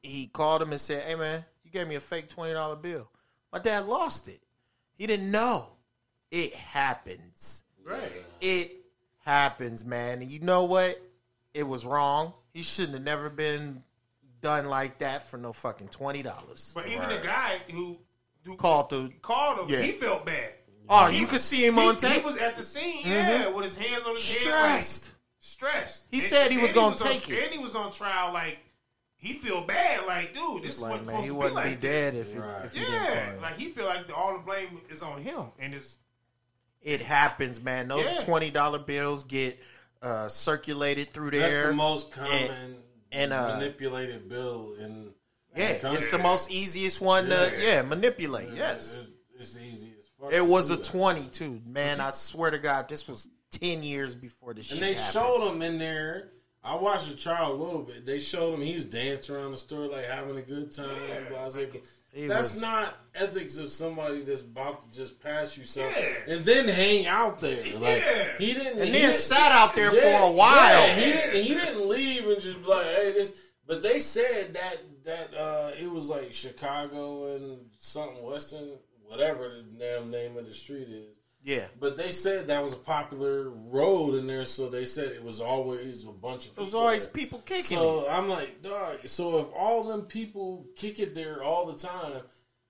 [0.04, 3.10] He called him and said, "Hey, man, you gave me a fake twenty dollar bill."
[3.54, 4.42] My dad lost it.
[4.96, 5.68] He didn't know.
[6.30, 7.64] It happens.
[7.86, 8.12] Right.
[8.42, 8.74] It
[9.24, 10.22] happens, man.
[10.22, 11.02] And you know what?
[11.54, 12.34] It was wrong.
[12.54, 13.84] He shouldn't have never been
[14.42, 16.74] done like that for no fucking twenty dollars.
[16.76, 17.98] But even the guy who who
[18.56, 19.82] Called the called him, Yeah.
[19.86, 20.54] he felt bad.
[20.90, 23.66] oh, He- you could see him he, on He was at the scene, yeah, with
[23.66, 25.06] his hands on his head, Stressed.
[25.08, 26.06] like, stressed.
[26.12, 27.44] He said he was gonna was on- take it.
[27.44, 28.60] And he was on trial, like
[29.18, 31.62] he feel bad, like dude, this It's is like, man, supposed he to wouldn't be
[31.64, 32.28] be like dead this.
[32.28, 32.66] if he, Right.
[32.66, 33.42] if he didn't call Yeah, him.
[33.42, 35.98] like he feel like all the blame is on him, and it's
[36.82, 37.88] it happens, man.
[37.88, 38.20] Those Yeah.
[38.20, 39.60] twenty dollar bills get
[40.04, 41.42] uh, circulated through there.
[41.50, 45.12] that's the most common and, uh, manipulated bill in
[45.58, 47.68] yeah, the it's the most easiest one to Yeah.
[47.76, 48.50] yeah manipulate.
[48.56, 49.10] Yes, it's,
[49.40, 50.32] it's easy as fuck.
[50.34, 50.84] it was a that.
[50.86, 52.00] twenty too, man.
[52.00, 54.74] I swear to God, this was ten years before the shit.
[54.74, 55.12] And they happened.
[55.14, 56.32] showed him in there.
[56.64, 58.06] I watched the trial a little bit.
[58.06, 60.88] They showed him he was dancing around the store like having a good time.
[61.30, 61.82] blah, blah, blah.
[62.14, 66.34] It That's was- not ethics of somebody that's about to just pass you something Yeah.
[66.36, 67.64] and then hang out there.
[67.80, 68.28] Like Yeah.
[68.40, 68.80] he didn't.
[68.80, 70.88] and he then didn't- sat out there Yeah, for a while.
[70.88, 71.44] yeah, he didn't.
[71.44, 73.32] He didn't leave and just be like, "Hey, this."
[73.66, 74.78] But they said that
[75.08, 78.70] that uh, it was like Chicago and something Western,
[79.08, 81.08] whatever the damn name of the street is.
[81.44, 85.24] Yeah, But they said that was a popular road in there, so they said it
[85.24, 86.64] was always a bunch of there people.
[86.66, 87.14] was always there.
[87.14, 87.78] people kicking.
[87.78, 87.82] it.
[87.82, 89.08] So I'm like, dog.
[89.08, 92.22] So if all them people kick it there all the time,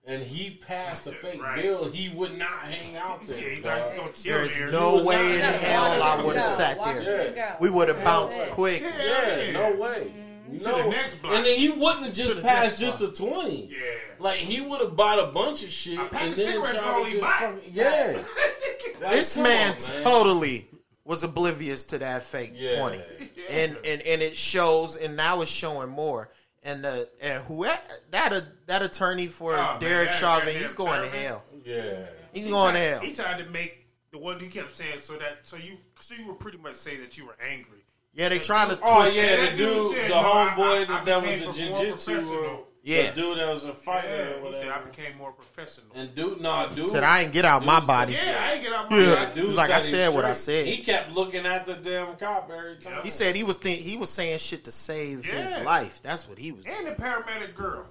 [0.06, 1.62] and he passed a fake Right.
[1.64, 3.50] bill, he would not hang out yeah, there.
[3.50, 3.98] he thought he dog.
[3.98, 4.72] gonna chill There's there.
[4.72, 7.02] no way in hell I would have sat there.
[7.02, 7.56] it go.
[7.60, 8.46] We would have bounced Yeah.
[8.50, 8.82] quick.
[8.84, 10.12] Yeah, no way.
[10.48, 10.58] Mm-hmm.
[10.60, 11.34] To No, the next block.
[11.34, 13.70] and then he wouldn't have just the passed next just a twenty.
[13.72, 13.78] Yeah.
[14.20, 16.72] Like he would have bought a bunch of shit A pack and of then cigarettes
[16.74, 17.32] tried all he just buy.
[17.40, 18.18] fucking, yeah.
[19.02, 20.04] Like, This man, on, man.
[20.04, 20.68] totally
[21.06, 22.80] was oblivious to that fake Yeah.
[22.80, 23.02] twenty,
[23.50, 26.30] and and and it shows, and now it's showing more.
[26.64, 27.64] And the and who
[28.12, 31.44] that that attorney for Oh, Derek that Chauvin, he's going to hell.
[31.64, 32.08] Yeah.
[32.34, 33.00] He's He going to hell.
[33.00, 36.28] He tried to make the one he kept saying so that so you so you
[36.28, 37.77] would pretty much say that you were angry.
[38.18, 40.54] Yeah, they trying to Oh twist yeah, the That dude dude, said, the no, I-
[40.58, 42.58] homeboy that, that was a more jiu-jitsu.
[42.84, 43.10] Yeah.
[43.12, 44.08] the dude that was a fighter.
[44.08, 44.90] Yeah, or he said I whatever.
[44.90, 45.88] became more professional.
[45.94, 48.14] And dude, nah, dude Said I ain't get out my Dude body.
[48.14, 49.16] yeah, I ain't get out my Yeah.
[49.26, 49.36] body.
[49.36, 50.66] Dude He's like, I said what I said.
[50.66, 53.04] He kept looking at the damn cop every time.
[53.04, 56.02] He said he was think, he was saying shit to save his life.
[56.02, 56.66] That's what he was.
[56.66, 57.86] And the paramedic girl.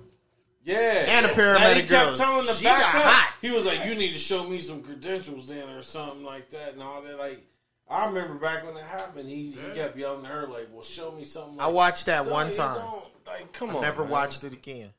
[0.65, 2.17] Yeah, And a paramedic That he kept girl.
[2.17, 3.03] telling the She back got up.
[3.03, 3.35] hot.
[3.41, 6.73] He was like, "You need to show me some credentials then, or something like that."
[6.73, 7.17] And all that.
[7.19, 7.47] Like,
[7.89, 11.13] I remember back when it happened, he, he kept yelling at her like, "Well, show
[11.13, 12.75] me something." I watched that one time.
[12.77, 14.11] don't- Like, come on, Never man.
[14.11, 14.93] watched it again.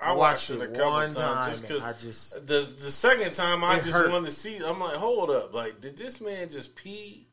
[0.00, 2.90] I watched watched it a couple one times time, just because I just- the the
[2.90, 4.10] second time I just hurt.
[4.10, 4.56] wanted to see.
[4.56, 7.28] I'm like, hold up, like, did this man just pee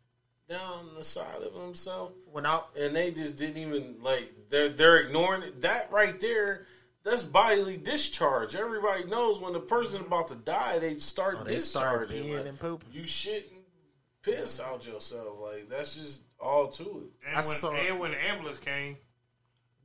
[0.49, 2.11] down the side of himself?
[2.31, 5.61] When I and they just didn't even like they're they're ignoring it.
[5.61, 6.68] That right there,
[7.03, 8.56] that's bodily discharge.
[8.56, 12.23] Everybody knows when the person about to die, they start Oh, they discharging.
[12.23, 12.90] peeing like, and pooping.
[12.91, 13.59] You shit and
[14.36, 15.38] piss out yourself.
[15.42, 17.12] Like that's just all to it.
[17.28, 18.98] And I when, saw- and when the ambulance came,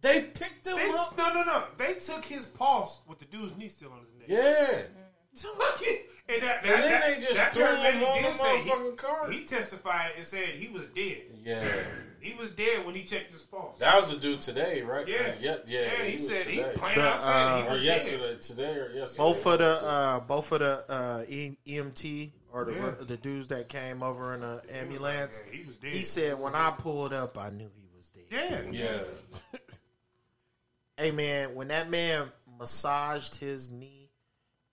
[0.01, 1.17] They picked him they, up.
[1.19, 1.65] no, no, no.
[1.77, 4.27] They took his pulse with the dude's knee still on his neck.
[4.29, 4.83] Yeah,
[6.29, 8.97] and, that, And then that- they just that threw him paramedic on the say he-
[8.97, 9.31] car.
[9.31, 11.23] He testified and said he was dead.
[11.43, 11.83] Yeah,
[12.21, 13.79] He was dead when he checked his pulse.
[13.81, 15.07] that was the dude today, right?
[15.09, 15.17] Yeah.
[15.17, 15.81] Uh, yeah, yeah.
[15.81, 16.73] Yeah, he, was said he today.
[16.77, 19.19] plain The, out said he uh, or was yesterday, today or yesterday.
[19.23, 22.91] Both of the uh, both of the uh, EMT or the Yeah.
[23.05, 24.77] the dudes that came over in the dead.
[24.85, 25.43] ambulance.
[25.47, 25.93] Yeah, he was dead.
[25.93, 28.73] He said when I pulled up, I knew he was dead.
[28.73, 29.01] yeah.
[29.53, 29.59] Yeah,
[30.97, 34.11] Hey man, when that man massaged his knee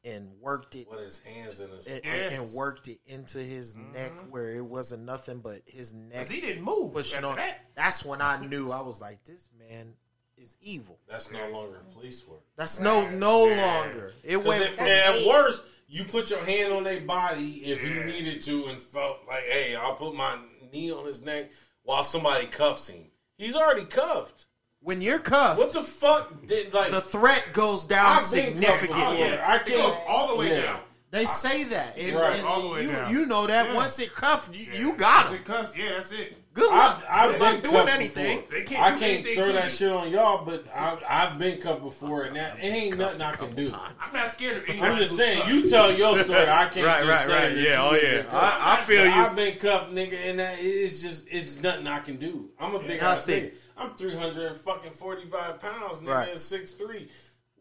[0.04, 1.88] and worked it with his hands in his.
[1.88, 2.34] and, Yes.
[2.34, 3.92] and worked it into his mm-hmm.
[3.94, 6.94] neck where it wasn't nothing but his neck Because he didn't move.
[6.94, 7.36] pushing on.
[7.38, 7.66] that.
[7.76, 9.94] That's when I knew I was like, this man
[10.38, 11.00] is evil.
[11.08, 12.42] That's no longer police work.
[12.56, 14.14] That's no no longer.
[14.24, 15.64] It Because went if, from at worst,
[15.94, 19.76] you put your hand on their body if you needed to and felt like, hey,
[19.76, 20.38] I'll put my
[20.72, 21.52] knee on his neck
[21.84, 23.12] while somebody cuffs him.
[23.38, 24.46] He's already cuffed.
[24.80, 25.60] when you're cuffed.
[25.60, 26.92] What the fuck did like?
[26.92, 29.24] the threat goes down I've been cuffed significantly.
[29.30, 29.44] before.
[29.46, 29.98] I can't.
[30.08, 30.62] all the way yeah.
[30.64, 30.80] down.
[31.12, 32.38] They say that, and, Right.
[32.38, 33.12] and All the way you down.
[33.12, 33.76] you know that Yeah.
[33.76, 35.36] once it cuffed, you, you got him.
[35.36, 36.41] it cuffs, yeah, that's it.
[36.54, 37.02] Good luck.
[37.10, 38.44] I've, I've Good luck doing anything.
[38.52, 39.70] They can't I do can't anything throw to that you.
[39.70, 43.32] shit on y'all, but I, I've been cuffed before, and that it ain't nothing I
[43.32, 43.70] can do.
[43.74, 44.92] I'm not scared of anybody.
[44.92, 46.42] I'm just saying, you tell your story.
[46.42, 46.86] I can't.
[46.86, 47.56] Right, just right, say right.
[47.56, 48.24] that Yeah, you oh, been yeah.
[48.24, 48.34] cuffed.
[48.66, 49.12] I- I feel you.
[49.12, 52.50] I've been cuffed, nigga, and that it's just it's nothing I can do.
[52.60, 53.46] I'm a big ass Nothing.
[53.46, 53.56] nigga.
[53.78, 56.30] I'm 300 fucking 45 pounds, nigga, Right.
[56.30, 57.10] and 6'3".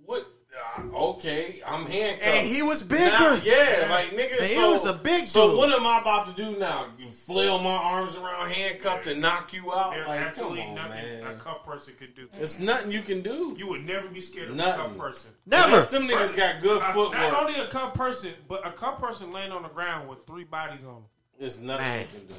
[0.04, 0.26] What?
[0.52, 2.26] Uh, okay, I'm handcuffed.
[2.28, 3.04] And he was bigger.
[3.04, 4.38] Now, yeah, like nigga.
[4.38, 5.58] And he was a big So dude.
[5.58, 6.86] what am I about to do now?
[6.98, 9.92] You flail my arms around, handcuffed, and knock you out?
[9.92, 11.38] There's like, come absolutely on, nothing a man.
[11.38, 12.28] cuff person could do.
[12.34, 13.54] There's nothing you can do.
[13.56, 14.84] You would never be scared of a Nothing.
[14.86, 15.30] cuff person.
[15.46, 15.66] Never.
[15.68, 17.32] Unless them niggas got good Uh, not footwork.
[17.40, 20.84] only a cuff person, but a cuff person laying on the ground with three bodies
[20.84, 21.04] on them.
[21.38, 22.00] There's nothing Man.
[22.12, 22.34] you can do.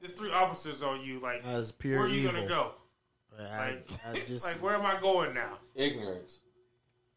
[0.00, 1.18] There's three officers on you.
[1.18, 1.42] Like,
[1.78, 2.72] pure where are you gonna go?
[3.38, 5.58] I, Like, I just like, where am I going now?
[5.74, 6.40] Ignorance.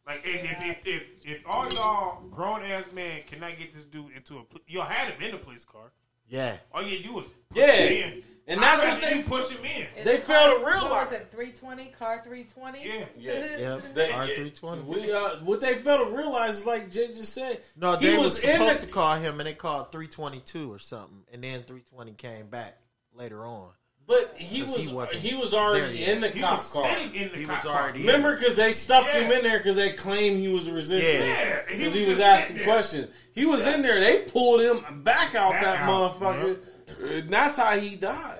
[0.05, 4.11] Like, and if if if, if all y'all grown ass men cannot get this dude
[4.15, 5.91] into a, pol- y'all had him in the police car.
[6.27, 6.57] yeah.
[6.73, 7.71] All you do is push Yeah.
[7.71, 8.23] him in.
[8.45, 9.87] And I'd that's what they- push him in.
[9.97, 11.31] Is They it failed car- to realize- What was it?
[11.31, 12.85] Three twenty car three twenty.
[12.85, 13.05] Yeah.
[13.17, 13.57] Yeah.
[13.57, 13.83] Yep.
[13.93, 14.83] They, R320.
[14.83, 17.59] We uh, what they fail to realize is like Jay just said.
[17.77, 18.87] No, he they was, was in supposed the.
[18.87, 22.77] to call him, and they called 322 or something, and then 320 came back
[23.13, 23.69] later on.
[24.05, 26.09] But he 'Cause was he he, wasn't already there yet.
[26.09, 26.83] in the He cop was car.
[26.89, 27.81] sitting in the He cop was car.
[27.83, 28.05] already in.
[28.07, 29.21] Remember, because they stuffed Yeah.
[29.21, 31.21] him in there because they claimed he was resisting.
[31.21, 31.25] Yeah.
[31.27, 33.11] Yeah, and Because he, was was asking questions.
[33.33, 33.99] He was in there.
[34.01, 37.19] They pulled him back out Back that out, motherfucker.
[37.19, 38.39] And that's how he died.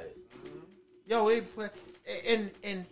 [1.08, 1.46] Yo, it,
[2.28, 2.86] and and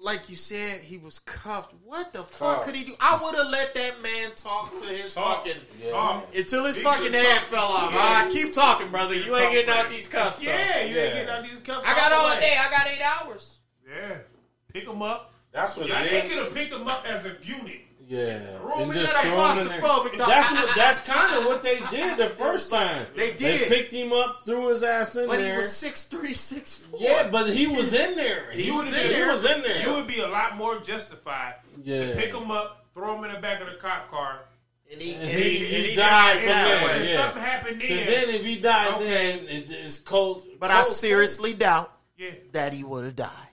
[0.00, 1.74] like you said, he was cuffed.
[1.84, 2.66] What the fuck Cuffed.
[2.66, 2.94] could he do?
[3.00, 5.44] I would have let that man talk to his Talk.
[5.44, 5.90] fucking Yeah.
[5.90, 6.28] Talk.
[6.36, 7.44] until his He fucking could head talk.
[7.48, 7.92] fell off.
[7.92, 7.98] Yeah.
[7.98, 9.14] All right, keep talking, brother.
[9.14, 10.40] You ain't getting out these cuffs.
[10.42, 11.02] Yeah, you Yeah.
[11.02, 11.84] ain't getting out these cuffs.
[11.86, 12.40] I got all all the way.
[12.40, 12.56] day.
[12.58, 13.58] I got eight hours.
[13.88, 14.16] Yeah,
[14.72, 15.32] pick him up.
[15.50, 16.28] That's what Yeah, it they is.
[16.28, 17.80] could have picked him up as a unit.
[18.08, 18.58] Yeah.
[18.62, 19.80] Room And is just that him in there.
[19.80, 20.16] claustrophobic.
[20.16, 20.74] That's what.
[20.76, 23.06] That's kind of what they did the first time.
[23.14, 25.28] They They picked him up, threw his ass in there.
[25.28, 25.58] But he there.
[25.58, 26.98] was six three, six four.
[27.02, 28.50] yeah, but he was in there.
[28.52, 29.24] He, He was was in in there.
[29.26, 29.92] He was in You there.
[29.94, 32.08] would be a lot more justified Yeah.
[32.10, 34.40] to pick him up, throw him in the back of the cop car,
[34.90, 37.04] and he, And and he- he, he he died died from that there.
[37.04, 37.16] Yeah.
[37.26, 39.04] something happened then, then if he died, Okay.
[39.04, 40.46] then it, it's cold.
[40.58, 43.48] But I cold- seriously doubt yeah, that he would have died.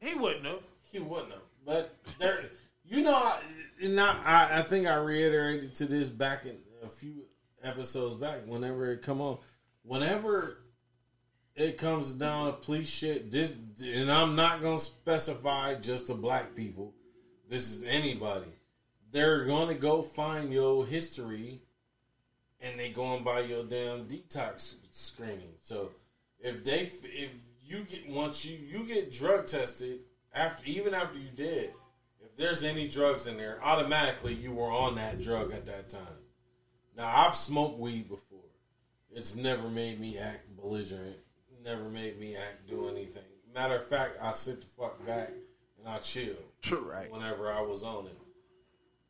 [0.00, 0.58] he wouldn't have.
[0.90, 1.42] He wouldn't have.
[1.64, 2.40] But there,
[2.88, 3.40] you know, I,
[3.82, 7.24] and I, I, think I reiterated to this back in a few
[7.62, 8.46] episodes back.
[8.46, 9.38] Whenever it come on,
[9.82, 10.58] whenever
[11.54, 13.52] it comes down to police shit, this,
[13.82, 16.94] and I'm not gonna specify just to black people.
[17.48, 18.52] This is anybody.
[19.12, 21.60] They're gonna go find your history,
[22.60, 25.54] and they going by your damn detox screening.
[25.60, 25.90] So
[26.38, 27.30] if they if
[27.64, 30.00] you get once you you get drug tested
[30.32, 31.70] after even after you did,
[32.40, 36.18] there's any drugs in there, automatically you were on that drug at that time.
[36.96, 38.38] Now I've smoked weed before.
[39.12, 41.18] It's never made me act belligerent.
[41.62, 43.22] Never made me act do anything.
[43.54, 45.28] Matter of fact, I sit the fuck back
[45.78, 46.36] and I chill
[46.72, 47.12] Right.
[47.12, 48.16] whenever I was on it.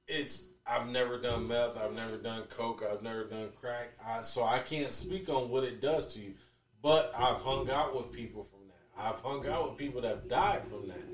[0.09, 4.45] It's I've never done meth, I've never done coke, I've never done crack, I, so
[4.45, 6.35] I can't speak on what it does to you.
[6.83, 9.01] But I've hung out with people from that.
[9.01, 11.05] I've hung out with people that have died from that.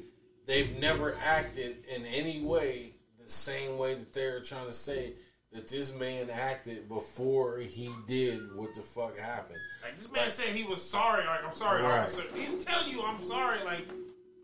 [0.46, 2.92] They've never acted in any way
[3.22, 5.12] the same way that they're trying to say
[5.52, 9.58] that this man acted before he did what the fuck happened.
[9.82, 11.24] Like this man said he was sorry.
[11.26, 12.00] Like I'm sorry, Right.
[12.02, 12.22] officer.
[12.34, 13.62] He's telling you I'm sorry.
[13.64, 13.88] Like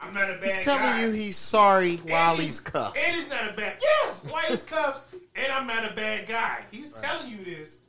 [0.01, 0.47] I'm not a bad guy.
[0.47, 1.03] He's telling guy.
[1.07, 2.97] you he's sorry while And he's cuffed.
[2.97, 3.77] And he's not a bad.
[3.81, 6.65] Yes, while he's cuffed, and I'm not a bad guy.
[6.73, 7.83] He's telling you this,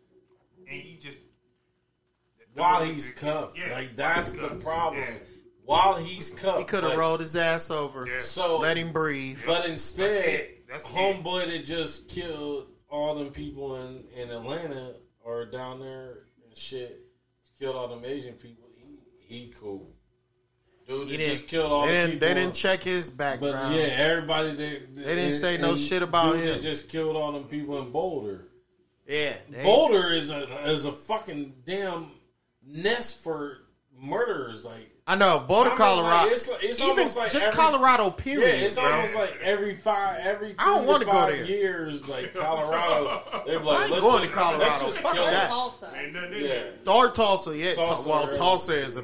[0.69, 1.17] and you just
[2.53, 3.57] While he's cuffed.
[3.57, 5.01] Yes, like that's the problem.
[5.01, 5.17] Yeah.
[5.65, 6.59] While he's cuffed.
[6.59, 8.19] He could have rolled his ass over, Yeah.
[8.19, 9.39] So let him breathe.
[9.45, 10.83] But instead, That's.
[10.83, 16.57] That's homeboy that just killed all them people in, in Atlanta or down there and
[16.57, 16.99] shit,
[17.59, 19.89] killed all them Asian people, he, he cool.
[20.87, 22.27] Dude, He that just didn't, killed all they the didn't, people.
[22.27, 23.73] they didn't check his But background.
[23.75, 26.47] yeah, everybody they, They didn't say no shit about dude him.
[26.55, 28.47] That just killed all them people in Boulder.
[29.07, 29.33] yeah.
[29.63, 32.11] Boulder is a is a fucking damn
[32.65, 33.59] nest for
[33.97, 34.65] murderers.
[34.65, 36.25] Like I know, Boulder, I mean, like, Colorado.
[36.27, 38.59] it's- it's even almost like just every- Colorado, period.
[38.59, 38.85] yeah, it's bro.
[38.85, 41.43] almost like every five every I don't wanna to go there.
[41.43, 43.21] years, like Colorado.
[43.45, 44.63] They're like, I ain't let's going just, to Colorado.
[44.63, 45.49] Let's just Fuck kill that.
[45.49, 45.93] Tulsa.
[46.01, 46.47] Ain't nothing Yeah.
[46.47, 46.73] there.
[46.95, 47.73] or Tulsa, yeah.
[47.73, 48.35] Tulsa, well, right.
[48.35, 49.03] Tulsa is a.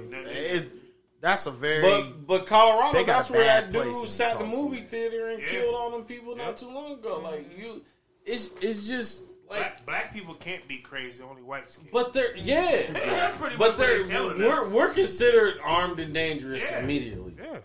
[0.56, 0.72] It,
[1.20, 1.82] that's a very.
[1.82, 4.88] But but Colorado, They got that's a where that dude sat in the movie man.
[4.88, 5.50] theater and Yeah.
[5.50, 7.20] killed all them people not too long ago.
[7.22, 7.82] Like you,
[8.26, 9.60] it's it's just like.
[9.60, 11.24] Black, black people can't be crazy.
[11.24, 11.88] Only whites can.
[11.92, 14.72] But they're yeah, that's pretty but they're they're we're us.
[14.72, 16.80] we're considered armed and dangerous Yeah.
[16.84, 17.36] immediately.
[17.42, 17.60] yeah.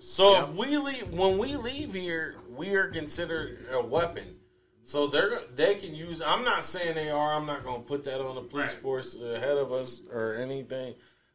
[0.00, 4.36] So if we leave, when we leave here, we are considered a weapon.
[4.84, 6.22] So they're they can use.
[6.24, 7.34] I'm not saying they are.
[7.34, 8.82] I'm not going to put that on the police Right.
[8.82, 10.94] force ahead of us or anything.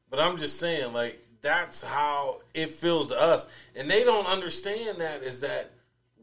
[0.09, 5.01] But I'm just saying, like that's how it feels to us, and they don't understand
[5.01, 5.71] that is that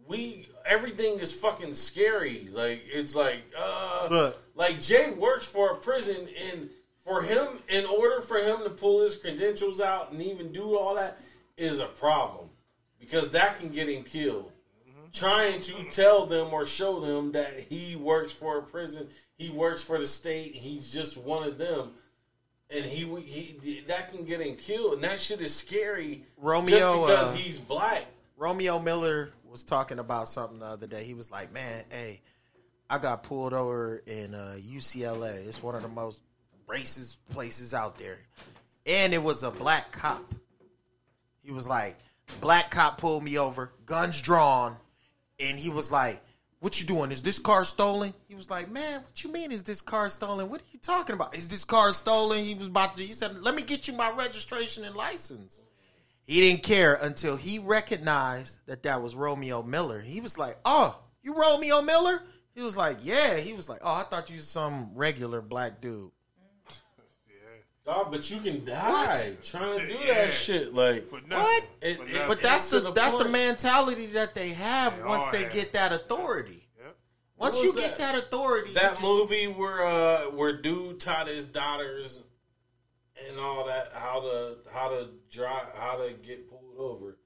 [0.06, 2.48] we everything is fucking scary.
[2.52, 4.36] Like it's like uh, Look.
[4.54, 6.70] like Jay works for a prison, and
[7.04, 10.94] for him, in order for him to pull his credentials out and even do all
[10.94, 11.18] that,
[11.58, 12.48] is a problem
[12.98, 14.52] because that can get him killed.
[15.12, 19.82] Trying to tell them or show them that he works for a prison, he works
[19.82, 21.90] for the state, he's just one of them,
[22.72, 26.22] and he he that can get him killed, and that shit is scary.
[26.36, 28.06] Romeo, because uh, he's black.
[28.36, 31.04] Romeo Miller was talking about something the other day.
[31.04, 32.22] He was like, "Man, hey,
[32.88, 35.46] I got pulled over in uh, UCLA.
[35.46, 36.22] It's one of the most
[36.68, 38.18] racist places out there,
[38.86, 40.22] and it was a black cop.
[41.42, 41.96] He was like,
[42.40, 44.76] black cop pulled me over, guns drawn,
[45.38, 46.22] and he was like."
[46.62, 47.10] What you doing?
[47.10, 48.12] Is this car stolen?
[48.28, 49.50] He was like, "Man, what you mean?
[49.50, 50.50] Is this car stolen?
[50.50, 51.34] What are you talking about?
[51.34, 53.02] Is this car stolen?" He was about to.
[53.02, 55.62] He said, "Let me get you my registration and license."
[56.30, 60.00] He didn't care until he recognized that that was Romeo Miller.
[60.00, 62.22] He was like, "Oh, you Romeo Miller?"
[62.54, 65.80] He was like, "Yeah." He was like, "Oh, I thought you was some regular black
[65.80, 66.12] dude."
[67.84, 69.38] Dog, but you can die What?
[69.42, 70.26] trying to do Yeah.
[70.26, 70.72] that shit.
[70.72, 71.64] Like What?
[71.82, 72.28] It- it- nothing.
[72.28, 75.52] But that's the, the that's the mentality that they have They once they have.
[75.52, 76.68] get that authority.
[76.78, 76.96] Yep.
[77.38, 78.12] Once you was get that?
[78.14, 82.20] that authority, that just- movie where uh where dude taught his daughters
[83.28, 87.16] and all that how to how to drive how to get pulled over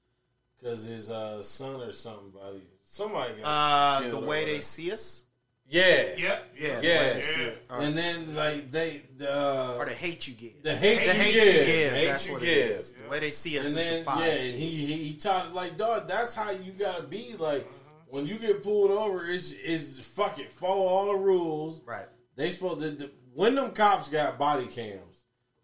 [0.57, 4.61] because his uh son or somebody somebody got uh, killed the way they whatever.
[4.61, 5.25] see us,
[5.67, 6.45] yeah Yep.
[6.57, 7.19] yeah, Yeah.
[7.37, 7.79] Yeah.
[7.81, 11.13] and then like they the uh, or the hate you give, the hate the you
[11.13, 11.93] hate give you give.
[11.93, 12.93] hate That's you what it give is.
[12.93, 15.53] The way they see us and is then the yeah, and he, he he taught
[15.53, 16.07] like dog.
[16.07, 17.35] That's how you gotta be.
[17.39, 17.67] Like
[18.07, 21.81] when you get pulled over, it's is fuck it, follow all the rules.
[21.85, 22.05] right.
[22.35, 25.14] They supposed to when them cops got body cams.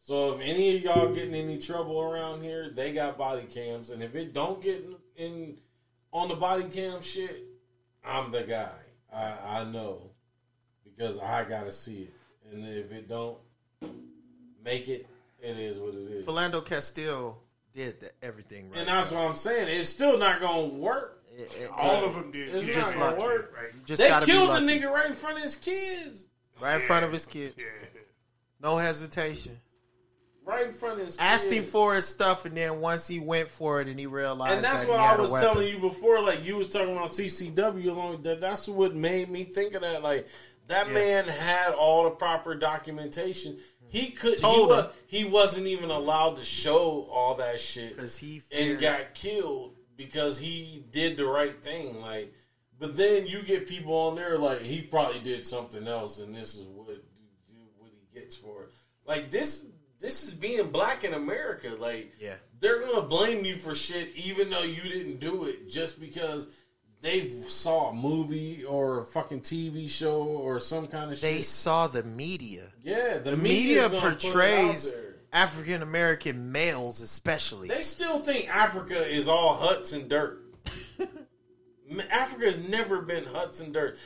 [0.04, 4.02] So if any of y'all getting any trouble around here, they got body cams, and
[4.02, 5.58] if it don't get in, in
[6.12, 7.44] on the body cam shit,
[8.04, 8.72] I'm the guy.
[9.14, 10.10] I I know
[10.84, 12.14] because I gotta see it,
[12.52, 13.38] and if it don't
[14.64, 15.06] make it,
[15.40, 16.26] it is what it is.
[16.26, 17.38] Philando Castile
[17.74, 18.80] did the, everything right.
[18.80, 19.68] And that's what I'm saying.
[19.70, 21.24] It's still not gonna work.
[21.34, 22.54] It- it- All of them did.
[22.56, 22.74] It's Yeah.
[22.74, 23.24] just not gonna lucky.
[23.38, 23.54] work.
[23.56, 23.74] Right.
[23.74, 26.26] you just They killed the nigga right in front of his kids.
[26.60, 27.56] right in front of his kids.
[27.58, 27.66] Yeah.
[28.60, 29.60] No hesitation.
[30.44, 31.60] Right in front of his Asked kids.
[31.60, 34.64] him for his stuff, and then once he went for it, and he realized, and
[34.64, 36.22] that's that what I was telling you before.
[36.22, 38.42] Like you was talking about CCW along that.
[38.42, 40.02] That's what made me think of that.
[40.02, 40.28] Like
[40.68, 40.94] that Yeah.
[40.94, 43.58] man had all the proper documentation.
[43.88, 44.36] He could.
[44.36, 48.80] He, Told was, he wasn't even allowed to show all that shit, because he and
[48.80, 52.00] got killed because he did the right thing.
[52.02, 52.34] Like,
[52.80, 56.56] but then you get people on there like he probably did something else, and this
[56.56, 56.88] is what
[57.78, 58.70] what he gets for it.
[59.06, 59.66] Like this.
[60.02, 61.76] This is being black in America.
[61.80, 62.36] Like, Yeah.
[62.60, 66.48] they're gonna blame you for shit even though you didn't do it just because
[67.02, 71.22] they saw a movie or a fucking TV show or some kind of shit.
[71.24, 71.46] they shit.
[71.46, 72.68] saw the media.
[72.84, 74.94] Yeah, the, The media media portrays
[75.34, 77.68] African American males, especially.
[77.70, 80.40] They still think Africa is all huts and dirt.
[82.12, 83.98] Africa has never been huts and dirt.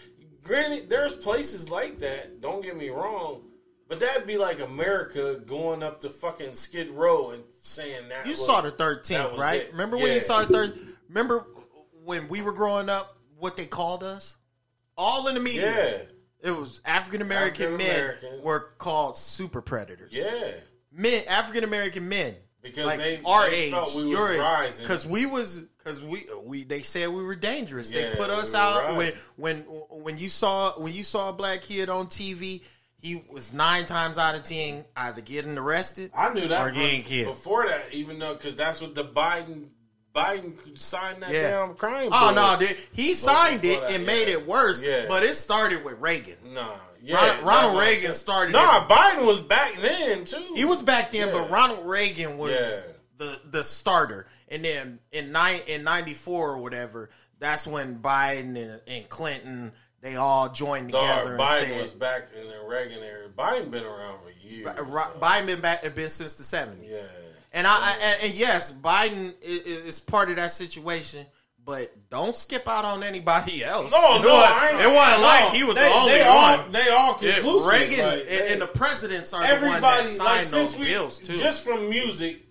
[0.44, 2.42] Granted, there's places like that.
[2.42, 3.44] Don't get me wrong,
[3.88, 8.32] but that'd be like America going up to fucking Skid Row and saying that you
[8.32, 9.62] was- saw the thirteenth, right?
[9.64, 9.72] it.
[9.72, 10.16] Remember when Yeah.
[10.16, 10.80] you saw the third?
[11.10, 11.46] Remember
[12.04, 13.18] when we were growing up?
[13.38, 14.38] What they called us?
[14.98, 16.06] All in the media.
[16.42, 18.14] Yeah, It was African American men
[18.44, 20.14] were called super predators.
[20.14, 20.52] yeah.
[20.92, 24.84] men, African American men, because like they our they age, we your age, rising.
[24.86, 27.92] because we was because we we they said we were dangerous.
[27.92, 29.58] Yeah, they put us we out when when
[29.90, 32.64] when you saw when you saw a black kid on TV,
[33.06, 36.12] he was nine times out of ten either getting arrested.
[36.16, 37.36] I knew that or getting killed.
[37.36, 39.68] before that, even though because that's what the Biden
[40.16, 41.52] Biden signed that Yeah.
[41.66, 42.10] damn crime.
[42.12, 42.44] Oh bill.
[42.54, 44.82] no, dude, he signed it that, and made it worse.
[44.82, 45.06] Yeah.
[45.10, 46.38] But it started with Reagan.
[46.54, 48.90] Nah, yeah, Ronald Reagan started Nah, it.
[48.90, 50.54] Biden was back then too.
[50.56, 51.34] He was back then, Yeah.
[51.34, 52.92] but Ronald Reagan was Yeah.
[53.18, 54.28] the the starter.
[54.48, 57.10] And then in nine in ninety four or whatever,
[57.40, 59.74] that's when Biden and, and Clinton
[60.06, 63.28] they all joined Dog, together and Biden said was back in the Reagan era.
[63.36, 64.66] Biden been around for years.
[64.66, 66.90] Ri- Biden been back been since the seventies.
[66.92, 67.00] Yeah.
[67.54, 71.26] And I, I and, and yes, Biden is, is part of that situation.
[71.66, 73.92] But don't skip out on anybody else.
[73.92, 76.12] No, It no, wasn't- I ain't, it wasn't no, like he was they, the only
[76.12, 76.30] they one.
[76.60, 77.72] All, they all Yeah, conclusive.
[77.72, 80.86] Reagan like, and, they- and the presidents are the one that signed like those we
[80.86, 81.34] bills too.
[81.36, 82.46] just from music.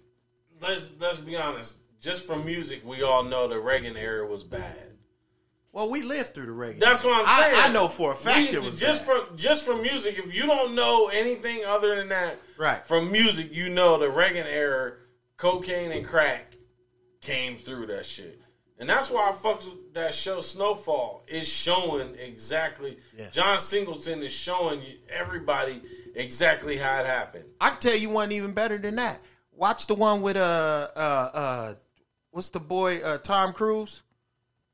[0.60, 1.78] Let's let's be honest.
[2.00, 4.90] Just from music, we all know the Reagan era was bad.
[5.74, 6.78] Well, we lived through the Reagan.
[6.80, 7.60] That's what I'm saying.
[7.62, 9.26] I know for a fact We- it was just bad.
[9.26, 10.16] from just from music.
[10.18, 12.82] If you don't know anything other than that, Right.
[12.86, 14.92] From music, you know the Reagan era,
[15.36, 16.54] cocaine and crack
[17.20, 18.40] came through that shit,
[18.78, 20.40] and that's why I fucks with that show.
[20.40, 22.96] Snowfall is showing exactly.
[23.16, 23.30] Yeah.
[23.30, 24.80] John Singleton is showing
[25.10, 25.82] everybody
[26.14, 27.46] exactly how it happened.
[27.60, 29.20] I can tell you one even better than that.
[29.50, 30.98] Watch the one with uh uh
[31.34, 31.74] uh
[32.30, 34.03] what's the boy uh Tom Cruise?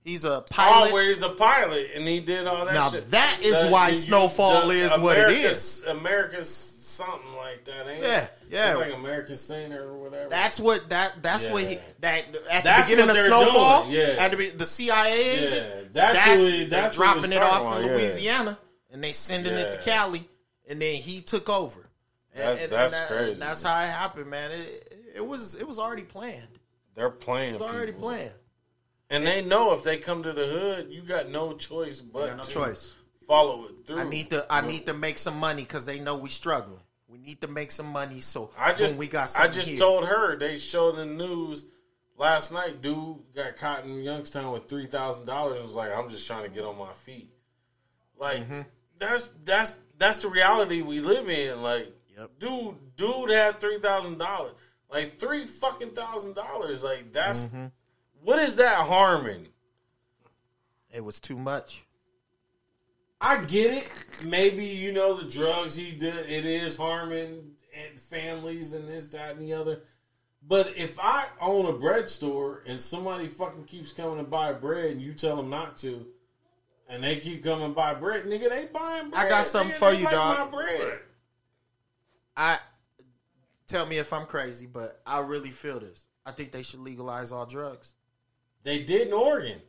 [0.03, 0.89] He's a pilot.
[0.89, 3.11] Always the pilot, and he did all that Now, shit.
[3.11, 8.31] that is why Snowfall is what it America's- America's something like that, ain't Yeah, it?
[8.51, 8.69] yeah.
[8.71, 10.29] It's like American Saint or whatever.
[10.31, 13.83] That's what that that's what he that at That's the beginning of Snowfall.
[13.85, 14.17] doing, yeah.
[14.19, 15.49] At the, be- the CIA Yeah,
[15.93, 17.97] that's that's, they're that's dropping it off in about, yeah.
[17.97, 18.59] Louisiana
[18.91, 20.27] and they sending it to Cali
[20.69, 21.89] and then he took over.
[22.35, 24.51] And- That's- and- that's and that- crazy, That's how it happened, man.
[24.51, 26.49] It, it was it was already planned.
[26.97, 27.55] They're playing.
[27.55, 28.09] It was already people.
[28.09, 28.33] planned.
[29.11, 32.43] And they know if they come to the hood, you got no choice but no
[32.43, 32.93] to choice.
[33.27, 33.99] follow it through.
[34.01, 36.81] I need to I need to make some money because they know we struggling.
[37.09, 39.79] We need to make some money so I just when we got I just here.
[39.79, 41.65] told her they showed in the news
[42.17, 42.81] last night.
[42.83, 45.61] Dude got caught in Youngstown with three thousand dollars.
[45.63, 47.31] Was like, I'm just trying to get on my feet.
[48.19, 48.61] Like Mm-hmm.
[48.99, 51.63] that's that's that's the reality we live in.
[51.63, 52.31] Like, Yep.
[52.39, 54.53] dude, dude had three thousand dollars.
[54.93, 56.85] Like three fucking thousand dollars.
[56.85, 57.67] Like that's Mm-hmm.
[58.23, 59.49] What is that harming?
[60.93, 61.85] it was too much.
[63.21, 64.25] I get it.
[64.27, 66.29] Maybe you know the drugs he did.
[66.29, 69.81] It is harming and families and this, that, and the other.
[70.47, 74.93] But if I own a bread store and somebody fucking keeps coming to buy bread
[74.93, 76.07] and you tell them not to,
[76.89, 79.27] and they keep coming to buy bread, nigga, they buying bread.
[79.27, 80.51] I got something Nigga, for you, like dog.
[80.51, 81.01] My bread.
[82.37, 82.59] I
[83.69, 86.07] tell me if I'm crazy, but I really feel this.
[86.25, 87.95] I think they should legalize all drugs.
[88.63, 89.61] They did in Oregon.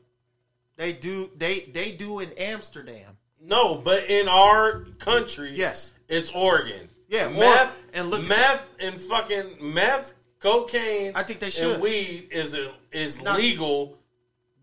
[0.78, 1.30] They do.
[1.38, 3.18] They they do in Amsterdam.
[3.44, 5.94] No, but in our country, Yes.
[6.08, 6.90] it's Oregon.
[7.10, 11.12] Yeah, or- meth and look meth and fucking meth, cocaine.
[11.16, 11.74] I think they should.
[11.74, 13.98] And weed is a, is Now, legal.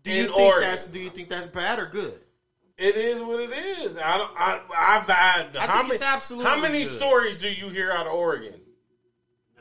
[0.03, 0.69] Do you in think Oregon.
[0.69, 2.13] that's Do you think that's bad or good?
[2.77, 3.97] It is what it is.
[3.97, 4.31] I don't.
[4.37, 5.57] I, I've had.
[5.57, 6.87] I how think many, it's absolutely How many good.
[6.91, 8.53] stories do you hear out of Oregon?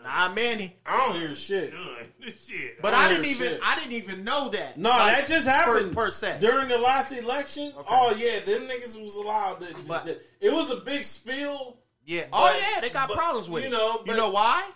[0.09, 0.77] Nah, many.
[0.87, 1.73] I don't hear shit.
[2.23, 2.83] Shit.
[2.83, 3.47] But I I didn't even.
[3.49, 3.61] shit.
[3.65, 4.77] I didn't even know that.
[4.77, 6.39] No, Like, that just happened per, per se.
[6.41, 7.73] during the last election.
[7.89, 9.61] Oh yeah, them niggas was allowed.
[9.61, 11.79] To, But- to- it was a big spill.
[12.05, 12.25] yeah.
[12.33, 13.73] Oh, but- oh yeah, they got but, problems with you it.
[13.73, 14.69] know, you know why?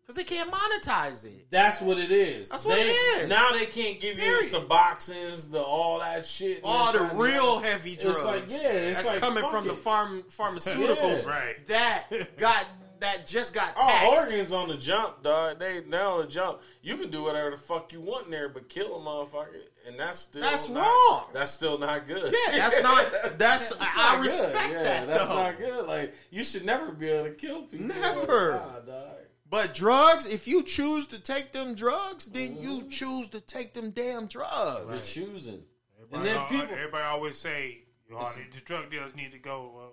[0.00, 1.46] Because they can't monetize it.
[1.50, 2.48] That's what it is.
[2.48, 3.28] That's what They- it is.
[3.28, 4.50] Now they can't give you Period.
[4.50, 6.60] the Suboxones, the all that shit.
[6.64, 7.66] All the real other.
[7.68, 8.24] heavy It's drugs.
[8.24, 11.30] like, yeah, it's that's like, coming fuck from the farm pharmaceuticals Yeah.
[11.30, 11.64] Right.
[11.66, 12.66] that got
[13.00, 14.22] that just got Oh, taxed.
[14.30, 15.58] Oregon's on the jump, dog.
[15.58, 16.60] They they on the jump.
[16.82, 19.56] You can do whatever the fuck you want in there, but kill a motherfucker,
[19.86, 21.26] and that's still That's not, wrong.
[21.32, 22.32] That's still not good.
[22.48, 25.34] Yeah, that's not- that's- It's I not respect Yeah, that, That's though.
[25.34, 25.86] not good.
[25.86, 27.86] Like you should never be able to kill people.
[27.88, 28.52] Never.
[28.52, 29.12] Nah, dog.
[29.48, 32.88] But drugs, if you choose to take them drugs, then you Mm-hmm.
[32.88, 34.88] choose to take them damn drugs.
[35.16, 35.62] You're choosing.
[35.98, 37.82] Everybody, And then al- people- everybody always say,
[38.12, 39.85] "Oh, the drug dealers need to go."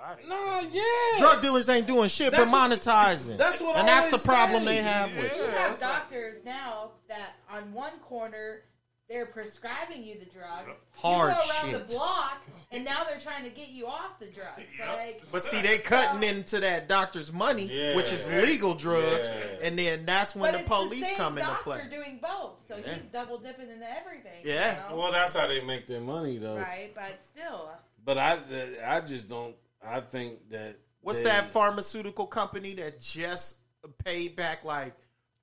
[0.00, 0.64] Well, they buy it.
[0.64, 1.18] Nah, yeah.
[1.18, 3.36] Drug dealers ain't doing shit That's but what- monetizing.
[3.36, 4.76] that's what I and that's the problem say.
[4.76, 5.50] they have with You it.
[5.54, 8.62] have doctors now that on one corner
[9.08, 10.68] they're prescribing you the drugs.
[10.94, 11.88] Hard you go around shit.
[11.88, 14.52] the block, and now they're trying to get you off the drugs.
[14.78, 17.96] Like, But see, they cutting into that doctor's money, Yeah.
[17.96, 19.66] which is legal drugs, Yeah.
[19.66, 21.78] and then that's when but the police the come into play.
[21.78, 21.98] doctor play.
[22.04, 22.94] doing both, so Yeah.
[22.94, 24.42] he's double dipping into everything.
[24.44, 24.84] Yeah.
[24.84, 25.02] you know?
[25.02, 26.58] Well, that's how they make their money, though.
[26.58, 27.68] right, but still,
[28.04, 28.38] But I,
[28.86, 29.56] I just don't.
[29.82, 33.56] I think that What's they- that pharmaceutical company that just
[34.04, 34.94] paid back like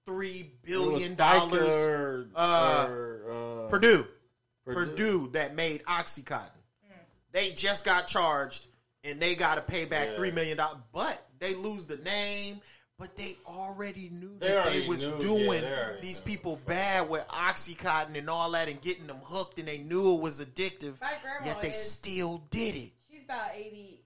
[0.06, 1.74] three It billion was dollars.
[1.88, 4.08] Or, uh, or, uh, Purdue.
[4.66, 4.86] Purdue.
[4.86, 6.52] Purdue that made OxyContin.
[7.32, 8.68] They just got charged
[9.04, 10.16] and they got to pay back Yeah.
[10.16, 10.78] three million dollars.
[10.92, 12.62] But they lose the name.
[13.00, 16.32] But they already knew They that already they was knew, doing yeah, they these knew.
[16.32, 20.22] people bad with OxyContin and all that and getting them hooked and they knew it
[20.22, 21.00] was addictive.
[21.00, 22.92] My grandma Yet they is- still did it.
[23.12, 23.97] She's about 80, 82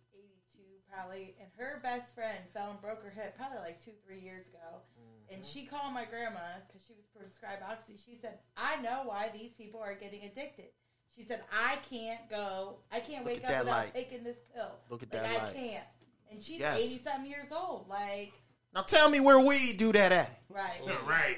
[1.02, 4.45] probably, and her best friend fell and broke her hip probably like two, three years
[4.48, 4.82] ago.
[5.30, 5.52] And mm-hmm.
[5.52, 7.94] she called my grandma because she was prescribed oxy.
[7.98, 10.69] She said, "I know why these people are getting addicted."
[11.15, 12.80] She said, "I can't go.
[12.91, 13.94] I can't Look wake up without light.
[13.94, 14.72] taking this pill.
[14.90, 15.56] Look at like, that I light.
[15.56, 15.84] can't."
[16.32, 16.78] And she's Yes.
[16.78, 17.88] eighty something years old.
[17.90, 18.32] Like,
[18.73, 20.41] Now tell me where we do that at.
[20.49, 20.82] right?
[21.06, 21.38] right.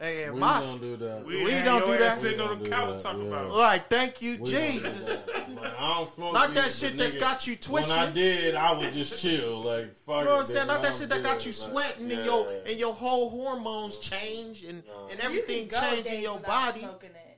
[0.00, 1.26] Hey, We my, don't do that.
[1.26, 2.20] We, We don't do that.
[2.22, 3.28] Sitting on the couch talking yeah.
[3.28, 3.52] about.
[3.52, 5.22] like, thank you, We don't do Jesus.
[5.22, 5.54] that.
[5.54, 7.90] Like, I don't smoke Not that shit that's nigga, got you twitching.
[7.90, 9.62] When I did, I would just chill.
[9.62, 10.20] Like fuck.
[10.20, 10.66] You know what I'm saying?
[10.68, 11.68] Not that shit that got you it.
[11.74, 16.38] Like, sweating and your and your whole hormones change and, and everything change in your
[16.40, 16.86] body.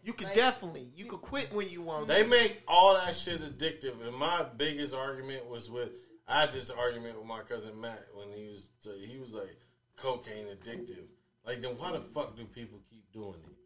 [0.04, 2.06] You could Like, definitely you could quit when you want.
[2.06, 2.28] They to.
[2.28, 4.06] make all that shit addictive.
[4.06, 5.96] And my biggest argument was with
[6.28, 8.70] I had this argument with my cousin Matt when he was
[9.08, 9.58] he was like
[9.96, 11.06] cocaine addictive.
[11.46, 13.56] Like then why the fuck do people keep doing it?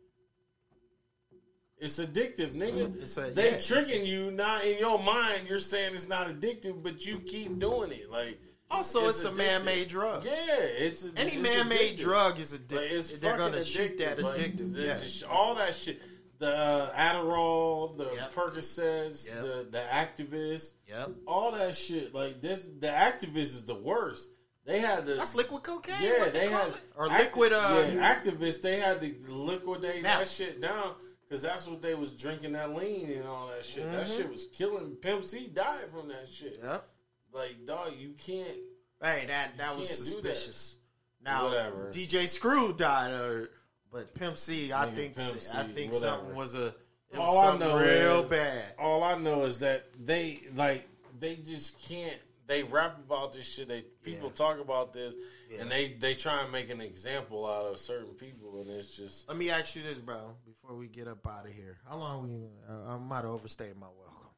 [1.79, 3.03] It's addictive, nigga.
[3.03, 4.31] It's a- they yeah, tricking you.
[4.31, 8.11] Not in your mind, you're saying it's not addictive, but you keep doing it.
[8.11, 8.39] Like
[8.71, 10.25] Also, it's, a man-made drug.
[10.25, 12.03] Yeah, it's Any it's man-made addictive.
[12.03, 12.91] drug is Like, addictive.
[12.93, 15.21] it's They're gonna shoot that Like, addictive.
[15.23, 15.29] yeah.
[15.29, 16.01] all that shit.
[16.39, 18.33] The uh, Adderall, the Yep.
[18.33, 19.41] Percocets, Yep.
[19.43, 21.11] the the Actavis, Yep.
[21.27, 22.15] all that shit.
[22.15, 24.29] Like this, the Actavis is the worst.
[24.67, 25.15] They had to.
[25.15, 25.95] That's liquid cocaine.
[26.01, 26.75] Yeah, they, they, had it.
[26.97, 27.53] or liquid.
[27.55, 28.61] Uh, yeah, Actavis.
[28.61, 33.11] They had to liquidate that shit down because that's what they was drinking that lean
[33.13, 33.85] and all that shit.
[33.85, 34.17] That Mm-hmm.
[34.17, 34.97] shit was killing.
[34.97, 36.59] Pimp C died from that shit.
[36.63, 36.89] Yep.
[37.33, 38.57] Like dog, you can't.
[39.01, 40.77] Hey, that that was suspicious.
[41.25, 41.91] Now, Whatever.
[41.93, 43.51] DJ Screw died, or
[43.93, 46.17] but Pimp C, I Nigga, think Pimp I C, think whatever.
[46.17, 46.67] something was a
[47.13, 48.65] it was All I know real is- bad.
[48.81, 50.89] all I know is that they like
[51.21, 52.19] they just can't.
[52.47, 53.67] They rap about this shit.
[53.69, 54.35] They people Yeah.
[54.35, 55.15] talk about this,
[55.51, 55.63] Yeah.
[55.63, 59.27] and they they try and make an example out of certain people, and it's just
[59.29, 61.77] Let me ask you this, bro, before we get up out of here.
[61.89, 62.47] How long we?
[62.69, 64.31] Uh, I might have overstayed my welcome,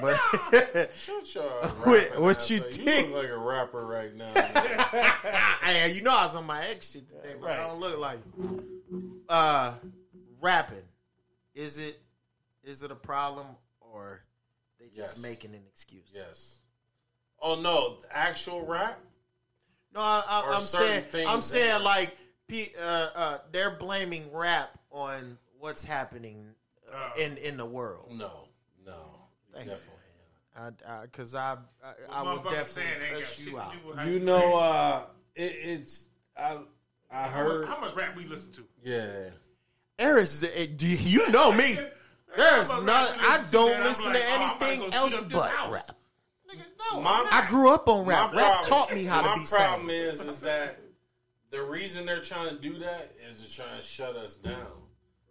[0.00, 3.08] but shut your Wait, what you think?
[3.08, 4.32] You look like a rapper right now.
[4.34, 5.12] man.
[5.62, 8.18] hey, you know I was on my ex shit today, but I don't look like
[9.28, 9.74] uh
[10.40, 10.82] rapping.
[11.54, 12.00] Is it
[12.62, 13.46] is it a problem
[13.80, 14.22] or
[14.80, 15.22] they just Yes.
[15.22, 16.10] making an excuse?
[16.14, 16.60] yes.
[17.46, 18.98] Oh no, the actual rap.
[19.94, 22.16] No, I, I, I'm saying I'm that- saying like
[22.80, 26.46] uh, uh, they're blaming rap on what's happening
[26.92, 28.10] uh, in in the world.
[28.16, 28.48] No,
[28.86, 29.90] no, Thank definitely.
[31.02, 33.72] Because I I, I, would Motherfuckers saying definitely they cuss you out.
[33.72, 36.60] do with how You know, uh, it, it's I
[37.10, 37.68] I How much, heard.
[37.68, 38.64] how much rap we listen to?
[38.82, 39.30] Yeah,
[39.98, 40.40] Eris,
[40.76, 41.76] do you you know me.
[42.36, 43.16] There's How not.
[43.20, 45.38] I don't listen like, to oh, I'm about to anything go else shoot up this
[45.38, 45.90] but rap.
[46.92, 47.32] Nigga, no, My- I'm not.
[47.32, 48.34] I grew up on My rap.
[48.34, 49.58] Rap taught me how to be safe.
[49.58, 49.96] My problem sane.
[50.08, 50.78] is is that
[51.50, 54.72] the reason they're trying to do that is to try and shut us down.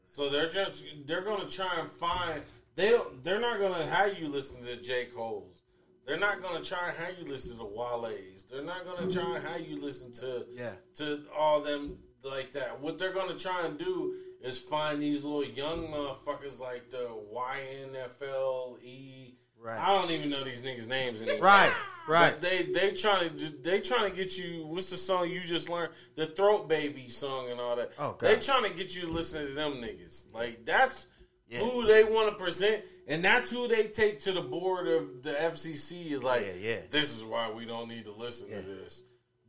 [0.07, 2.43] So they're just they're going to try and find
[2.75, 5.61] they don't they're not going to have you listen to J Cole's.
[6.05, 8.43] They're not going to try and have you listen to Wale's.
[8.49, 10.73] They're not going to try and have you listen to Yeah.
[10.97, 12.79] to all them like that.
[12.79, 17.07] What they're going to try and do is find these little young motherfuckers like the
[17.33, 19.22] YNFLE.
[19.63, 19.79] Right.
[19.79, 21.41] I don't even know these niggas' names anymore.
[21.45, 21.73] Right,
[22.09, 22.31] right.
[22.33, 24.65] But they they trying to they trying to get you.
[24.67, 25.93] What's the song you just learned?
[26.15, 27.91] The Throat Baby song and all that.
[27.97, 28.19] Oh, God.
[28.19, 30.33] They trying to get you to listen to them niggas.
[30.33, 31.07] Like that's
[31.47, 31.59] Yeah.
[31.59, 35.31] who they want to present, and that's who they take to the board of the
[35.31, 36.11] FCC.
[36.11, 36.79] Is like, Yeah, yeah.
[36.89, 38.61] this is why we don't need to listen Yeah.
[38.61, 39.03] to this.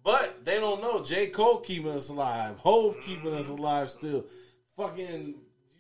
[0.05, 2.59] But they don't know J Cole keeping us alive.
[2.59, 4.27] Hove keeping us alive still.
[4.77, 5.35] Fucking.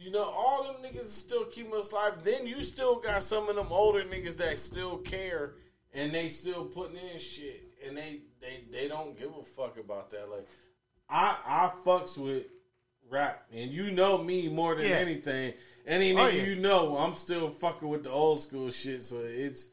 [0.05, 2.19] You know, all them niggas still keeping us alive.
[2.23, 5.55] Then you still got some of them older niggas that still care
[5.95, 7.63] and they still putting in shit.
[7.87, 10.29] And they they, they don't give a fuck about that.
[10.31, 10.47] Like
[11.09, 12.45] I I fucks with
[13.11, 13.47] rap.
[13.51, 14.97] And you know me more than Yeah.
[14.97, 15.55] anything.
[15.87, 16.43] Any Oh, nigga yeah.
[16.45, 19.03] you know, I'm still fucking with the old school shit.
[19.05, 19.71] So it's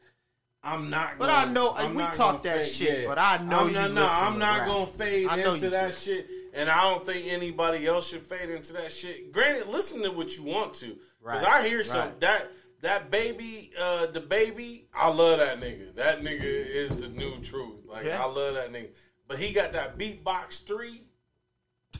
[0.62, 1.18] I'm not.
[1.18, 3.72] But gonna, I know- I'm we talk that fade- shit, but I know I'm you
[3.74, 4.66] not, no, I'm not rap.
[4.68, 5.96] gonna fade into that do.
[5.96, 9.32] shit, and I don't think anybody else should fade into that shit.
[9.32, 12.20] Granted, listen to what you want to, because Right, I hear some right.
[12.20, 12.52] that
[12.82, 14.86] that baby, uh, DaBaby.
[14.92, 15.94] I love that nigga.
[15.94, 17.86] That nigga is the new truth.
[17.88, 18.22] Like Yeah.
[18.22, 18.88] I love that nigga,
[19.28, 21.02] but he got that beatbox three.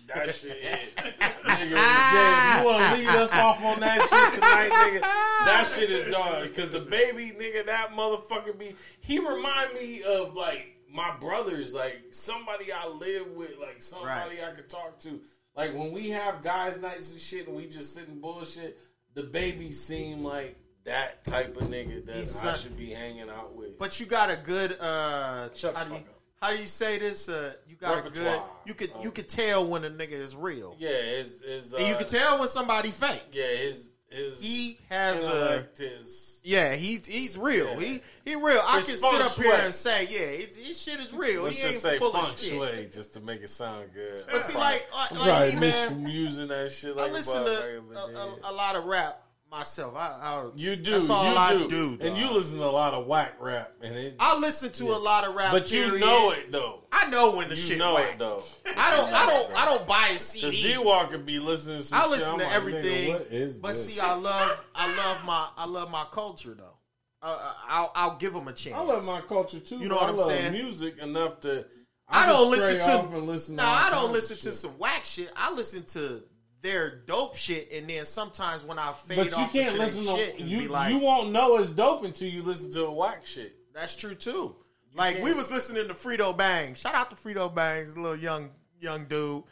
[0.08, 0.90] That shit is.
[0.96, 1.70] nigga,
[2.10, 6.12] Jay, you want to lead us off on that shit tonight, nigga, that shit is
[6.12, 6.42] dog.
[6.44, 12.66] Because DaBaby, nigga, that motherfucker be, he remind me of like my brothers, like somebody
[12.72, 15.20] I live with, like somebody I could talk to.
[15.56, 18.78] Like when we have guys' nights and shit, and we just sit and bullshit.
[19.14, 23.78] DaBaby seem like that type of nigga that He's I should be hanging out with.
[23.78, 26.00] But you got a good uh how, do you,
[26.40, 27.28] how do you say this?
[27.28, 30.34] Uh you got a good you could you Um, could tell when a nigga is
[30.34, 30.76] real.
[30.78, 33.22] yeah, his his uh, and you can tell when somebody fake.
[33.32, 37.78] Yeah, his his He has a intellect is yeah, he's he's real.
[37.78, 38.60] He he real.
[38.66, 41.44] I can sit up here and say, yeah, it, his shit is real.
[41.44, 42.50] Let's he just ain't say full feng of shit.
[42.50, 44.24] shui just to make it sound good.
[44.30, 46.96] But see, like like, I'm me, man, misusing that shit.
[46.96, 49.21] Like I listen to a, a, a lot of rap
[49.52, 49.94] myself.
[49.96, 50.90] I, I You do.
[50.92, 51.68] That's all you I do.
[51.68, 51.98] do.
[52.00, 54.98] And you listen to a lot of whack rap, and it, I listen to a
[54.98, 56.80] lot of rap, but you know it though.
[56.90, 58.14] I know when the You shit know whack.
[58.14, 58.42] it though.
[58.66, 59.12] I don't.
[59.12, 59.52] I don't.
[59.60, 60.72] I don't buy a CD.
[60.72, 63.86] D Walker be listening to some I listen to like, everything, but this?
[63.94, 64.64] see, I love.
[64.74, 65.46] I love my.
[65.56, 66.78] I love my culture though.
[67.22, 67.38] Uh,
[67.68, 67.92] I'll.
[67.94, 68.74] I'll give them a chance.
[68.76, 69.78] I love my culture too.
[69.78, 70.52] You know what I I'm love saying?
[70.52, 71.66] Music enough to.
[72.08, 73.18] I can don't listen to.
[73.18, 75.30] listen no, to I don't listen to some whack shit.
[75.36, 76.22] I listen to
[76.62, 80.04] their dope shit, and then sometimes when I fade But you off can't into listen
[80.04, 80.58] to shit and you.
[80.60, 83.54] be like, you won't know it's dope until you listen to a whack shit.
[83.74, 84.54] That's true too.
[84.94, 86.74] Like we was listening to Frito Bang.
[86.74, 89.42] Shout out to Frito Bang's little young young dude,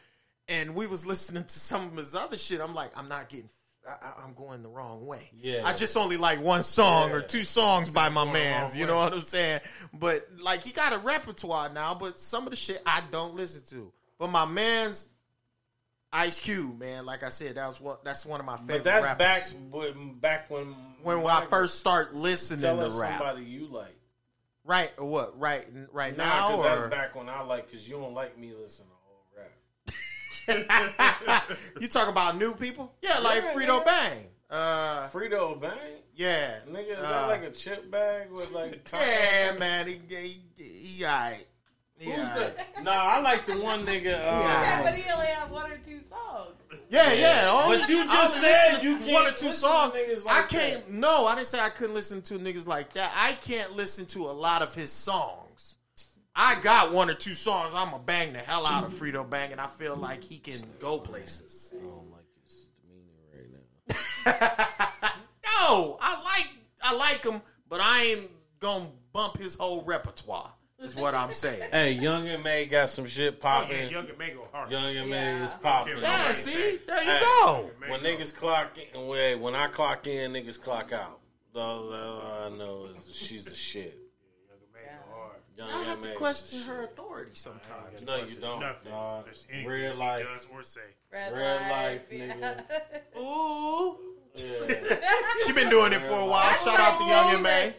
[0.48, 2.60] and we was listening to some of his other shit.
[2.60, 3.48] I'm like, I'm not getting.
[3.88, 5.30] I, I'm going the wrong way.
[5.40, 5.62] Yeah.
[5.64, 8.76] I just only like one song or two songs by my man's.
[8.76, 9.04] You know way.
[9.04, 9.60] what I'm saying?
[9.94, 11.94] But like he got a repertoire now.
[11.94, 13.90] But some of the shit I don't listen to.
[14.18, 15.08] But my man's
[16.12, 17.06] Ice Cube, man.
[17.06, 18.04] Like I said, that was what.
[18.04, 18.78] That's one of my favorite.
[18.78, 19.52] But that's rappers.
[19.54, 23.18] back when back when when I first start listening tell to us rap.
[23.18, 23.94] somebody you like.
[24.64, 25.38] Right or what?
[25.38, 28.36] Right, right Nah, now, because or that's back when I like because you don't like
[28.38, 30.66] me listening to old
[31.46, 31.58] rap.
[31.80, 32.92] you talk about new people?
[33.02, 33.84] Yeah, like Yeah, Frito nigga.
[33.86, 34.26] Bang.
[34.50, 35.72] Uh, Frito Bang,
[36.16, 38.90] yeah, nigga, is Uh, that like a chip bag with like?
[38.94, 39.86] yeah, man.
[39.86, 41.46] He, he, he, alright.
[42.00, 42.74] He Who's alright.
[42.76, 42.82] the?
[42.82, 44.14] Nah, I like the one nigga.
[44.14, 46.54] Um, Yeah, but he only had one or two songs.
[46.88, 47.50] Yeah, yeah.
[47.52, 49.94] only- But you just only said you to can't one or two listen to songs.
[49.94, 50.90] niggas I can't.
[50.92, 53.12] No, I didn't say I couldn't listen to niggas like that.
[53.14, 55.76] I can't listen to a lot of his songs.
[56.34, 57.74] I got one or two songs.
[57.74, 60.58] I'm gonna bang the hell out of Frito Bang, and I feel like he can
[60.78, 61.70] go places.
[61.76, 63.52] I don't like his demeanor
[64.24, 65.10] right now.
[65.62, 66.48] No, I like
[66.82, 70.50] I like him, but I ain't gonna bump his whole repertoire.
[70.82, 71.68] Is what I'm saying.
[71.72, 73.90] Hey, Young M.A got some shit Oh, yeah, popping.
[73.90, 74.70] Young M.A go hard.
[74.70, 75.44] Young M.A Yeah.
[75.44, 75.96] is popping.
[75.98, 77.20] Yeah, Yeah, see, there you Hey.
[77.20, 77.70] go.
[77.88, 81.18] When niggas clock in, when, when I clock in, niggas clock out.
[81.54, 83.98] All all I know is she's the shit.
[84.48, 85.36] Young M.A go hard.
[85.56, 87.98] Young I have to question is the her authority sometimes.
[87.98, 88.06] shit.
[88.06, 88.60] No, you don't.
[88.60, 88.90] Nothing.
[88.92, 89.24] dog.
[89.26, 90.26] There's anything Real she life.
[90.32, 90.80] does or say.
[91.12, 92.34] Red, Real life, yeah.
[92.34, 93.18] nigga.
[93.20, 94.96] Ooh, Yeah.
[95.46, 96.52] she been doing it for a while.
[96.54, 97.74] Shout out to Young M.A.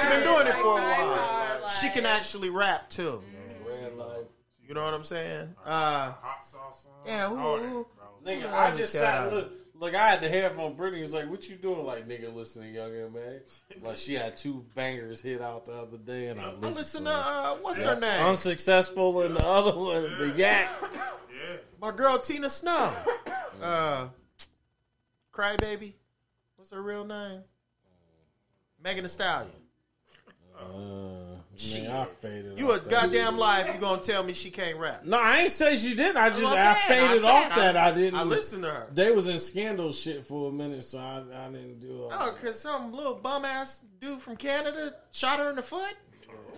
[0.00, 1.68] She been doing it for a while.
[1.68, 3.22] She can actually rap too.
[3.66, 4.26] Real.
[4.66, 5.54] You know what I'm saying?
[5.64, 6.92] Uh, Hot sauce song.
[7.06, 8.06] Yeah, who- all who- bro.
[8.32, 9.32] Nigga, Yeah, I just shout sat out.
[9.32, 9.52] look.
[9.78, 10.74] Look, I had the headphone.
[10.74, 13.40] Brittany was like, "What you doing?" Like, nigga, listening to Young M.A.
[13.86, 17.04] Like, she had two bangers hit out the other day, and I I listened listen
[17.04, 18.24] to to uh, what's her name?
[18.26, 20.70] Unsuccessful, and the other one, the Yak.
[20.82, 21.56] Yeah.
[21.80, 22.92] My girl Tina Snow.
[23.62, 24.08] Uh,
[25.36, 25.92] Crybaby.
[26.56, 27.42] What's her real name?
[28.82, 29.50] Megan Thee Stallion.
[30.58, 31.36] Uh,
[31.74, 32.58] man, I faded.
[32.58, 32.90] You a off that.
[32.90, 35.04] goddamn lie if you gonna tell me she can't rap.
[35.04, 36.16] No, I ain't say she didn't.
[36.16, 37.08] I just That's I saying.
[37.08, 37.76] faded I'm off saying, that.
[37.76, 38.18] I, didn't.
[38.18, 38.86] I listened to her.
[38.94, 42.08] They was in scandal shit for a minute, so I, I didn't do all.
[42.12, 45.94] Oh, cause some little bum ass dude from Canada shot her in the foot.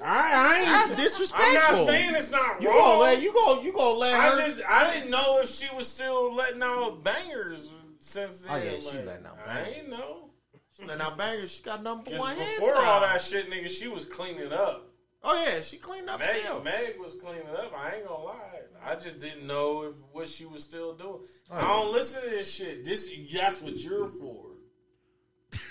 [0.04, 0.98] I, I That's ain't.
[1.00, 1.48] disrespectful.
[1.48, 2.78] I'm not saying it's not you wrong.
[2.78, 4.40] gonna let you go you gonna let her.
[4.42, 7.68] I just I didn't know if she was still letting out bangers
[8.00, 8.52] since then.
[8.52, 10.30] Oh, yeah, she like, letting out I ain't know.
[10.76, 11.52] She letting out bangers.
[11.52, 12.60] She got number one hits.
[12.60, 14.88] before all that shit, nigga, she was cleaning up.
[15.22, 16.62] Oh yeah, she cleaned up still.
[16.62, 17.72] Meg, Meg was cleaning up.
[17.76, 18.60] I ain't gonna lie.
[18.84, 21.20] I just didn't know if what she was still doing.
[21.50, 22.84] Oh, I don't listen to this shit.
[22.84, 24.44] This that's what you're for.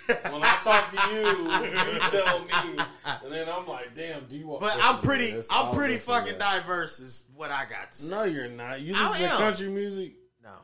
[0.32, 4.48] when I talk to you, you tell me, and then I'm like, "Damn, do you
[4.48, 5.32] want?" But I'm pretty.
[5.32, 5.48] this?
[5.52, 6.62] I'm pretty fucking that.
[6.62, 7.00] diverse.
[7.00, 8.14] Is what I got to say.
[8.14, 8.82] No, you're not.
[8.82, 10.14] You listen to country music,
[10.44, 10.56] No,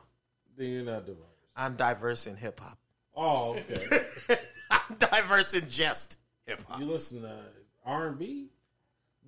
[0.56, 1.33] then you're not diverse.
[1.56, 2.78] I'm diverse in hip hop.
[3.16, 4.36] Oh, okay.
[4.70, 6.80] I'm diverse in just hip hop.
[6.80, 7.36] you listen to
[7.86, 8.46] R and B.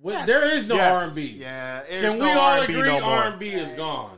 [0.03, 0.95] There is no Yes.
[0.97, 1.21] R and B.
[1.39, 3.03] Yeah, there's Can no we all R&B agree no.
[3.03, 4.17] R and B is gone?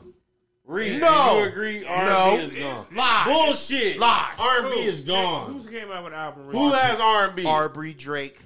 [0.66, 1.00] Read.
[1.00, 1.34] No.
[1.36, 2.86] Do you agree R and B is gone?
[2.96, 3.26] Lies.
[3.28, 4.00] Bullshit.
[4.00, 4.36] Lies.
[4.40, 4.90] R and B Who?
[4.90, 5.54] is gone.
[5.54, 6.44] Who's came out with an album?
[6.52, 7.46] Who has R and B?
[7.46, 8.38] Arbery Drake.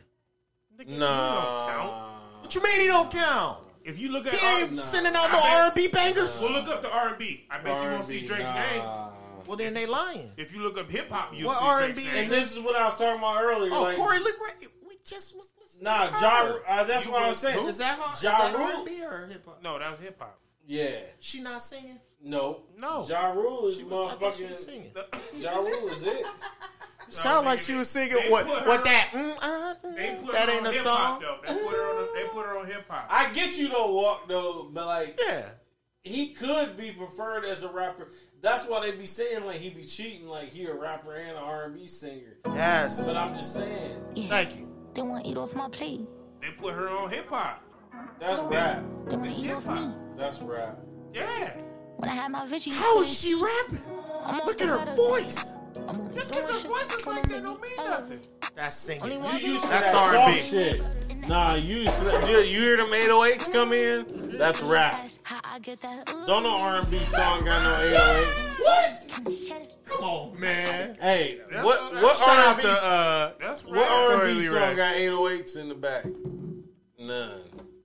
[0.79, 1.91] Nigga, you don't count.
[1.91, 2.09] Nah.
[2.41, 3.59] What you mean he don't count?
[3.83, 6.39] If you look at He ain't R- sending out I no R and B bangers.
[6.41, 7.45] well, look up the R and B.
[7.49, 8.53] I bet you won't see Drake's nah.
[8.53, 9.12] name.
[9.47, 10.31] Well, then they lying.
[10.37, 12.13] If you look up hip hop, you'll What see R&B is.
[12.15, 13.71] And this is what I was talking about earlier.
[13.73, 14.55] Oh, like, Corey LeGrand.
[14.87, 15.83] We just was listening.
[15.83, 16.55] Nah, Ja.
[16.67, 17.67] Uh, that's what I'm saying.
[17.67, 18.21] Is that hard?
[18.21, 18.77] Ja is that Rule?
[18.79, 19.61] R&B or hip hop?
[19.63, 20.39] No, that was hip hop.
[20.65, 20.95] Yeah.
[21.19, 21.99] She not singing.
[22.21, 22.61] No.
[22.77, 23.05] No.
[23.07, 24.55] Ja Rule is She was, I she was motherfucking.
[24.55, 24.91] singing.
[25.39, 26.25] Ja Rule is it.
[27.09, 28.45] Sound like nigga, she was singing they what?
[28.45, 29.09] put her- What that?
[29.13, 31.19] Mm, uh, mm, that ain't a song.
[31.21, 31.37] though.
[31.45, 32.15] They put her on.
[32.15, 33.07] They put her on hip hop.
[33.09, 35.49] I get you don't walk though, but like Yeah.
[36.03, 38.09] He could be preferred as a rapper.
[38.41, 41.37] That's why they be saying like he be cheating, like he a rapper and an
[41.37, 42.37] R and B singer.
[42.47, 43.07] Yes.
[43.07, 44.69] But I'm just saying Thank you.
[44.93, 46.01] They want to eat off my plate.
[46.41, 47.63] They put her on hip hop.
[48.19, 48.83] that's rap.
[49.07, 49.89] They want to eat off me.
[50.17, 50.77] That's rap.
[51.13, 51.55] Yeah.
[51.97, 53.79] When I had my vision, How is she rapping?
[54.45, 55.51] Look at her voice.
[55.87, 58.19] I'm only Just because her voice is like that don't mean nothing.
[58.55, 59.23] That's singing.
[59.23, 60.39] You used to That's that R&B.
[60.39, 60.81] shit.
[61.27, 64.33] Nah, you used to that, you, you hear them 808s come in?
[64.33, 65.09] That's rap.
[65.53, 66.09] How I get that?
[66.09, 67.75] Ooh, Don't no R&B song got no
[68.65, 69.85] 808s.
[69.85, 70.97] Come on, man.
[70.99, 73.77] Hey, That's- what what Shout out R&B, to uh, That's what.
[73.77, 74.75] R&B Curly song Ray.
[74.75, 76.05] got 808s in the back?
[76.97, 77.41] None.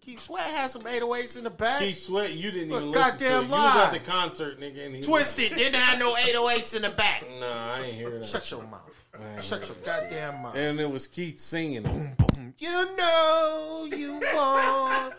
[0.08, 1.80] Keith Sweat has some 808s in the back.
[1.80, 4.86] Keith Sweat, you didn't Look, even listen to goddamn You was at the concert, nigga.
[4.86, 7.26] And he Twisted didn't have no 808s in the back.
[7.38, 8.24] Nah, I ain't hear that.
[8.24, 9.06] Shut your mouth.
[9.42, 10.56] Shut your goddamn mouth.
[10.56, 11.84] And it was Keith singing.
[11.84, 12.16] it.
[12.58, 15.12] You know you want.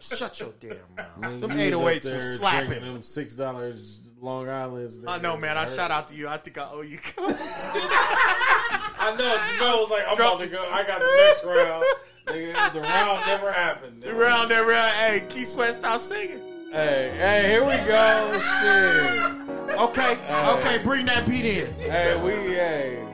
[0.00, 1.16] Shut your damn mouth.
[1.18, 2.84] Nigga, Them you was up 808s there was slapping.
[2.84, 5.00] Them six dollars Long Island's.
[5.06, 5.56] I know, man.
[5.56, 6.28] I shout out to you.
[6.28, 6.98] I think I owe you.
[7.18, 9.36] I know.
[9.64, 10.62] Jamel was like, I'm about to go.
[10.70, 11.84] I got the next round.
[12.26, 14.02] Nigga, the round never happened.
[14.02, 14.92] The round and round.
[14.96, 16.40] Hey, Keith Sweat, stop singing.
[16.72, 18.38] Hey, hey, here we go.
[18.60, 19.78] Shit.
[19.78, 20.18] Okay,
[20.58, 21.72] okay, bring that beat in.
[21.74, 23.06] Hey, we, hey.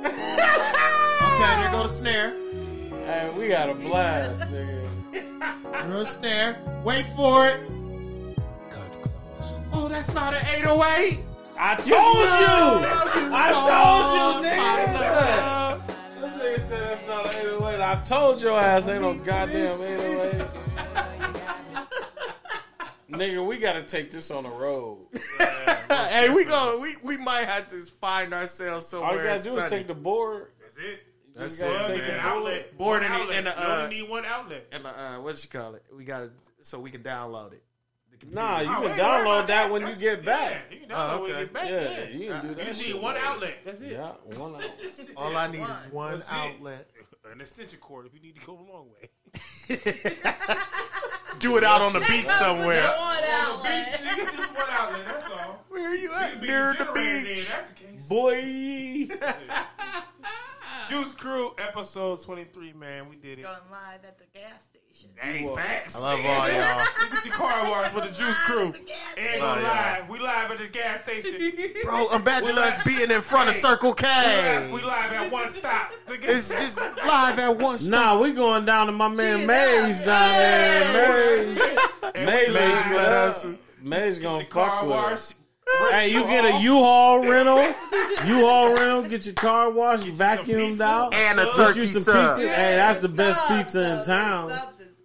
[0.00, 0.16] Okay,
[1.60, 2.30] there go the snare.
[3.04, 5.90] Hey, we got a blast, nigga.
[5.90, 6.58] Real snare.
[6.84, 7.60] Wait for it.
[9.74, 11.20] Oh, that's not an 808.
[11.58, 13.28] I told oh, you.
[13.34, 15.81] I told you, nigga.
[16.52, 17.80] This nigga said that's not an 808.
[17.80, 20.48] I told your ass ain't no goddamn 808.
[23.10, 25.06] Nigga, we gotta take this on the road.
[26.10, 26.78] hey, we go.
[26.82, 29.10] We we might have to find ourselves somewhere.
[29.10, 29.64] All you gotta do sunny.
[29.64, 30.48] is take the board.
[30.62, 31.00] That's it.
[31.34, 32.16] That's You gotta it, take man.
[32.16, 32.78] the Outlet.
[32.78, 33.38] Board One in the- outlet.
[33.38, 34.66] in the, You uh, only need one outlet.
[34.72, 35.84] And uh, what you call it?
[35.96, 36.30] We got to
[36.60, 37.62] so we can download it.
[38.22, 38.34] The computer.
[38.34, 40.62] Nah, you Oh, can wait, download about that when you get back.
[40.70, 41.42] Yeah, you can Oh, download when you okay.
[41.44, 41.68] get back.
[41.68, 42.66] Yeah, Yeah, you can do You that.
[42.66, 43.58] just need one outlet.
[43.64, 43.92] That's it.
[43.92, 45.10] Yeah, one outlet.
[45.16, 46.34] All I need is one That's it.
[46.34, 46.90] outlet.
[47.32, 49.08] An extension cord if you need to go a long way.
[51.38, 52.82] Do it out on the beach somewhere.
[52.98, 53.86] One Beach, outlet.
[54.02, 55.06] nigga, just one outlet.
[55.06, 55.64] That's all.
[55.68, 56.40] Where are you You at?
[56.40, 57.24] be Near the beach.
[57.48, 58.08] then, That's the case.
[58.08, 59.06] Boy.
[60.88, 63.08] Juice Crew, episode 23, man.
[63.08, 63.42] We did it.
[63.42, 64.71] Going live at the gas station.
[65.20, 65.96] Hey, facts.
[65.96, 66.78] I love all y'all.
[67.00, 68.66] Look at your car wash with the Juice Crew.
[68.66, 68.76] Ain't
[69.36, 70.04] Oh, gonna lie.
[70.08, 71.52] We live at the gas station.
[71.84, 74.70] Bro, imagine us being in front of Circle We live, K.
[74.72, 75.92] we live at one stop.
[76.08, 78.16] Look at It's just live at one stop.
[78.16, 81.44] Nah, we going down to my man Maze down there.
[81.46, 81.56] Maze.
[82.14, 85.12] Maze, Maze let let us- Maze gonna Your fuck car with wash.
[85.12, 85.34] us.
[85.90, 87.62] Hey, you get a U-Haul rental,
[88.26, 90.84] U-Haul rental, get your car washed, vacuumed pizza.
[90.84, 92.36] out, And a Get get turkey you some sub.
[92.36, 92.48] pizza.
[92.54, 94.52] Hey, that's the best pizza in subs, town.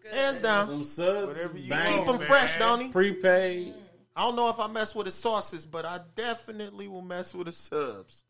[0.09, 0.23] Subs is good.
[0.25, 0.67] Hands down.
[0.69, 2.27] Them subs, Whatever you bang, Keep them man.
[2.27, 2.89] fresh, don't he?
[2.89, 3.73] prepaid.
[4.15, 7.45] I don't know if I mess with his sauces, but I definitely will mess with
[7.47, 8.23] his subs.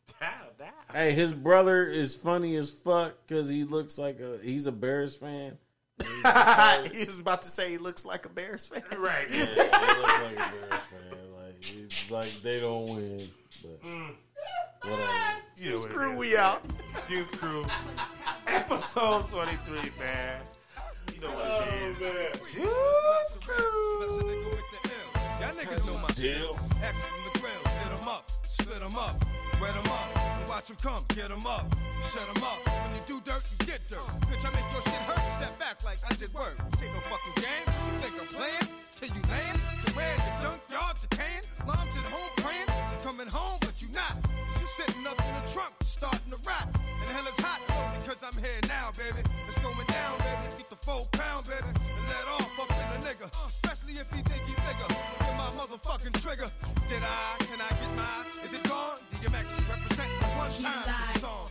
[0.92, 5.16] Hey, his brother is funny as fuck because he looks like a he's a Bears
[5.16, 5.56] fan.
[6.00, 8.82] he was about to say he looks like a Bears fan.
[8.98, 9.26] Right.
[9.30, 11.18] Yeah, he looks like a Bears fan.
[11.36, 13.28] Like it's like they don't win,
[13.62, 14.10] but mm.
[14.82, 15.02] whatever.
[15.56, 16.18] You know what it Screw is.
[16.18, 16.62] we out.
[17.08, 17.64] Juice Crew.
[18.46, 20.40] Episode 23, man.
[25.38, 26.08] Y'all niggas know my.
[26.84, 28.28] Axe from the grill, up, up,
[30.50, 31.64] up, come, up,
[32.42, 32.58] up.
[32.84, 34.04] When you do dirt, you get dirt.
[34.44, 35.20] I make your shit hurt.
[35.32, 36.56] Step back like I did work.
[36.82, 37.66] Ain't no fucking game.
[37.86, 38.68] You think I'm playing?
[38.96, 40.96] Till you to where junkyard,
[41.66, 42.68] mom's at home praying,
[43.02, 44.16] coming home, but you not.
[44.60, 46.38] You sitting up in the trunk, starting to.
[46.38, 49.22] And hell is hot, oh, because I'm here now, baby.
[49.46, 50.67] It's going down, baby.
[50.88, 51.76] Four pound, and
[52.08, 53.28] let off up in a nigga.
[53.46, 54.88] Especially if he think he bigger
[55.36, 56.50] my motherfucking trigger.
[56.88, 57.36] Did I?
[57.44, 58.24] Can I get mine?
[58.42, 58.96] Is it gone?
[59.12, 60.08] DMX represent
[60.38, 61.20] one time.
[61.20, 61.47] Song.